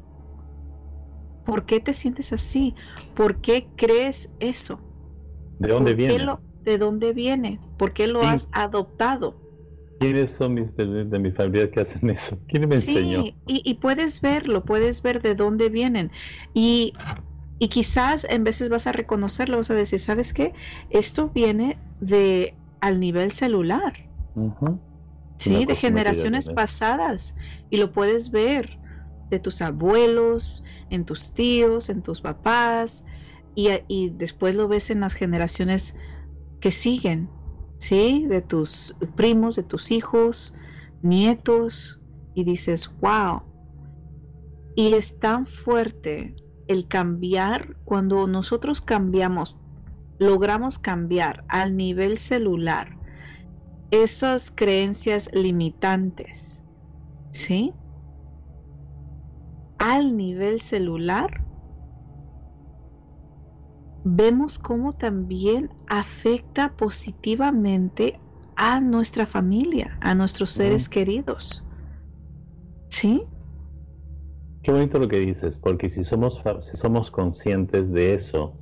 ¿Por 1.51 1.67
qué 1.67 1.81
te 1.81 1.93
sientes 1.93 2.33
así? 2.33 2.75
¿Por 3.15 3.37
qué 3.39 3.67
crees 3.77 4.29
eso? 4.39 4.81
¿De 5.59 5.69
dónde 5.69 5.95
viene? 5.95 6.29
¿De 6.65 6.79
dónde 6.79 7.13
viene? 7.13 7.59
¿Por 7.77 7.93
qué 7.93 8.07
lo 8.07 8.23
has 8.23 8.49
adoptado? 8.53 9.35
¿Quiénes 9.99 10.31
son 10.31 10.55
mis, 10.55 10.75
de, 10.77 11.19
mi 11.19 11.31
familia 11.33 11.71
que 11.71 11.81
hacen 11.81 12.09
eso? 12.11 12.39
¿Quién 12.47 12.69
me 12.69 12.77
sí, 12.77 12.97
enseñó? 12.97 13.25
Y, 13.47 13.63
y, 13.65 13.75
puedes 13.75 14.21
verlo, 14.21 14.65
puedes 14.65 15.03
ver 15.03 15.21
de 15.21 15.35
dónde 15.35 15.69
vienen. 15.69 16.11
Y 16.55 16.95
y 17.63 17.69
quizás 17.69 18.25
en 18.25 18.43
veces 18.43 18.71
vas 18.71 18.87
a 18.87 18.93
reconocerlo, 18.93 19.59
vas 19.59 19.71
a 19.71 19.75
decir, 19.75 19.99
¿sabes 19.99 20.33
qué? 20.33 20.55
Esto 20.89 21.31
viene 21.35 21.77
de 22.01 22.55
al 22.81 22.99
nivel 22.99 23.31
celular. 23.33 23.93
Sí, 25.37 25.67
de 25.67 25.77
generaciones 25.77 26.49
pasadas. 26.49 27.37
Y 27.69 27.77
lo 27.77 27.93
puedes 27.93 28.31
ver 28.31 28.80
de 29.31 29.39
tus 29.39 29.63
abuelos, 29.63 30.65
en 30.91 31.05
tus 31.05 31.33
tíos, 31.33 31.89
en 31.89 32.03
tus 32.03 32.21
papás. 32.21 33.05
Y, 33.55 33.69
y 33.89 34.11
después 34.11 34.55
lo 34.57 34.69
ves 34.69 34.91
en 34.91 35.01
las 35.01 35.15
generaciones 35.15 35.95
que 36.61 36.73
siguen. 36.73 37.31
¿Sí? 37.79 38.27
De 38.29 38.43
tus 38.43 38.95
primos, 39.17 39.57
de 39.57 39.63
tus 39.63 39.91
hijos, 39.91 40.55
nietos. 41.03 42.01
Y 42.35 42.45
dices, 42.45 42.91
wow. 43.01 43.43
Y 44.77 44.95
es 44.95 45.19
tan 45.19 45.47
fuerte 45.47 46.35
el 46.69 46.87
cambiar, 46.87 47.77
cuando 47.85 48.29
nosotros 48.29 48.81
cambiamos, 48.81 49.59
logramos 50.21 50.79
cambiar 50.79 51.45
al 51.49 51.77
nivel 51.77 52.19
celular 52.19 52.97
esas 53.91 54.53
creencias 54.53 55.29
limitantes, 55.33 56.63
¿sí? 57.33 57.73
Al 59.81 60.17
nivel 60.17 60.61
celular, 60.61 61.29
vemos 64.05 64.59
cómo 64.59 64.93
también 64.93 65.71
afecta 65.87 66.75
positivamente 66.77 68.21
a 68.57 68.81
nuestra 68.81 69.27
familia, 69.27 69.97
a 70.01 70.15
nuestros 70.15 70.51
seres 70.51 70.89
queridos. 70.89 71.67
¿Sí? 72.91 73.23
Qué 74.63 74.73
bonito 74.73 74.99
lo 74.99 75.09
que 75.09 75.19
dices, 75.19 75.59
porque 75.59 75.89
si 75.89 76.05
somos, 76.05 76.43
si 76.61 76.77
somos 76.77 77.11
conscientes 77.11 77.91
de 77.91 78.15
eso, 78.15 78.59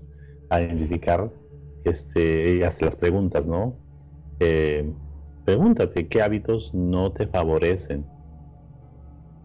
a 0.48 0.60
identificar, 0.60 1.32
este, 1.84 2.54
y 2.54 2.58
las 2.60 2.96
preguntas, 2.96 3.46
¿no? 3.46 3.80
Eh, 4.38 4.94
pregúntate 5.44 6.08
qué 6.08 6.22
hábitos 6.22 6.72
no 6.74 7.12
te 7.12 7.26
favorecen. 7.26 8.08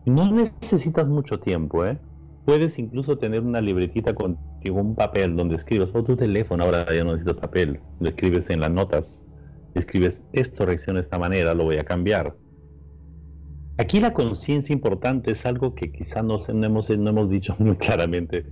No 0.05 0.31
necesitas 0.31 1.07
mucho 1.07 1.39
tiempo, 1.39 1.85
¿eh? 1.85 1.97
Puedes 2.45 2.77
incluso 2.77 3.17
tener 3.17 3.41
una 3.41 3.61
libretita 3.61 4.13
contigo, 4.13 4.81
un 4.81 4.95
papel 4.95 5.35
donde 5.35 5.55
escribes, 5.55 5.95
o 5.95 6.03
tu 6.03 6.15
teléfono, 6.15 6.63
ahora 6.65 6.85
ya 6.93 7.03
no 7.03 7.13
necesitas 7.13 7.37
papel, 7.37 7.79
lo 7.99 8.09
escribes 8.09 8.49
en 8.49 8.59
las 8.59 8.71
notas, 8.71 9.25
escribes, 9.75 10.21
esto 10.33 10.65
reacciona 10.65 10.99
de 10.99 11.05
esta 11.05 11.17
manera, 11.17 11.53
lo 11.53 11.63
voy 11.63 11.77
a 11.77 11.85
cambiar 11.85 12.35
Aquí 13.79 13.99
la 13.99 14.13
conciencia 14.13 14.71
importante 14.71 15.31
es 15.31 15.45
algo 15.47 15.73
que 15.73 15.91
quizá 15.91 16.21
no, 16.21 16.37
hemos, 16.47 16.89
no 16.91 17.09
hemos 17.09 17.29
dicho 17.29 17.55
muy 17.59 17.75
claramente. 17.75 18.45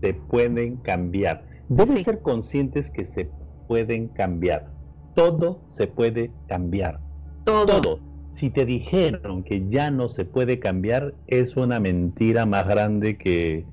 se 0.00 0.14
pueden 0.14 0.76
cambiar. 0.78 1.44
Deben 1.68 2.02
ser 2.02 2.22
conscientes 2.22 2.90
que 2.90 3.06
se 3.06 3.28
pueden 3.68 4.08
cambiar. 4.08 4.72
Todo 5.14 5.60
se 5.68 5.86
puede 5.86 6.30
cambiar. 6.48 7.00
Todo. 7.44 8.00
Si 8.36 8.50
te 8.50 8.66
dijeron 8.66 9.44
que 9.44 9.66
ya 9.66 9.90
no 9.90 10.10
se 10.10 10.26
puede 10.26 10.58
cambiar, 10.58 11.14
es 11.26 11.56
una 11.56 11.80
mentira 11.80 12.44
más 12.44 12.68
grande 12.68 13.16
que. 13.16 13.64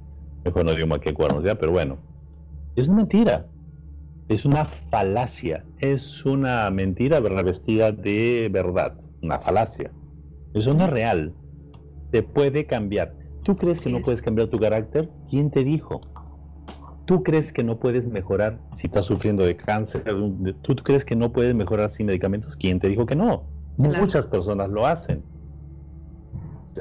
Mejor 0.46 0.64
no 0.64 0.74
digo 0.74 0.88
más 0.88 1.00
que 1.00 1.14
cuernos, 1.14 1.44
ya, 1.44 1.56
pero 1.56 1.74
bueno. 1.74 1.98
Es 2.78 2.88
una 2.88 2.98
mentira. 2.98 3.46
Es 4.30 4.46
una 4.46 4.64
falacia. 4.64 5.66
Es 5.80 6.26
una 6.26 6.70
mentira 6.70 7.20
revestida 7.20 7.92
de 7.92 8.50
verdad. 8.50 8.96
Una 9.22 9.38
falacia. 9.40 9.92
Eso 10.54 10.74
no 10.74 10.86
es 10.86 10.92
real. 10.92 11.34
Se 12.14 12.24
puede 12.24 12.66
cambiar. 12.66 13.18
¿Tú 13.44 13.58
crees 13.58 13.82
que 13.82 13.92
no 13.92 14.02
puedes 14.02 14.22
cambiar 14.22 14.48
tu 14.48 14.60
carácter? 14.60 15.10
¿Quién 15.30 15.52
te 15.52 15.66
dijo? 15.66 16.00
¿Tú 17.06 17.22
crees 17.22 17.52
que 17.52 17.66
no 17.66 17.80
puedes 17.80 18.08
mejorar 18.08 18.62
si 18.76 18.88
estás 18.88 19.04
sufriendo 19.04 19.44
de 19.44 19.58
cáncer? 19.58 20.06
¿Tú 20.62 20.76
crees 20.76 21.04
que 21.04 21.18
no 21.18 21.34
puedes 21.34 21.54
mejorar 21.54 21.90
sin 21.90 22.06
medicamentos? 22.06 22.56
¿Quién 22.56 22.80
te 22.80 22.88
dijo 22.88 23.06
que 23.06 23.18
no? 23.18 23.53
Muchas 23.78 24.28
personas 24.28 24.70
lo 24.70 24.86
hacen. 24.86 25.24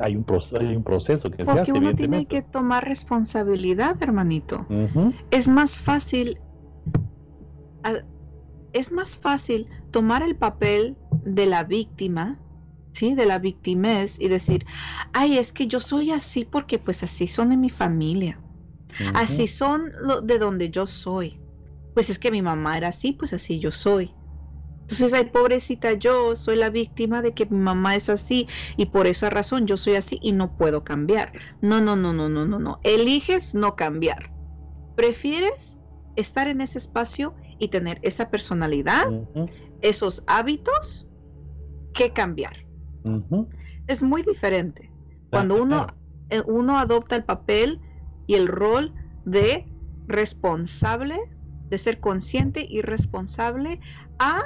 Hay 0.01 0.17
un, 0.17 0.25
proceso, 0.25 0.59
hay 0.59 0.75
un 0.75 0.83
proceso 0.83 1.31
que 1.31 1.45
se 1.45 1.51
hace. 1.51 1.53
Porque 1.53 1.73
uno 1.73 1.95
tiene 1.95 2.25
que 2.25 2.43
tomar 2.43 2.85
responsabilidad, 2.85 4.03
hermanito. 4.03 4.67
Es 5.31 5.49
más 5.49 5.79
fácil. 5.79 6.39
Es 8.73 8.91
más 8.91 9.19
fácil 9.19 9.69
tomar 9.91 10.23
el 10.23 10.37
papel 10.37 10.97
de 11.25 11.45
la 11.47 11.65
víctima 11.65 12.39
¿sí? 12.93 13.15
De 13.15 13.27
la 13.27 13.39
victimez 13.39 14.19
y 14.21 14.29
decir, 14.29 14.67
ay, 15.13 15.39
es 15.39 15.53
que 15.53 15.67
yo 15.67 15.81
soy 15.81 16.11
así 16.11 16.45
porque 16.45 16.79
pues 16.79 17.03
así 17.03 17.27
son 17.27 17.51
de 17.51 17.57
mi 17.57 17.71
familia. 17.71 18.39
Así 19.15 19.47
son 19.47 19.91
de 20.25 20.39
donde 20.39 20.71
yo 20.71 20.87
soy. 20.87 21.41
Pues 21.95 22.11
es 22.11 22.19
que 22.19 22.31
mi 22.31 22.43
mamá 22.43 22.77
era 22.77 22.89
así, 22.89 23.13
pues 23.13 23.33
así 23.33 23.59
yo 23.59 23.73
soy. 23.73 24.15
Entonces, 24.93 25.19
ay, 25.19 25.31
pobrecita, 25.31 25.95
yo 25.95 26.37
soy 26.37 26.57
la 26.57 26.69
víctima 26.69 27.23
de 27.23 27.33
que 27.33 27.47
mi 27.47 27.59
mamá 27.59 27.97
es 27.97 28.11
así 28.11 28.47
y 28.77 28.87
por 28.87 29.07
esa 29.07 29.31
razón 29.31 29.67
yo 29.67 29.79
soy 29.79 29.95
así 29.95 30.19
y 30.21 30.33
no 30.33 30.55
puedo 30.55 30.85
cambiar. 30.85 31.33
No, 31.63 31.81
no, 31.81 31.97
no, 31.97 32.13
no, 32.13 32.29
no, 32.29 32.45
no, 32.45 32.59
no. 32.59 32.79
Eliges 32.83 33.55
no 33.55 33.75
cambiar. 33.75 34.31
Prefieres 34.95 35.79
estar 36.15 36.47
en 36.47 36.61
ese 36.61 36.79
espacio 36.79 37.35
y 37.59 37.69
tener 37.69 38.01
esa 38.03 38.29
personalidad, 38.29 39.07
esos 39.81 40.23
hábitos, 40.27 41.09
que 41.95 42.13
cambiar. 42.13 42.55
Es 43.87 44.03
muy 44.03 44.23
diferente. 44.23 44.91
Cuando 45.31 45.63
uno, 45.63 45.87
eh, 46.29 46.43
uno 46.47 46.79
adopta 46.79 47.17
el 47.17 47.25
papel 47.25 47.81
y 48.27 48.35
el 48.35 48.47
rol 48.47 48.95
de 49.25 49.65
responsable, 50.07 51.19
de 51.71 51.79
ser 51.79 51.99
consciente 51.99 52.67
y 52.69 52.83
responsable 52.83 53.81
a 54.19 54.43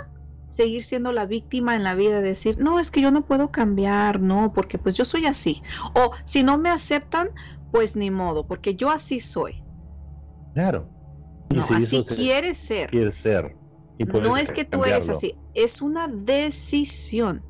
seguir 0.56 0.84
siendo 0.84 1.12
la 1.12 1.26
víctima 1.26 1.76
en 1.76 1.82
la 1.82 1.94
vida, 1.94 2.20
de 2.20 2.28
decir, 2.28 2.58
no, 2.58 2.80
es 2.80 2.90
que 2.90 3.00
yo 3.00 3.10
no 3.10 3.26
puedo 3.26 3.50
cambiar, 3.50 4.20
no, 4.20 4.52
porque 4.54 4.78
pues 4.78 4.94
yo 4.94 5.04
soy 5.04 5.26
así. 5.26 5.62
O 5.94 6.12
si 6.24 6.42
no 6.42 6.56
me 6.56 6.70
aceptan, 6.70 7.28
pues 7.70 7.94
ni 7.94 8.10
modo, 8.10 8.46
porque 8.46 8.74
yo 8.74 8.90
así 8.90 9.20
soy. 9.20 9.62
Claro. 10.54 10.88
no, 11.50 11.62
así 11.62 12.02
quieres 12.04 12.58
ser. 12.58 12.90
Quieres 12.90 13.16
ser. 13.16 13.54
no 13.98 14.36
es 14.36 14.50
que 14.50 14.64
tú 14.64 14.84
eres 14.84 15.08
así, 15.08 15.36
es 15.54 15.82
una 15.82 16.08
decisión 16.08 17.42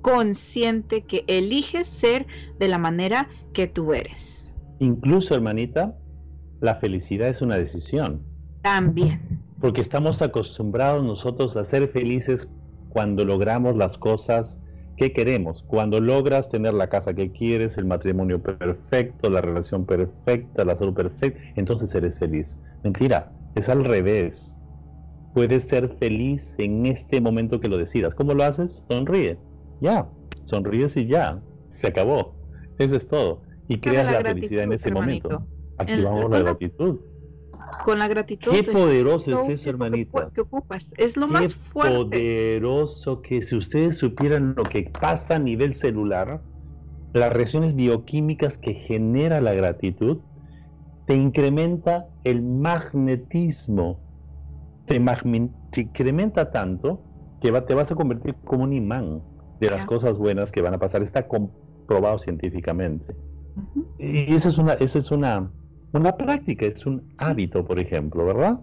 consciente 0.00 1.02
que 1.02 1.24
eliges 1.28 1.86
ser 1.86 2.26
de 2.58 2.68
la 2.68 2.78
manera 2.78 3.28
que 3.52 3.66
tú 3.66 3.92
eres. 3.92 4.54
Incluso, 4.78 5.34
hermanita, 5.34 5.96
la 6.60 6.76
felicidad 6.76 7.28
es 7.28 7.42
una 7.42 7.56
decisión. 7.56 8.22
También. 8.62 9.20
Porque 9.60 9.80
estamos 9.80 10.20
acostumbrados 10.22 11.04
nosotros 11.04 11.56
a 11.56 11.64
ser 11.64 11.88
felices 11.88 12.48
cuando 12.90 13.24
logramos 13.24 13.76
las 13.76 13.98
cosas 13.98 14.60
que 14.96 15.12
queremos. 15.12 15.62
Cuando 15.66 16.00
logras 16.00 16.48
tener 16.48 16.74
la 16.74 16.88
casa 16.88 17.14
que 17.14 17.32
quieres, 17.32 17.78
el 17.78 17.86
matrimonio 17.86 18.40
perfecto, 18.40 19.30
la 19.30 19.40
relación 19.40 19.84
perfecta, 19.84 20.64
la 20.64 20.76
salud 20.76 20.94
perfecta, 20.94 21.40
entonces 21.56 21.94
eres 21.94 22.18
feliz. 22.18 22.56
Mentira, 22.82 23.32
es 23.54 23.68
al 23.68 23.84
revés. 23.84 24.60
Puedes 25.34 25.64
ser 25.64 25.88
feliz 25.98 26.54
en 26.58 26.86
este 26.86 27.20
momento 27.20 27.60
que 27.60 27.68
lo 27.68 27.76
decidas. 27.76 28.14
¿Cómo 28.14 28.34
lo 28.34 28.44
haces? 28.44 28.84
Sonríe. 28.88 29.36
Ya, 29.80 30.06
sonríes 30.44 30.96
y 30.96 31.06
ya, 31.06 31.40
se 31.70 31.88
acabó. 31.88 32.34
Eso 32.78 32.94
es 32.94 33.06
todo. 33.06 33.42
Y 33.68 33.78
creas 33.78 34.12
la, 34.12 34.20
felicidad 34.20 34.64
en 34.64 34.72
ese 34.74 34.92
momento. 34.92 35.44
Activamos 35.78 36.30
la 36.30 36.38
gratitud. 36.40 37.00
Con 37.84 37.98
la 37.98 38.08
gratitud. 38.08 38.52
Qué 38.52 38.62
poderoso 38.62 39.42
es 39.42 39.60
eso, 39.60 39.70
hermanita. 39.70 40.30
Que 40.34 40.42
ocupas. 40.42 40.94
Es 40.96 41.16
lo 41.16 41.26
más 41.26 41.54
fuerte. 41.54 41.96
poderoso 41.96 43.22
que 43.22 43.42
si 43.42 43.56
ustedes 43.56 43.96
supieran 43.96 44.54
lo 44.56 44.64
que 44.64 44.90
pasa 45.00 45.36
a 45.36 45.38
nivel 45.38 45.74
celular, 45.74 46.42
las 47.12 47.32
reacciones 47.32 47.74
bioquímicas 47.74 48.58
que 48.58 48.74
genera 48.74 49.40
la 49.40 49.54
gratitud, 49.54 50.18
te 51.06 51.14
incrementa 51.14 52.06
el 52.24 52.42
magnetismo. 52.42 54.00
Te, 54.86 54.96
incrementa 54.96 56.50
tanto 56.50 57.02
que 57.40 57.52
te 57.62 57.74
vas 57.74 57.90
a 57.90 57.94
convertir 57.94 58.34
como 58.44 58.64
un 58.64 58.72
imán 58.72 59.22
de 59.60 59.70
las 59.70 59.86
cosas 59.86 60.18
buenas 60.18 60.52
que 60.52 60.60
van 60.60 60.74
a 60.74 60.78
pasar. 60.78 61.02
Está 61.02 61.26
comprobado 61.26 62.18
científicamente. 62.18 63.14
Y 63.98 64.34
esa 64.34 64.48
es 64.48 64.58
una, 64.58 64.74
esa 64.74 64.98
es 64.98 65.10
una, 65.10 65.50
una 65.94 66.16
práctica, 66.16 66.66
es 66.66 66.84
un 66.86 67.08
hábito, 67.18 67.64
por 67.64 67.78
ejemplo, 67.78 68.26
¿verdad? 68.26 68.58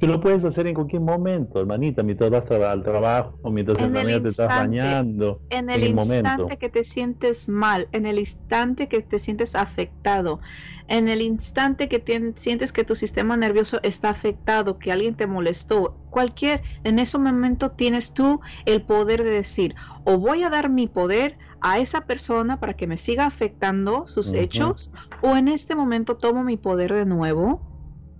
Que 0.00 0.06
lo 0.06 0.20
puedes 0.20 0.44
hacer 0.44 0.66
en 0.66 0.74
cualquier 0.74 1.00
momento, 1.00 1.58
hermanita, 1.58 2.02
mientras 2.02 2.30
vas 2.30 2.50
al 2.50 2.82
trabajo, 2.82 3.38
mientras 3.50 3.80
en 3.80 3.96
el 3.96 4.22
te 4.22 4.28
estás 4.28 4.48
bañando. 4.48 5.40
En 5.48 5.70
el, 5.70 5.84
instante 5.84 6.58
que 6.58 6.68
te 6.68 6.84
sientes 6.84 7.48
mal, 7.48 7.88
en 7.92 8.04
el 8.04 8.18
instante 8.18 8.88
que 8.88 9.00
te 9.00 9.18
sientes 9.18 9.54
afectado, 9.54 10.40
en 10.88 11.08
el 11.08 11.22
instante 11.22 11.88
que 11.88 12.02
sientes 12.36 12.72
que 12.72 12.84
tu 12.84 12.94
sistema 12.94 13.38
nervioso 13.38 13.80
está 13.82 14.10
afectado, 14.10 14.78
que 14.78 14.92
alguien 14.92 15.14
te 15.14 15.26
molestó, 15.26 15.96
cualquier, 16.10 16.62
en 16.84 16.98
ese 16.98 17.16
momento 17.16 17.70
tienes 17.70 18.12
tú 18.12 18.40
el 18.66 18.82
poder 18.82 19.24
de 19.24 19.30
decir, 19.30 19.74
o 20.04 20.18
voy 20.18 20.42
a 20.42 20.50
dar 20.50 20.68
mi 20.68 20.88
poder 20.88 21.38
a 21.60 21.78
esa 21.78 22.02
persona 22.02 22.60
para 22.60 22.74
que 22.74 22.86
me 22.86 22.96
siga 22.96 23.26
afectando 23.26 24.06
sus 24.06 24.32
hechos, 24.32 24.90
o 25.22 25.36
en 25.36 25.48
este 25.48 25.74
momento 25.74 26.16
tomo 26.16 26.44
mi 26.44 26.56
poder 26.56 26.92
de 26.92 27.06
nuevo 27.06 27.62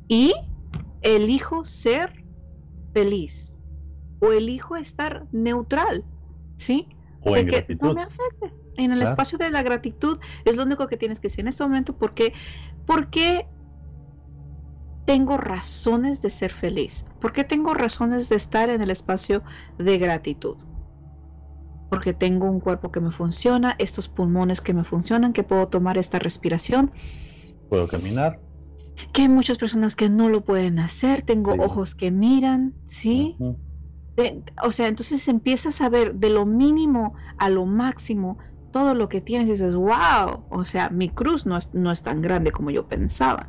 y 0.09 0.35
elijo 1.03 1.65
ser 1.65 2.13
feliz 2.93 3.57
o 4.21 4.33
elijo 4.33 4.77
estar 4.77 5.27
neutral, 5.33 6.05
¿sí? 6.57 6.89
O 7.21 7.35
de 7.35 7.47
que 7.47 7.77
no 7.81 7.95
me 7.95 8.03
afecte. 8.03 8.53
En 8.79 8.93
el 8.93 9.03
espacio 9.03 9.39
de 9.39 9.51
la 9.51 9.63
gratitud 9.63 10.19
es 10.45 10.57
lo 10.57 10.65
único 10.65 10.87
que 10.87 10.97
tienes 10.97 11.19
que 11.19 11.29
decir 11.29 11.41
en 11.41 11.49
este 11.49 11.65
momento 11.65 11.97
porque, 11.97 12.35
porque 12.85 13.49
tengo 15.07 15.37
razones 15.37 16.21
de 16.21 16.31
ser 16.31 16.51
feliz, 16.51 17.05
porque 17.21 17.45
tengo 17.45 17.73
razones 17.73 18.29
de 18.29 18.37
estar 18.37 18.69
en 18.69 18.83
el 18.83 18.91
espacio 18.91 19.43
de 19.79 19.99
gratitud. 19.99 20.57
Porque 21.89 22.13
tengo 22.15 22.47
un 22.47 22.61
cuerpo 22.61 22.91
que 22.91 23.01
me 23.01 23.13
funciona, 23.13 23.77
estos 23.79 24.09
pulmones 24.09 24.61
que 24.61 24.75
me 24.75 24.85
funcionan, 24.85 25.33
que 25.33 25.45
puedo 25.45 25.69
tomar 25.69 25.99
esta 25.99 26.19
respiración. 26.19 26.93
Puedo 27.69 27.87
caminar 27.87 28.41
que 29.13 29.23
hay 29.23 29.29
muchas 29.29 29.59
personas 29.59 29.97
que 29.97 30.09
no 30.09 30.29
lo 30.29 30.43
pueden 30.43 30.79
hacer, 30.79 31.23
tengo 31.23 31.55
ojos 31.59 31.95
que 31.95 32.11
miran, 32.11 32.75
¿sí? 32.87 33.37
o 34.63 34.71
sea, 34.71 34.89
entonces 34.89 35.29
empiezas 35.29 35.81
a 35.81 35.89
ver 35.89 36.15
de 36.15 36.31
lo 36.31 36.47
mínimo 36.47 37.15
a 37.39 37.51
lo 37.51 37.67
máximo 37.67 38.39
todo 38.71 38.95
lo 38.95 39.09
que 39.09 39.21
tienes 39.21 39.49
y 39.49 39.53
dices, 39.53 39.75
wow, 39.75 40.45
o 40.51 40.65
sea, 40.65 40.91
mi 40.91 41.09
cruz 41.09 41.47
no 41.47 41.57
es, 41.57 41.73
no 41.73 41.91
es 41.91 42.03
tan 42.03 42.21
grande 42.23 42.53
como 42.53 42.71
yo 42.71 42.89
pensaba. 42.89 43.49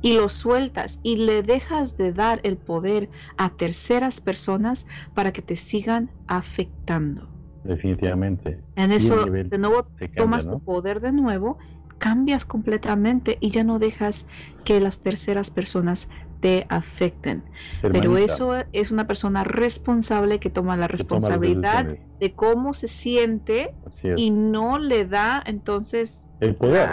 Y 0.00 0.14
lo 0.14 0.28
sueltas 0.28 1.00
y 1.02 1.16
le 1.16 1.42
dejas 1.42 1.96
de 1.96 2.12
dar 2.12 2.40
el 2.44 2.58
poder 2.58 3.10
a 3.36 3.56
terceras 3.56 4.20
personas 4.20 4.86
para 5.14 5.32
que 5.32 5.42
te 5.42 5.56
sigan 5.56 6.12
afectando. 6.26 7.33
Definitivamente. 7.64 8.62
En 8.76 8.92
eso, 8.92 9.24
de 9.24 9.58
nuevo, 9.58 9.88
tomas 10.16 10.48
tu 10.48 10.60
poder 10.60 11.00
de 11.00 11.12
nuevo 11.12 11.58
cambias 11.98 12.44
completamente 12.44 13.38
y 13.40 13.50
ya 13.50 13.64
no 13.64 13.78
dejas 13.78 14.26
que 14.64 14.80
las 14.80 14.98
terceras 14.98 15.50
personas 15.50 16.08
te 16.40 16.66
afecten. 16.68 17.44
Pero 17.80 18.18
eso 18.18 18.56
es 18.72 18.90
una 18.90 19.06
persona 19.06 19.44
responsable 19.44 20.38
que 20.38 20.50
toma 20.50 20.76
la 20.76 20.88
responsabilidad 20.88 21.86
de 22.20 22.34
cómo 22.34 22.74
se 22.74 22.88
siente 22.88 23.74
y 24.16 24.30
no 24.30 24.78
le 24.78 25.06
da 25.06 25.42
entonces 25.46 26.26
el 26.40 26.54
poder. 26.56 26.90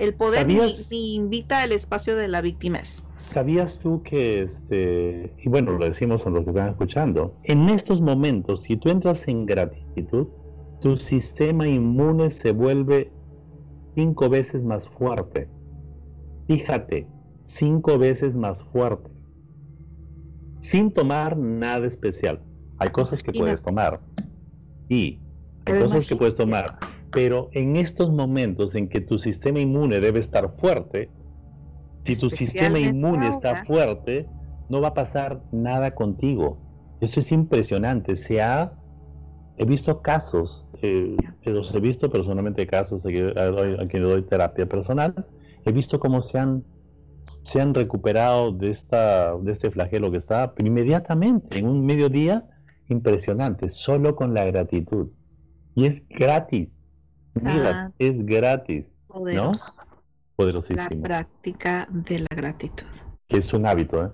El 0.00 0.14
poder 0.14 0.46
ni, 0.46 1.14
invita 1.14 1.62
al 1.62 1.72
espacio 1.72 2.16
de 2.16 2.26
la 2.26 2.40
víctima. 2.40 2.80
¿Sabías 3.16 3.78
tú 3.78 4.02
que, 4.02 4.42
este, 4.42 5.34
y 5.38 5.48
bueno, 5.48 5.72
lo 5.72 5.84
decimos 5.84 6.26
a 6.26 6.30
los 6.30 6.44
que 6.44 6.50
están 6.50 6.70
escuchando, 6.70 7.36
en 7.44 7.68
estos 7.68 8.00
momentos, 8.00 8.62
si 8.62 8.78
tú 8.78 8.88
entras 8.88 9.28
en 9.28 9.44
gratitud, 9.44 10.26
tu 10.80 10.96
sistema 10.96 11.68
inmune 11.68 12.30
se 12.30 12.52
vuelve 12.52 13.12
cinco 13.94 14.30
veces 14.30 14.64
más 14.64 14.88
fuerte. 14.88 15.48
Fíjate, 16.46 17.06
cinco 17.42 17.98
veces 17.98 18.38
más 18.38 18.64
fuerte, 18.64 19.10
sin 20.60 20.90
tomar 20.90 21.36
nada 21.36 21.86
especial. 21.86 22.40
Hay 22.78 22.88
cosas 22.88 23.22
que 23.22 23.32
puedes 23.32 23.62
tomar 23.62 24.00
y 24.88 25.20
hay 25.66 25.78
cosas 25.78 26.08
que 26.08 26.16
puedes 26.16 26.34
tomar, 26.34 26.78
pero 27.12 27.48
en 27.52 27.76
estos 27.76 28.10
momentos 28.10 28.74
en 28.74 28.88
que 28.88 29.00
tu 29.00 29.18
sistema 29.18 29.60
inmune 29.60 30.00
debe 30.00 30.20
estar 30.20 30.50
fuerte, 30.50 31.10
si 32.04 32.16
tu 32.16 32.30
sistema 32.30 32.78
inmune 32.78 33.28
está 33.28 33.64
fuerte, 33.64 34.26
no 34.68 34.80
va 34.80 34.88
a 34.88 34.94
pasar 34.94 35.42
nada 35.52 35.94
contigo. 35.94 36.58
Esto 37.00 37.20
es 37.20 37.32
impresionante. 37.32 38.16
Se 38.16 38.40
ha, 38.40 38.72
he 39.58 39.64
visto 39.64 40.00
casos, 40.00 40.66
eh, 40.82 41.16
los 41.44 41.74
he 41.74 41.80
visto 41.80 42.10
personalmente 42.10 42.66
casos 42.66 43.04
a, 43.04 43.08
quien 43.08 44.02
doy 44.02 44.22
terapia 44.22 44.66
personal. 44.66 45.26
He 45.64 45.72
visto 45.72 46.00
cómo 46.00 46.22
se 46.22 46.38
han, 46.38 46.64
se 47.24 47.60
han 47.60 47.74
recuperado 47.74 48.52
de, 48.52 48.70
esta, 48.70 49.36
de 49.36 49.52
este 49.52 49.70
flagelo 49.70 50.10
que 50.10 50.18
está 50.18 50.54
inmediatamente, 50.58 51.58
en 51.58 51.66
un 51.66 51.84
mediodía, 51.84 52.46
impresionante, 52.88 53.68
solo 53.68 54.16
con 54.16 54.34
la 54.34 54.44
gratitud. 54.44 55.08
Y 55.74 55.86
es 55.86 56.02
gratis. 56.08 56.79
Mira, 57.34 57.86
ah. 57.86 57.92
es 57.98 58.24
gratis. 58.24 58.92
¿no? 59.08 59.52
Poderosísimo. 60.36 60.88
La 60.88 61.02
práctica 61.02 61.88
de 61.90 62.20
la 62.20 62.36
gratitud. 62.36 62.86
Que 63.28 63.38
es 63.38 63.52
un 63.52 63.66
hábito, 63.66 64.04
¿eh? 64.04 64.10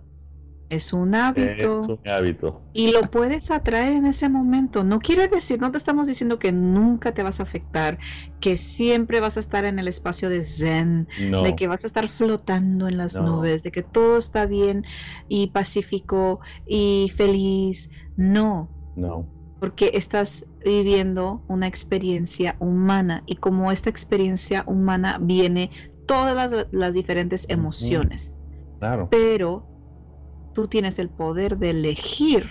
Es 0.69 0.93
un 0.93 1.15
hábito. 1.15 1.83
Es 1.83 1.89
un 1.89 2.01
hábito. 2.09 2.61
Y 2.73 2.91
lo 2.91 3.03
puedes 3.03 3.53
atraer 3.53 3.93
en 3.93 4.05
ese 4.05 4.29
momento. 4.29 4.83
No 4.83 4.99
quiere 4.99 5.29
decir, 5.29 5.61
no 5.61 5.71
te 5.71 5.79
estamos 5.79 6.09
diciendo 6.09 6.41
que 6.41 6.51
nunca 6.51 7.15
te 7.15 7.23
vas 7.23 7.39
a 7.39 7.45
afectar, 7.45 7.99
que 8.41 8.57
siempre 8.57 9.21
vas 9.21 9.37
a 9.37 9.41
estar 9.41 9.65
en 9.65 9.79
el 9.79 9.87
espacio 9.87 10.29
de 10.29 10.45
zen, 10.45 11.07
de 11.19 11.55
que 11.55 11.69
vas 11.69 11.85
a 11.85 11.87
estar 11.87 12.09
flotando 12.09 12.89
en 12.89 12.97
las 12.97 13.17
nubes, 13.17 13.63
de 13.63 13.71
que 13.71 13.83
todo 13.83 14.19
está 14.19 14.47
bien 14.47 14.85
y 15.29 15.49
pacífico 15.49 16.41
y 16.67 17.13
feliz. 17.15 17.89
No. 18.17 18.69
No. 18.97 19.36
Porque 19.61 19.91
estás 19.95 20.45
viviendo 20.65 21.43
una 21.49 21.67
experiencia 21.67 22.57
humana 22.59 23.23
y 23.27 23.37
como 23.37 23.73
esta 23.73 23.89
experiencia 23.89 24.65
humana 24.67 25.19
viene 25.21 25.71
todas 26.07 26.67
las, 26.71 26.95
diferentes 26.95 27.47
emociones. 27.49 28.39
Claro. 28.79 29.09
Pero 29.11 29.67
tú 30.55 30.69
tienes 30.69 30.99
el 30.99 31.09
poder 31.09 31.59
de 31.59 31.71
elegir 31.71 32.49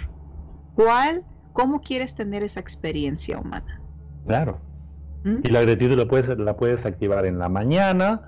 cuál, 0.76 1.24
cómo 1.54 1.82
quieres 1.82 2.16
tener 2.16 2.44
esa 2.44 2.60
experiencia 2.60 3.40
humana. 3.40 3.82
Claro. 4.26 4.60
¿Mm? 5.24 5.38
Y 5.44 5.48
la 5.50 5.62
gratitud 5.62 5.96
la 5.96 6.08
puedes, 6.08 6.28
la 6.38 6.58
puedes 6.58 6.86
activar 6.86 7.26
en 7.26 7.40
la 7.40 7.50
mañana, 7.50 8.22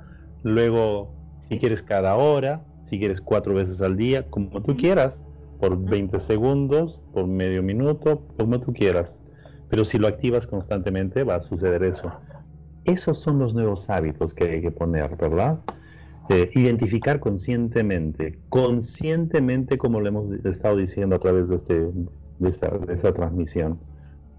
luego 0.44 1.14
si 1.48 1.60
quieres 1.60 1.84
cada 1.84 2.16
hora, 2.16 2.64
si 2.84 3.00
quieres 3.00 3.22
cuatro 3.22 3.54
veces 3.54 3.82
al 3.82 3.98
día, 3.98 4.30
como 4.30 4.62
tú 4.62 4.76
quieras, 4.78 5.24
por 5.60 5.78
20 5.78 6.20
segundos, 6.20 7.00
por 7.14 7.28
medio 7.28 7.64
minuto, 7.64 8.24
como 8.38 8.60
tú 8.60 8.74
quieras. 8.74 9.22
Pero 9.70 9.86
si 9.86 9.98
lo 9.98 10.08
activas 10.08 10.48
constantemente 10.48 11.24
va 11.24 11.36
a 11.36 11.42
suceder 11.42 11.84
eso. 11.84 12.12
Esos 12.86 13.18
son 13.20 13.40
los 13.40 13.54
nuevos 13.54 13.90
hábitos 13.90 14.34
que 14.34 14.46
hay 14.46 14.62
que 14.62 14.72
poner, 14.72 15.18
¿verdad? 15.18 15.60
Eh, 16.30 16.50
identificar 16.56 17.20
conscientemente, 17.20 18.38
conscientemente 18.50 19.78
como 19.78 20.02
lo 20.02 20.08
hemos 20.10 20.46
estado 20.46 20.76
diciendo 20.76 21.16
a 21.16 21.20
través 21.20 21.48
de, 21.48 21.56
este, 21.56 21.74
de, 22.40 22.50
esta, 22.50 23.14
transmisión, 23.14 23.80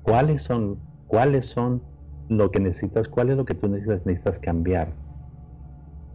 cuáles 0.03 0.43
son, 0.43 0.77
cuáles 1.07 1.47
son 1.47 1.83
lo 2.29 2.51
que 2.51 2.61
necesitas, 2.61 3.09
cuál 3.09 3.31
es 3.31 3.39
lo 3.39 3.47
que 3.47 3.55
tú 3.55 3.69
necesitas, 3.69 4.05
necesitas 4.05 4.39
cambiar. 4.39 4.93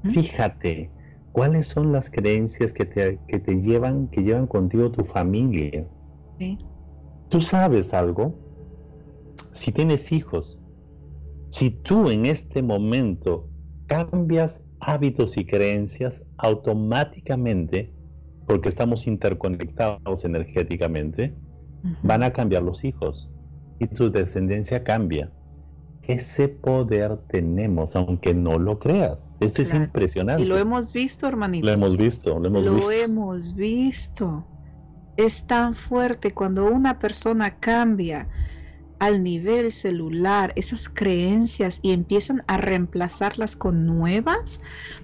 Fíjate, 0.03 0.91
cuáles 1.33 1.67
son 1.67 1.91
las 1.91 2.09
creencias 2.09 2.71
que 2.71 2.85
te, 2.85 3.19
que 3.27 3.39
te 3.39 3.55
llevan, 3.55 4.07
que 4.07 4.23
llevan 4.23 4.47
contigo 4.47 4.91
tu 4.91 5.03
familia. 5.03 5.85
Tú 7.29 7.41
sabes 7.41 7.93
algo, 7.93 8.35
si 9.51 9.71
tienes 9.71 10.11
hijos, 10.11 10.59
si 11.49 11.71
tú 11.71 12.09
en 12.09 12.27
este 12.27 12.61
momento 12.61 13.49
cambias 13.87 14.61
hábitos 14.79 15.35
y 15.37 15.45
creencias 15.45 16.23
automáticamente, 16.37 17.91
porque 18.45 18.69
estamos 18.69 19.07
interconectados 19.07 20.25
energéticamente, 20.25 21.33
van 22.03 22.23
a 22.23 22.31
cambiar 22.31 22.61
los 22.63 22.83
hijos 22.83 23.31
y 23.79 23.87
tu 23.87 24.11
descendencia 24.11 24.83
cambia. 24.83 25.31
Ese 26.07 26.49
poder 26.49 27.17
tenemos, 27.29 27.95
aunque 27.95 28.33
no 28.33 28.59
lo 28.59 28.77
creas. 28.79 29.37
Esto 29.39 29.61
es 29.61 29.73
impresionante. 29.73 30.43
Y 30.43 30.45
lo 30.45 30.57
hemos 30.57 30.91
visto, 30.91 31.27
hermanito. 31.27 31.65
Lo 31.65 31.71
hemos 31.73 31.97
visto, 31.97 32.39
lo 32.39 32.47
hemos 32.47 32.63
visto. 32.63 32.87
Lo 32.87 32.91
hemos 32.91 33.55
visto. 33.55 34.45
Es 35.15 35.45
tan 35.47 35.75
fuerte 35.75 36.33
cuando 36.33 36.65
una 36.65 36.99
persona 36.99 37.57
cambia 37.59 38.27
al 38.99 39.23
nivel 39.23 39.71
celular 39.71 40.53
esas 40.55 40.89
creencias 40.89 41.79
y 41.81 41.91
empiezan 41.91 42.43
a 42.47 42.57
reemplazarlas 42.57 43.55
con 43.55 43.85
nuevas, 43.85 44.61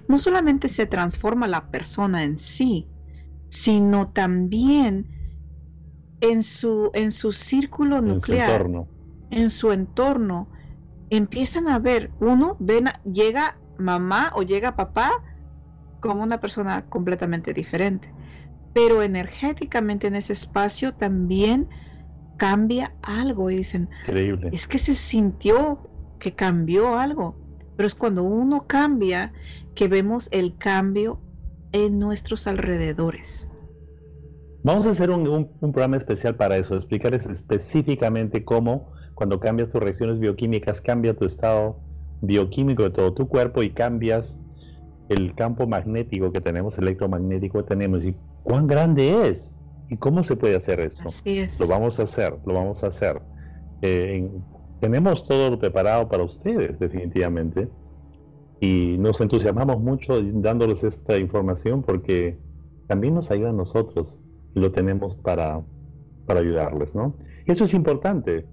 no 0.08 0.18
solamente 0.18 0.68
se 0.68 0.86
transforma 0.86 1.46
la 1.46 1.70
persona 1.70 2.24
en 2.24 2.38
sí, 2.38 2.88
sino 3.50 4.08
también 4.08 5.06
en 6.20 6.42
su, 6.42 6.90
en 6.94 7.12
su 7.12 7.32
círculo 7.32 8.00
nuclear, 8.00 8.66
en 9.30 9.50
su 9.50 9.70
entorno, 9.70 10.48
empiezan 11.10 11.68
a 11.68 11.78
ver, 11.78 12.10
uno, 12.20 12.56
ven, 12.58 12.86
llega 13.04 13.58
mamá 13.78 14.30
o 14.34 14.42
llega 14.42 14.76
papá 14.76 15.10
como 16.00 16.22
una 16.22 16.40
persona 16.40 16.86
completamente 16.88 17.52
diferente, 17.52 18.12
pero 18.72 19.02
energéticamente 19.02 20.06
en 20.06 20.14
ese 20.14 20.32
espacio 20.32 20.94
también 20.94 21.68
cambia 22.36 22.94
algo 23.02 23.50
y 23.50 23.56
dicen, 23.56 23.90
Increíble. 24.06 24.50
es 24.52 24.66
que 24.66 24.78
se 24.78 24.94
sintió 24.94 25.90
que 26.18 26.32
cambió 26.32 26.96
algo, 26.96 27.36
pero 27.76 27.86
es 27.86 27.94
cuando 27.94 28.22
uno 28.22 28.66
cambia 28.66 29.32
que 29.74 29.88
vemos 29.88 30.28
el 30.32 30.56
cambio 30.56 31.20
en 31.72 31.98
nuestros 31.98 32.46
alrededores. 32.46 33.48
Vamos 34.62 34.86
a 34.86 34.90
hacer 34.90 35.10
un, 35.10 35.48
programa 35.60 35.96
especial 35.96 36.36
para 36.36 36.56
eso, 36.58 36.76
explicarles 36.76 37.26
específicamente 37.26 38.44
cómo 38.44 38.92
cuando 39.20 39.38
cambias 39.38 39.68
tus 39.68 39.82
reacciones 39.82 40.18
bioquímicas 40.18 40.80
cambia 40.80 41.12
tu 41.12 41.26
estado 41.26 41.76
bioquímico 42.22 42.84
de 42.84 42.90
todo 42.90 43.12
tu 43.12 43.28
cuerpo 43.28 43.62
y 43.62 43.68
cambias 43.68 44.38
el 45.10 45.34
campo 45.34 45.66
magnético 45.66 46.32
que 46.32 46.40
tenemos, 46.40 46.78
electromagnético 46.78 47.58
que 47.58 47.68
tenemos 47.68 48.06
y 48.06 48.16
cuán 48.44 48.66
grande 48.66 49.28
es. 49.28 49.60
¿Y 49.90 49.98
cómo 49.98 50.22
se 50.22 50.36
puede 50.36 50.56
hacer 50.56 50.80
eso? 50.80 51.10
Lo 51.60 51.66
vamos 51.66 52.00
a 52.00 52.04
hacer, 52.04 52.34
lo 52.46 52.54
vamos 52.54 52.82
a 52.82 52.86
hacer. 52.86 53.20
Eh, 53.82 54.26
tenemos 54.80 55.28
todo 55.28 55.58
preparado 55.58 56.08
para 56.08 56.22
ustedes, 56.22 56.78
definitivamente. 56.78 57.68
Y 58.58 58.96
nos 58.98 59.20
entusiasmamos 59.20 59.80
mucho 59.80 60.18
dándoles 60.22 60.82
esta 60.82 61.18
información 61.18 61.82
porque 61.82 62.38
también 62.86 63.16
nos 63.16 63.30
ayuda 63.30 63.50
a 63.50 63.52
nosotros 63.52 64.18
y 64.54 64.60
lo 64.60 64.72
tenemos 64.72 65.14
para, 65.14 65.60
para 66.24 66.40
ayudarles, 66.40 66.94
¿no? 66.94 67.12
eso 67.44 67.64
es 67.64 67.74
importante, 67.74 68.46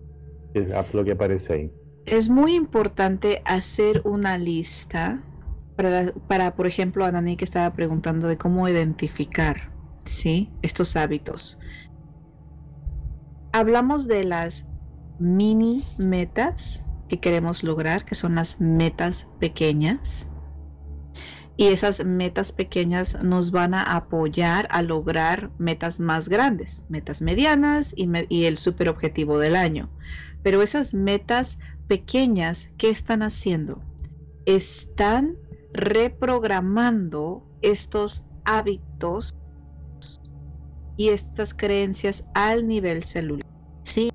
es 0.53 0.93
lo 0.93 1.03
que 1.03 1.11
aparece 1.11 1.53
ahí. 1.53 1.71
Es 2.05 2.29
muy 2.29 2.55
importante 2.55 3.41
hacer 3.45 4.01
una 4.05 4.37
lista 4.37 5.21
para, 5.75 6.13
para 6.27 6.55
por 6.55 6.67
ejemplo, 6.67 7.05
Anani 7.05 7.37
que 7.37 7.45
estaba 7.45 7.73
preguntando 7.73 8.27
de 8.27 8.37
cómo 8.37 8.67
identificar 8.67 9.77
¿sí? 10.07 10.49
Estos 10.61 10.95
hábitos. 10.95 11.57
Hablamos 13.51 14.07
de 14.07 14.23
las 14.23 14.65
mini 15.19 15.85
metas 15.97 16.83
que 17.09 17.19
queremos 17.19 17.63
lograr, 17.63 18.05
que 18.05 18.15
son 18.15 18.35
las 18.35 18.59
metas 18.59 19.27
pequeñas. 19.39 20.29
Y 21.59 21.67
esas 21.67 22.05
metas 22.05 22.51
pequeñas 22.51 23.23
nos 23.23 23.49
van 23.49 23.73
a 23.73 23.81
apoyar 23.95 24.67
a 24.69 24.83
lograr 24.83 25.49
metas 25.57 25.99
más 25.99 26.29
grandes, 26.29 26.85
metas 26.87 27.21
medianas 27.21 27.93
y, 27.95 28.07
y 28.29 28.45
el 28.45 28.57
super 28.57 28.89
objetivo 28.89 29.39
del 29.39 29.55
año. 29.55 29.89
Pero 30.47 30.61
esas 30.61 30.93
metas 30.93 31.59
pequeñas, 31.87 32.69
¿qué 32.77 32.89
están 32.89 33.21
haciendo? 33.21 33.81
Están 34.45 35.35
reprogramando 35.73 37.43
estos 37.61 38.23
hábitos 38.45 39.29
y 40.95 41.09
estas 41.09 41.53
creencias 41.53 42.23
al 42.33 42.65
nivel 42.65 43.03
celular. 43.03 43.41
Sí, 43.83 44.09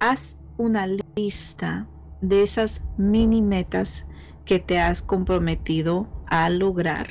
haz 0.00 0.36
una 0.56 0.88
lista 1.16 1.86
de 2.20 2.42
esas 2.42 2.82
mini 2.96 3.42
metas 3.42 4.04
que 4.44 4.58
te 4.58 4.80
has 4.80 5.02
comprometido 5.02 6.08
a 6.26 6.50
lograr. 6.50 7.06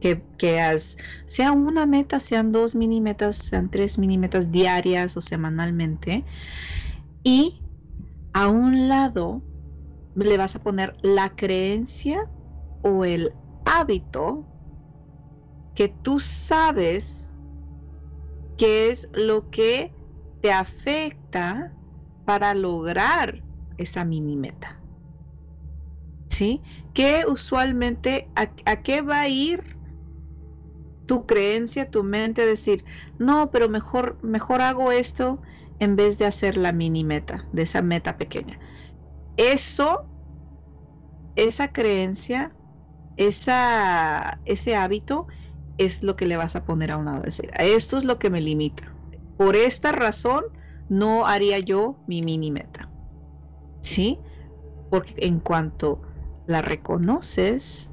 Que, 0.00 0.22
que 0.38 0.58
has, 0.58 0.96
sea 1.26 1.52
una 1.52 1.84
meta, 1.84 2.18
sean 2.18 2.50
dos 2.50 2.74
mini 2.74 3.02
metas, 3.02 3.36
sean 3.36 3.68
tres 3.68 3.98
mini 3.98 4.16
metas 4.16 4.50
diarias 4.50 5.18
o 5.18 5.20
semanalmente. 5.20 6.24
Y 7.24 7.62
a 8.34 8.48
un 8.48 8.88
lado 8.88 9.42
le 10.14 10.36
vas 10.36 10.54
a 10.54 10.60
poner 10.60 10.96
la 11.02 11.30
creencia 11.34 12.20
o 12.82 13.04
el 13.04 13.34
hábito 13.64 14.44
que 15.74 15.88
tú 15.88 16.20
sabes 16.20 17.32
qué 18.56 18.90
es 18.90 19.08
lo 19.12 19.50
que 19.50 19.92
te 20.40 20.52
afecta 20.52 21.72
para 22.24 22.54
lograr 22.54 23.42
esa 23.78 24.04
mini 24.04 24.36
meta. 24.36 24.80
¿Sí? 26.28 26.62
Que 26.92 27.24
usualmente, 27.26 28.28
a, 28.34 28.46
qué 28.82 29.02
va 29.02 29.22
a 29.22 29.28
ir 29.28 29.64
tu 31.06 31.26
creencia, 31.26 31.90
tu 31.90 32.02
mente? 32.02 32.44
Decir, 32.44 32.84
no, 33.18 33.50
pero 33.50 33.68
mejor, 33.68 34.18
mejor 34.22 34.60
hago 34.60 34.92
esto 34.92 35.40
en 35.78 35.96
vez 35.96 36.18
de 36.18 36.26
hacer 36.26 36.56
la 36.56 36.72
mini 36.72 37.04
meta, 37.04 37.48
de 37.52 37.62
esa 37.62 37.82
meta 37.82 38.16
pequeña. 38.18 38.58
Eso, 39.36 40.10
esa 41.36 41.68
creencia, 41.72 42.56
esa, 43.16 44.40
ese 44.44 44.76
hábito 44.76 45.26
es 45.78 46.02
lo 46.02 46.16
que 46.16 46.26
le 46.26 46.36
vas 46.36 46.56
a 46.56 46.64
poner 46.64 46.90
a 46.92 46.96
un 46.98 47.06
lado. 47.06 47.22
Decir, 47.22 47.50
esto 47.58 47.98
es 47.98 48.04
lo 48.04 48.18
que 48.18 48.30
me 48.30 48.40
limita. 48.40 48.96
Por 49.36 49.56
esta 49.56 49.92
razón, 49.92 50.44
no 50.88 51.26
haría 51.26 51.58
yo 51.58 52.02
mi 52.06 52.22
mini 52.22 52.50
meta. 52.50 52.92
¿Sí? 53.82 54.20
Porque 54.88 55.14
en 55.18 55.40
cuanto 55.40 56.02
la 56.46 56.62
reconoces, 56.62 57.92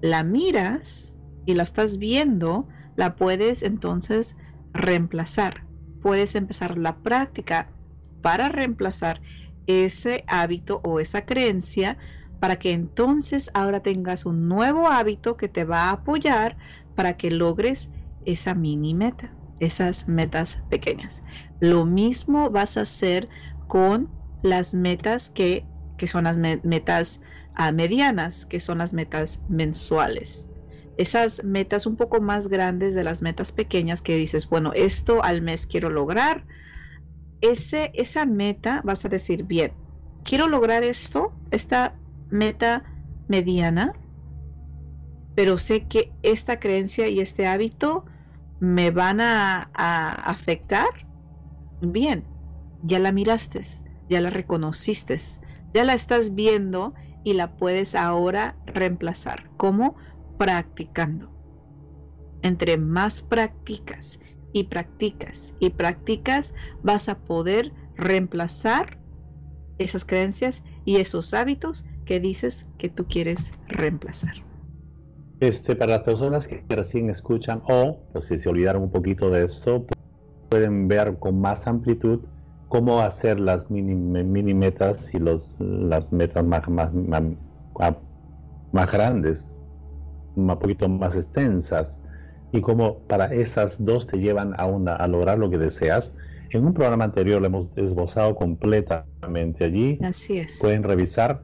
la 0.00 0.24
miras 0.24 1.16
y 1.46 1.54
la 1.54 1.64
estás 1.64 1.98
viendo, 1.98 2.68
la 2.96 3.16
puedes 3.16 3.62
entonces 3.62 4.36
reemplazar. 4.72 5.65
Puedes 6.00 6.34
empezar 6.34 6.78
la 6.78 6.98
práctica 7.00 7.72
para 8.20 8.48
reemplazar 8.48 9.22
ese 9.66 10.24
hábito 10.28 10.80
o 10.84 11.00
esa 11.00 11.22
creencia 11.22 11.98
para 12.38 12.56
que 12.56 12.72
entonces 12.72 13.50
ahora 13.54 13.80
tengas 13.80 14.26
un 14.26 14.48
nuevo 14.48 14.88
hábito 14.88 15.36
que 15.36 15.48
te 15.48 15.64
va 15.64 15.84
a 15.84 15.92
apoyar 15.92 16.56
para 16.94 17.16
que 17.16 17.30
logres 17.30 17.90
esa 18.24 18.54
mini 18.54 18.94
meta, 18.94 19.36
esas 19.58 20.08
metas 20.08 20.60
pequeñas. 20.68 21.22
Lo 21.60 21.84
mismo 21.84 22.50
vas 22.50 22.76
a 22.76 22.82
hacer 22.82 23.28
con 23.66 24.10
las 24.42 24.74
metas 24.74 25.30
que, 25.30 25.66
son 26.06 26.24
las 26.24 26.36
metas 26.38 27.20
ah, 27.54 27.72
medianas, 27.72 28.46
que 28.46 28.60
son 28.60 28.78
las 28.78 28.92
metas 28.92 29.40
mensuales. 29.48 30.48
Esas 30.96 31.44
metas 31.44 31.86
un 31.86 31.96
poco 31.96 32.20
más 32.20 32.48
grandes 32.48 32.94
de 32.94 33.04
las 33.04 33.22
metas 33.22 33.52
pequeñas 33.52 34.02
que 34.02 34.16
dices, 34.16 34.48
bueno, 34.48 34.72
esto 34.74 35.22
al 35.22 35.42
mes 35.42 35.66
quiero 35.66 35.90
lograr. 35.90 36.46
Ese, 37.40 37.92
esa 37.94 38.24
meta 38.24 38.80
vas 38.84 39.04
a 39.04 39.08
decir, 39.08 39.44
bien, 39.44 39.72
quiero 40.24 40.48
lograr 40.48 40.84
esto, 40.84 41.32
esta 41.50 41.94
meta 42.30 42.84
mediana, 43.28 43.92
pero 45.34 45.58
sé 45.58 45.84
que 45.84 46.12
esta 46.22 46.58
creencia 46.58 47.08
y 47.08 47.20
este 47.20 47.46
hábito 47.46 48.06
me 48.58 48.90
van 48.90 49.20
a, 49.20 49.70
afectar, 50.24 50.88
bien, 51.80 52.24
ya 52.82 52.98
la 52.98 53.12
miraste, 53.12 53.60
ya 54.08 54.20
la 54.20 54.30
reconociste, 54.30 55.20
ya 55.74 55.84
la 55.84 55.92
estás 55.92 56.34
viendo 56.34 56.94
y 57.22 57.34
la 57.34 57.52
puedes 57.52 57.94
ahora 57.94 58.56
reemplazar. 58.64 59.50
¿Cómo? 59.58 59.96
Practicando. 60.38 61.30
Entre 62.42 62.76
más 62.76 63.22
practicas 63.22 64.20
y 64.52 64.64
practicas 64.64 65.54
y 65.58 65.70
practicas, 65.70 66.54
vas 66.82 67.08
a 67.08 67.18
poder 67.18 67.72
reemplazar 67.96 68.98
esas 69.78 70.04
creencias 70.04 70.64
y 70.84 70.96
esos 70.96 71.34
hábitos 71.34 71.84
que 72.04 72.20
dices 72.20 72.66
que 72.78 72.88
tú 72.88 73.06
quieres 73.06 73.52
reemplazar. 73.68 74.34
Este, 75.40 75.76
para 75.76 75.96
las 75.96 76.02
personas 76.02 76.48
que 76.48 76.64
recién 76.68 77.10
escuchan 77.10 77.62
o 77.68 77.98
pues, 78.12 78.26
si 78.26 78.38
se 78.38 78.48
olvidaron 78.48 78.84
un 78.84 78.90
poquito 78.90 79.28
de 79.28 79.44
esto, 79.44 79.84
pueden 80.48 80.88
ver 80.88 81.18
con 81.18 81.40
más 81.40 81.66
amplitud 81.66 82.20
cómo 82.68 83.00
hacer 83.00 83.38
las 83.38 83.70
mini, 83.70 83.94
mini 83.94 84.54
metas 84.54 85.14
y 85.14 85.18
los, 85.18 85.56
las 85.58 86.10
metas 86.12 86.44
más, 86.44 86.66
más, 86.68 86.90
más, 88.72 88.92
grandes, 88.92 89.55
un 90.36 90.46
poquito 90.58 90.88
más 90.88 91.16
extensas, 91.16 92.02
y 92.52 92.60
cómo 92.60 93.00
para 93.08 93.26
esas 93.26 93.84
dos 93.84 94.06
te 94.06 94.18
llevan 94.18 94.54
a, 94.58 94.66
una, 94.66 94.94
a 94.94 95.08
lograr 95.08 95.38
lo 95.38 95.50
que 95.50 95.58
deseas. 95.58 96.14
En 96.50 96.64
un 96.64 96.74
programa 96.74 97.04
anterior 97.04 97.40
lo 97.40 97.46
hemos 97.48 97.76
esbozado 97.76 98.36
completamente 98.36 99.64
allí. 99.64 99.98
Así 100.02 100.38
es. 100.38 100.58
Pueden 100.60 100.84
revisar 100.84 101.42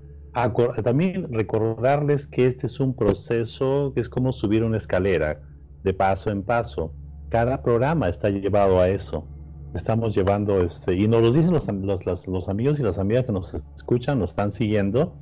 también 0.82 1.30
recordarles 1.30 2.26
que 2.26 2.46
este 2.46 2.66
es 2.66 2.80
un 2.80 2.94
proceso 2.94 3.92
que 3.94 4.00
es 4.00 4.08
como 4.08 4.32
subir 4.32 4.64
una 4.64 4.78
escalera 4.78 5.40
de 5.82 5.92
paso 5.92 6.30
en 6.30 6.42
paso. 6.42 6.94
Cada 7.28 7.62
programa 7.62 8.08
está 8.08 8.30
llevado 8.30 8.80
a 8.80 8.88
eso. 8.88 9.26
Estamos 9.74 10.14
llevando, 10.14 10.60
este, 10.60 10.94
y 10.94 11.08
nos 11.08 11.22
lo 11.22 11.32
dicen 11.32 11.52
los, 11.52 11.66
los, 12.06 12.26
los 12.26 12.48
amigos 12.48 12.78
y 12.78 12.82
las 12.82 12.98
amigas 12.98 13.26
que 13.26 13.32
nos 13.32 13.54
escuchan, 13.76 14.18
nos 14.18 14.30
están 14.30 14.52
siguiendo. 14.52 15.14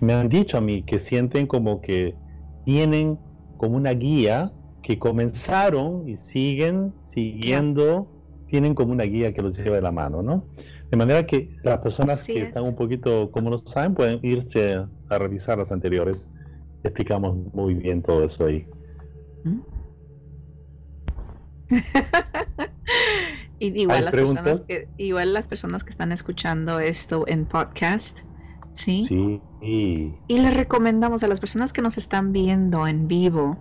Me 0.00 0.14
han 0.14 0.28
dicho 0.28 0.58
a 0.58 0.60
mí 0.60 0.82
que 0.82 0.98
sienten 0.98 1.46
como 1.46 1.80
que 1.80 2.14
tienen 2.68 3.18
como 3.56 3.78
una 3.78 3.92
guía 3.92 4.52
que 4.82 4.98
comenzaron 4.98 6.06
y 6.06 6.18
siguen 6.18 6.92
siguiendo, 7.02 8.06
tienen 8.46 8.74
como 8.74 8.92
una 8.92 9.04
guía 9.04 9.32
que 9.32 9.40
los 9.40 9.56
lleva 9.56 9.76
de 9.76 9.80
la 9.80 9.90
mano, 9.90 10.22
¿no? 10.22 10.44
De 10.90 10.98
manera 10.98 11.24
que 11.24 11.56
las 11.62 11.78
personas 11.78 12.26
que 12.26 12.42
están 12.42 12.64
un 12.64 12.76
poquito, 12.76 13.30
como 13.30 13.48
no 13.48 13.56
saben, 13.56 13.94
pueden 13.94 14.20
irse 14.22 14.84
a 15.08 15.18
revisar 15.18 15.56
las 15.56 15.72
anteriores. 15.72 16.28
Explicamos 16.84 17.38
muy 17.54 17.72
bien 17.72 18.02
todo 18.02 18.22
eso 18.22 18.44
ahí. 18.44 18.66
¿Mm? 19.44 19.60
y 23.60 23.80
igual 23.80 24.04
las, 24.04 24.14
personas 24.14 24.60
que, 24.66 24.88
igual 24.98 25.32
las 25.32 25.46
personas 25.46 25.84
que 25.84 25.90
están 25.90 26.12
escuchando 26.12 26.80
esto 26.80 27.24
en 27.28 27.46
podcast, 27.46 28.24
¿sí? 28.74 29.06
Sí. 29.06 29.40
Y 29.60 30.14
les 30.28 30.54
recomendamos 30.54 31.22
a 31.22 31.28
las 31.28 31.40
personas 31.40 31.72
que 31.72 31.82
nos 31.82 31.98
están 31.98 32.32
viendo 32.32 32.86
en 32.86 33.08
vivo, 33.08 33.58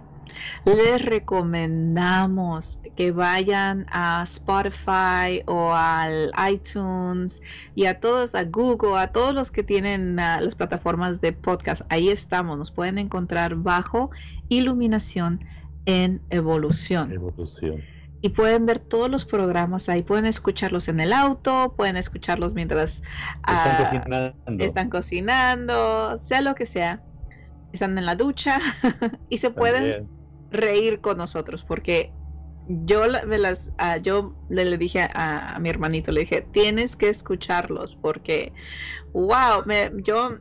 les 0.66 1.04
recomendamos 1.04 2.78
que 2.96 3.12
vayan 3.12 3.86
a 3.90 4.24
Spotify 4.24 5.44
o 5.46 5.72
al 5.74 6.32
iTunes 6.52 7.42
y 7.76 7.86
a 7.86 8.00
todos, 8.00 8.36
a 8.36 8.44
Google, 8.44 8.98
a 8.98 9.08
todos 9.08 9.34
los 9.34 9.52
que 9.52 9.64
tienen 9.64 10.20
ah, 10.20 10.42
las 10.42 10.56
plataformas 10.56 11.22
de 11.22 11.32
podcast. 11.32 11.84
Ahí 11.90 12.10
estamos, 12.10 12.58
nos 12.58 12.72
pueden 12.72 12.98
encontrar 12.98 13.56
bajo 13.56 14.10
Iluminación 14.50 15.44
en 15.86 16.22
Evolución. 16.30 17.12
Evolución. 17.12 17.84
Y 18.22 18.30
pueden 18.30 18.66
ver 18.66 18.80
todos 18.80 19.10
los 19.10 19.26
programas 19.26 19.90
ahí, 19.90 20.02
pueden 20.02 20.26
escucharlos 20.26 20.88
en 20.88 21.00
el 21.00 21.14
auto, 21.14 21.74
pueden 21.78 21.98
escucharlos 21.98 22.54
mientras 22.54 22.96
están, 22.96 23.06
ah, 23.44 23.78
cocinando. 23.84 24.64
están 24.64 24.90
cocinando, 24.90 26.20
sea 26.20 26.42
lo 26.42 26.56
que 26.56 26.66
sea. 26.66 27.02
Están 27.74 27.98
en 27.98 28.06
la 28.06 28.16
ducha 28.16 28.60
y 29.30 29.38
se 29.38 29.52
pueden 29.52 30.10
reír 30.50 31.00
con 31.02 31.18
nosotros, 31.18 31.64
porque 31.64 32.12
yo 32.68 33.04
me 33.26 33.38
las, 33.38 33.72
ah, 33.78 33.98
yo 33.98 34.36
le, 34.50 34.78
dije 34.78 35.08
a, 35.14 35.58
mi 35.60 35.70
hermanito, 35.70 36.12
le 36.12 36.22
dije, 36.22 36.42
tienes 36.52 36.96
que 36.96 37.10
escucharlos, 37.10 37.96
porque, 37.96 38.52
wow, 39.14 39.64
me, 39.66 39.92
yo 40.04 40.36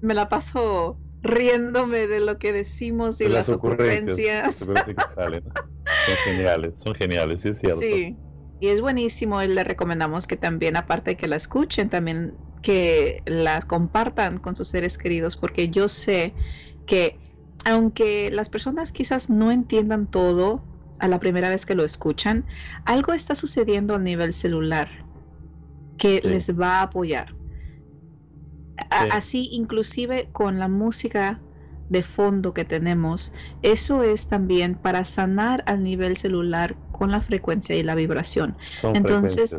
me 0.00 0.14
la 0.14 0.28
paso 0.28 0.98
riéndome 1.24 2.06
de 2.06 2.20
lo 2.20 2.38
que 2.38 2.52
decimos 2.52 3.20
y 3.20 3.28
las, 3.28 3.48
ocurrencias. 3.48 4.56
son 4.56 4.76
geniales, 6.24 6.78
son 6.78 6.94
geniales, 6.94 7.44
es 7.46 7.58
cierto. 7.58 7.80
Sí, 7.80 8.16
y 8.60 8.68
es 8.68 8.80
buenísimo 8.80 9.42
y 9.42 9.48
le 9.48 9.64
recomendamos 9.64 10.26
que 10.26 10.36
también, 10.36 10.76
aparte 10.76 11.12
de 11.12 11.16
que 11.16 11.26
la 11.26 11.36
escuchen, 11.36 11.88
también 11.88 12.34
que 12.62 13.22
la 13.26 13.60
compartan 13.62 14.38
con 14.38 14.54
sus 14.54 14.68
seres 14.68 14.98
queridos, 14.98 15.36
porque 15.36 15.68
yo 15.68 15.88
sé 15.88 16.34
que 16.86 17.18
aunque 17.64 18.30
las 18.30 18.50
personas 18.50 18.92
quizás 18.92 19.30
no 19.30 19.50
entiendan 19.50 20.06
todo 20.06 20.62
a 20.98 21.08
la 21.08 21.18
primera 21.18 21.48
vez 21.48 21.64
que 21.64 21.74
lo 21.74 21.84
escuchan, 21.84 22.44
algo 22.84 23.14
está 23.14 23.34
sucediendo 23.34 23.94
a 23.94 23.98
nivel 23.98 24.34
celular 24.34 24.90
que 25.96 26.20
les 26.22 26.50
va 26.50 26.80
a 26.80 26.82
apoyar. 26.82 27.34
Así, 28.90 29.48
inclusive 29.52 30.28
con 30.32 30.58
la 30.58 30.68
música 30.68 31.40
de 31.88 32.02
fondo 32.02 32.54
que 32.54 32.64
tenemos, 32.64 33.32
eso 33.62 34.02
es 34.02 34.26
también 34.26 34.74
para 34.74 35.04
sanar 35.04 35.62
al 35.66 35.84
nivel 35.84 36.16
celular 36.16 36.76
con 36.92 37.10
la 37.10 37.20
frecuencia 37.20 37.76
y 37.76 37.82
la 37.82 37.94
vibración. 37.94 38.56
Entonces, 38.82 39.56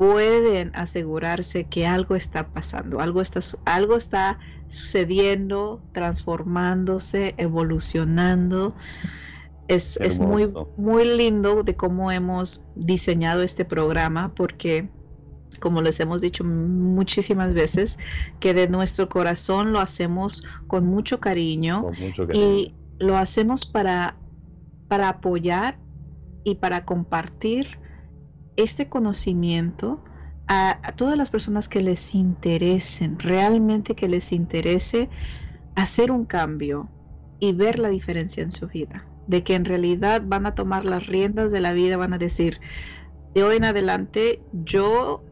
pueden 0.00 0.70
asegurarse 0.74 1.64
que 1.64 1.86
algo 1.86 2.16
está 2.16 2.48
pasando, 2.48 3.00
algo 3.00 3.20
está, 3.20 3.40
algo 3.66 3.96
está 3.96 4.38
sucediendo, 4.66 5.82
transformándose, 5.92 7.34
evolucionando. 7.36 8.74
Es, 9.68 9.98
es, 9.98 10.18
muy, 10.18 10.50
muy 10.78 11.04
lindo 11.04 11.62
de 11.62 11.76
cómo 11.76 12.10
hemos 12.10 12.62
diseñado 12.74 13.42
este 13.42 13.66
programa 13.66 14.32
porque, 14.34 14.88
como 15.58 15.82
les 15.82 15.98
hemos 16.00 16.20
dicho 16.20 16.44
muchísimas 16.44 17.54
veces, 17.54 17.98
que 18.38 18.54
de 18.54 18.68
nuestro 18.68 19.08
corazón 19.08 19.72
lo 19.72 19.80
hacemos 19.80 20.44
con 20.66 20.86
mucho 20.86 21.20
cariño, 21.20 21.90
y 22.32 22.74
lo 22.98 23.16
hacemos 23.16 23.66
para 23.66 24.16
para 24.90 25.08
apoyar 25.08 25.78
y 26.42 26.56
para 26.56 26.84
compartir 26.84 27.78
este 28.56 28.88
conocimiento 28.88 30.02
a, 30.48 30.80
todas 30.96 31.16
las 31.16 31.30
personas 31.30 31.68
que 31.68 31.80
les 31.80 32.12
interesen, 32.12 33.16
realmente 33.20 33.94
que 33.94 34.08
les 34.08 34.32
interese 34.32 35.08
hacer 35.76 36.10
un 36.10 36.24
cambio 36.24 36.88
y 37.38 37.52
ver 37.52 37.78
la 37.78 37.88
diferencia 37.88 38.42
en 38.42 38.50
su 38.50 38.66
vida, 38.66 39.06
de 39.28 39.44
que 39.44 39.54
en 39.54 39.64
realidad 39.64 40.24
van 40.26 40.44
a 40.44 40.56
tomar 40.56 40.84
las 40.84 41.06
riendas 41.06 41.52
de 41.52 41.60
la 41.60 41.72
vida, 41.72 41.96
van 41.96 42.12
a 42.12 42.18
decir, 42.18 42.58
de 43.32 43.44
hoy 43.44 43.58
en 43.58 43.64
adelante 43.64 44.42
yo 44.64 45.22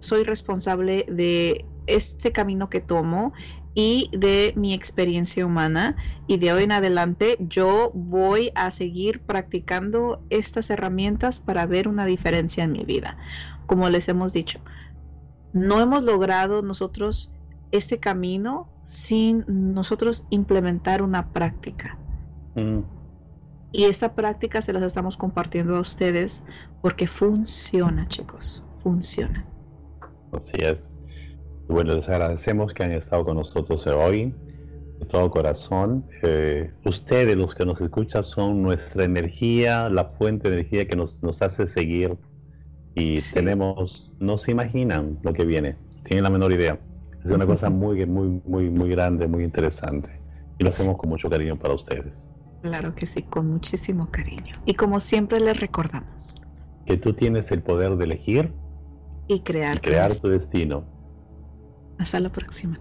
soy 0.00 0.24
responsable 0.24 1.04
de 1.08 1.64
este 1.86 2.32
camino 2.32 2.68
que 2.68 2.80
tomo 2.80 3.32
y 3.74 4.10
de 4.12 4.52
mi 4.56 4.74
experiencia 4.74 5.46
humana 5.46 5.96
y 6.26 6.38
de 6.38 6.52
hoy 6.52 6.64
en 6.64 6.72
adelante 6.72 7.36
yo 7.40 7.90
voy 7.94 8.50
a 8.54 8.70
seguir 8.70 9.20
practicando 9.20 10.20
estas 10.30 10.68
herramientas 10.70 11.40
para 11.40 11.64
ver 11.66 11.88
una 11.88 12.04
diferencia 12.04 12.64
en 12.64 12.72
mi 12.72 12.84
vida. 12.84 13.16
Como 13.66 13.88
les 13.88 14.08
hemos 14.08 14.32
dicho, 14.32 14.60
no 15.52 15.80
hemos 15.80 16.02
logrado 16.02 16.62
nosotros 16.62 17.32
este 17.70 17.98
camino 17.98 18.68
sin 18.84 19.44
nosotros 19.46 20.24
implementar 20.30 21.02
una 21.02 21.30
práctica. 21.32 21.98
Mm. 22.54 22.80
Y 23.70 23.84
esta 23.84 24.14
práctica 24.14 24.62
se 24.62 24.72
las 24.72 24.82
estamos 24.82 25.16
compartiendo 25.16 25.76
a 25.76 25.80
ustedes 25.80 26.42
porque 26.80 27.06
funciona, 27.06 28.08
chicos, 28.08 28.64
funciona. 28.82 29.44
Así 30.32 30.56
es. 30.58 30.96
Bueno, 31.68 31.94
les 31.94 32.08
agradecemos 32.08 32.72
que 32.72 32.82
han 32.82 32.92
estado 32.92 33.24
con 33.24 33.36
nosotros 33.36 33.86
hoy, 33.86 34.34
de 34.98 35.06
todo 35.06 35.30
corazón. 35.30 36.06
Eh, 36.22 36.70
ustedes, 36.84 37.36
los 37.36 37.54
que 37.54 37.66
nos 37.66 37.80
escuchan, 37.80 38.24
son 38.24 38.62
nuestra 38.62 39.04
energía, 39.04 39.88
la 39.88 40.04
fuente 40.04 40.48
de 40.48 40.56
energía 40.56 40.86
que 40.86 40.96
nos, 40.96 41.22
nos 41.22 41.42
hace 41.42 41.66
seguir. 41.66 42.16
Y 42.94 43.20
tenemos, 43.20 44.14
no 44.18 44.38
se 44.38 44.50
imaginan 44.50 45.18
lo 45.22 45.32
que 45.32 45.44
viene, 45.44 45.76
tienen 46.04 46.24
la 46.24 46.30
menor 46.30 46.52
idea. 46.52 46.78
Es 47.24 47.30
una 47.30 47.46
cosa 47.46 47.70
muy, 47.70 48.04
muy, 48.06 48.40
muy, 48.44 48.70
muy 48.70 48.88
grande, 48.90 49.26
muy 49.26 49.44
interesante. 49.44 50.10
Y 50.58 50.64
lo 50.64 50.70
hacemos 50.70 50.96
con 50.96 51.10
mucho 51.10 51.28
cariño 51.28 51.56
para 51.56 51.74
ustedes. 51.74 52.28
Claro 52.62 52.94
que 52.94 53.06
sí, 53.06 53.22
con 53.22 53.50
muchísimo 53.50 54.10
cariño. 54.10 54.56
Y 54.64 54.74
como 54.74 54.98
siempre 54.98 55.38
les 55.38 55.60
recordamos. 55.60 56.36
Que 56.86 56.96
tú 56.96 57.12
tienes 57.12 57.52
el 57.52 57.62
poder 57.62 57.96
de 57.96 58.04
elegir. 58.04 58.52
Y 59.28 59.40
crear. 59.40 59.80
crear 59.80 60.14
tu 60.14 60.28
destino. 60.28 60.84
Hasta 61.98 62.18
la 62.18 62.30
próxima. 62.30 62.78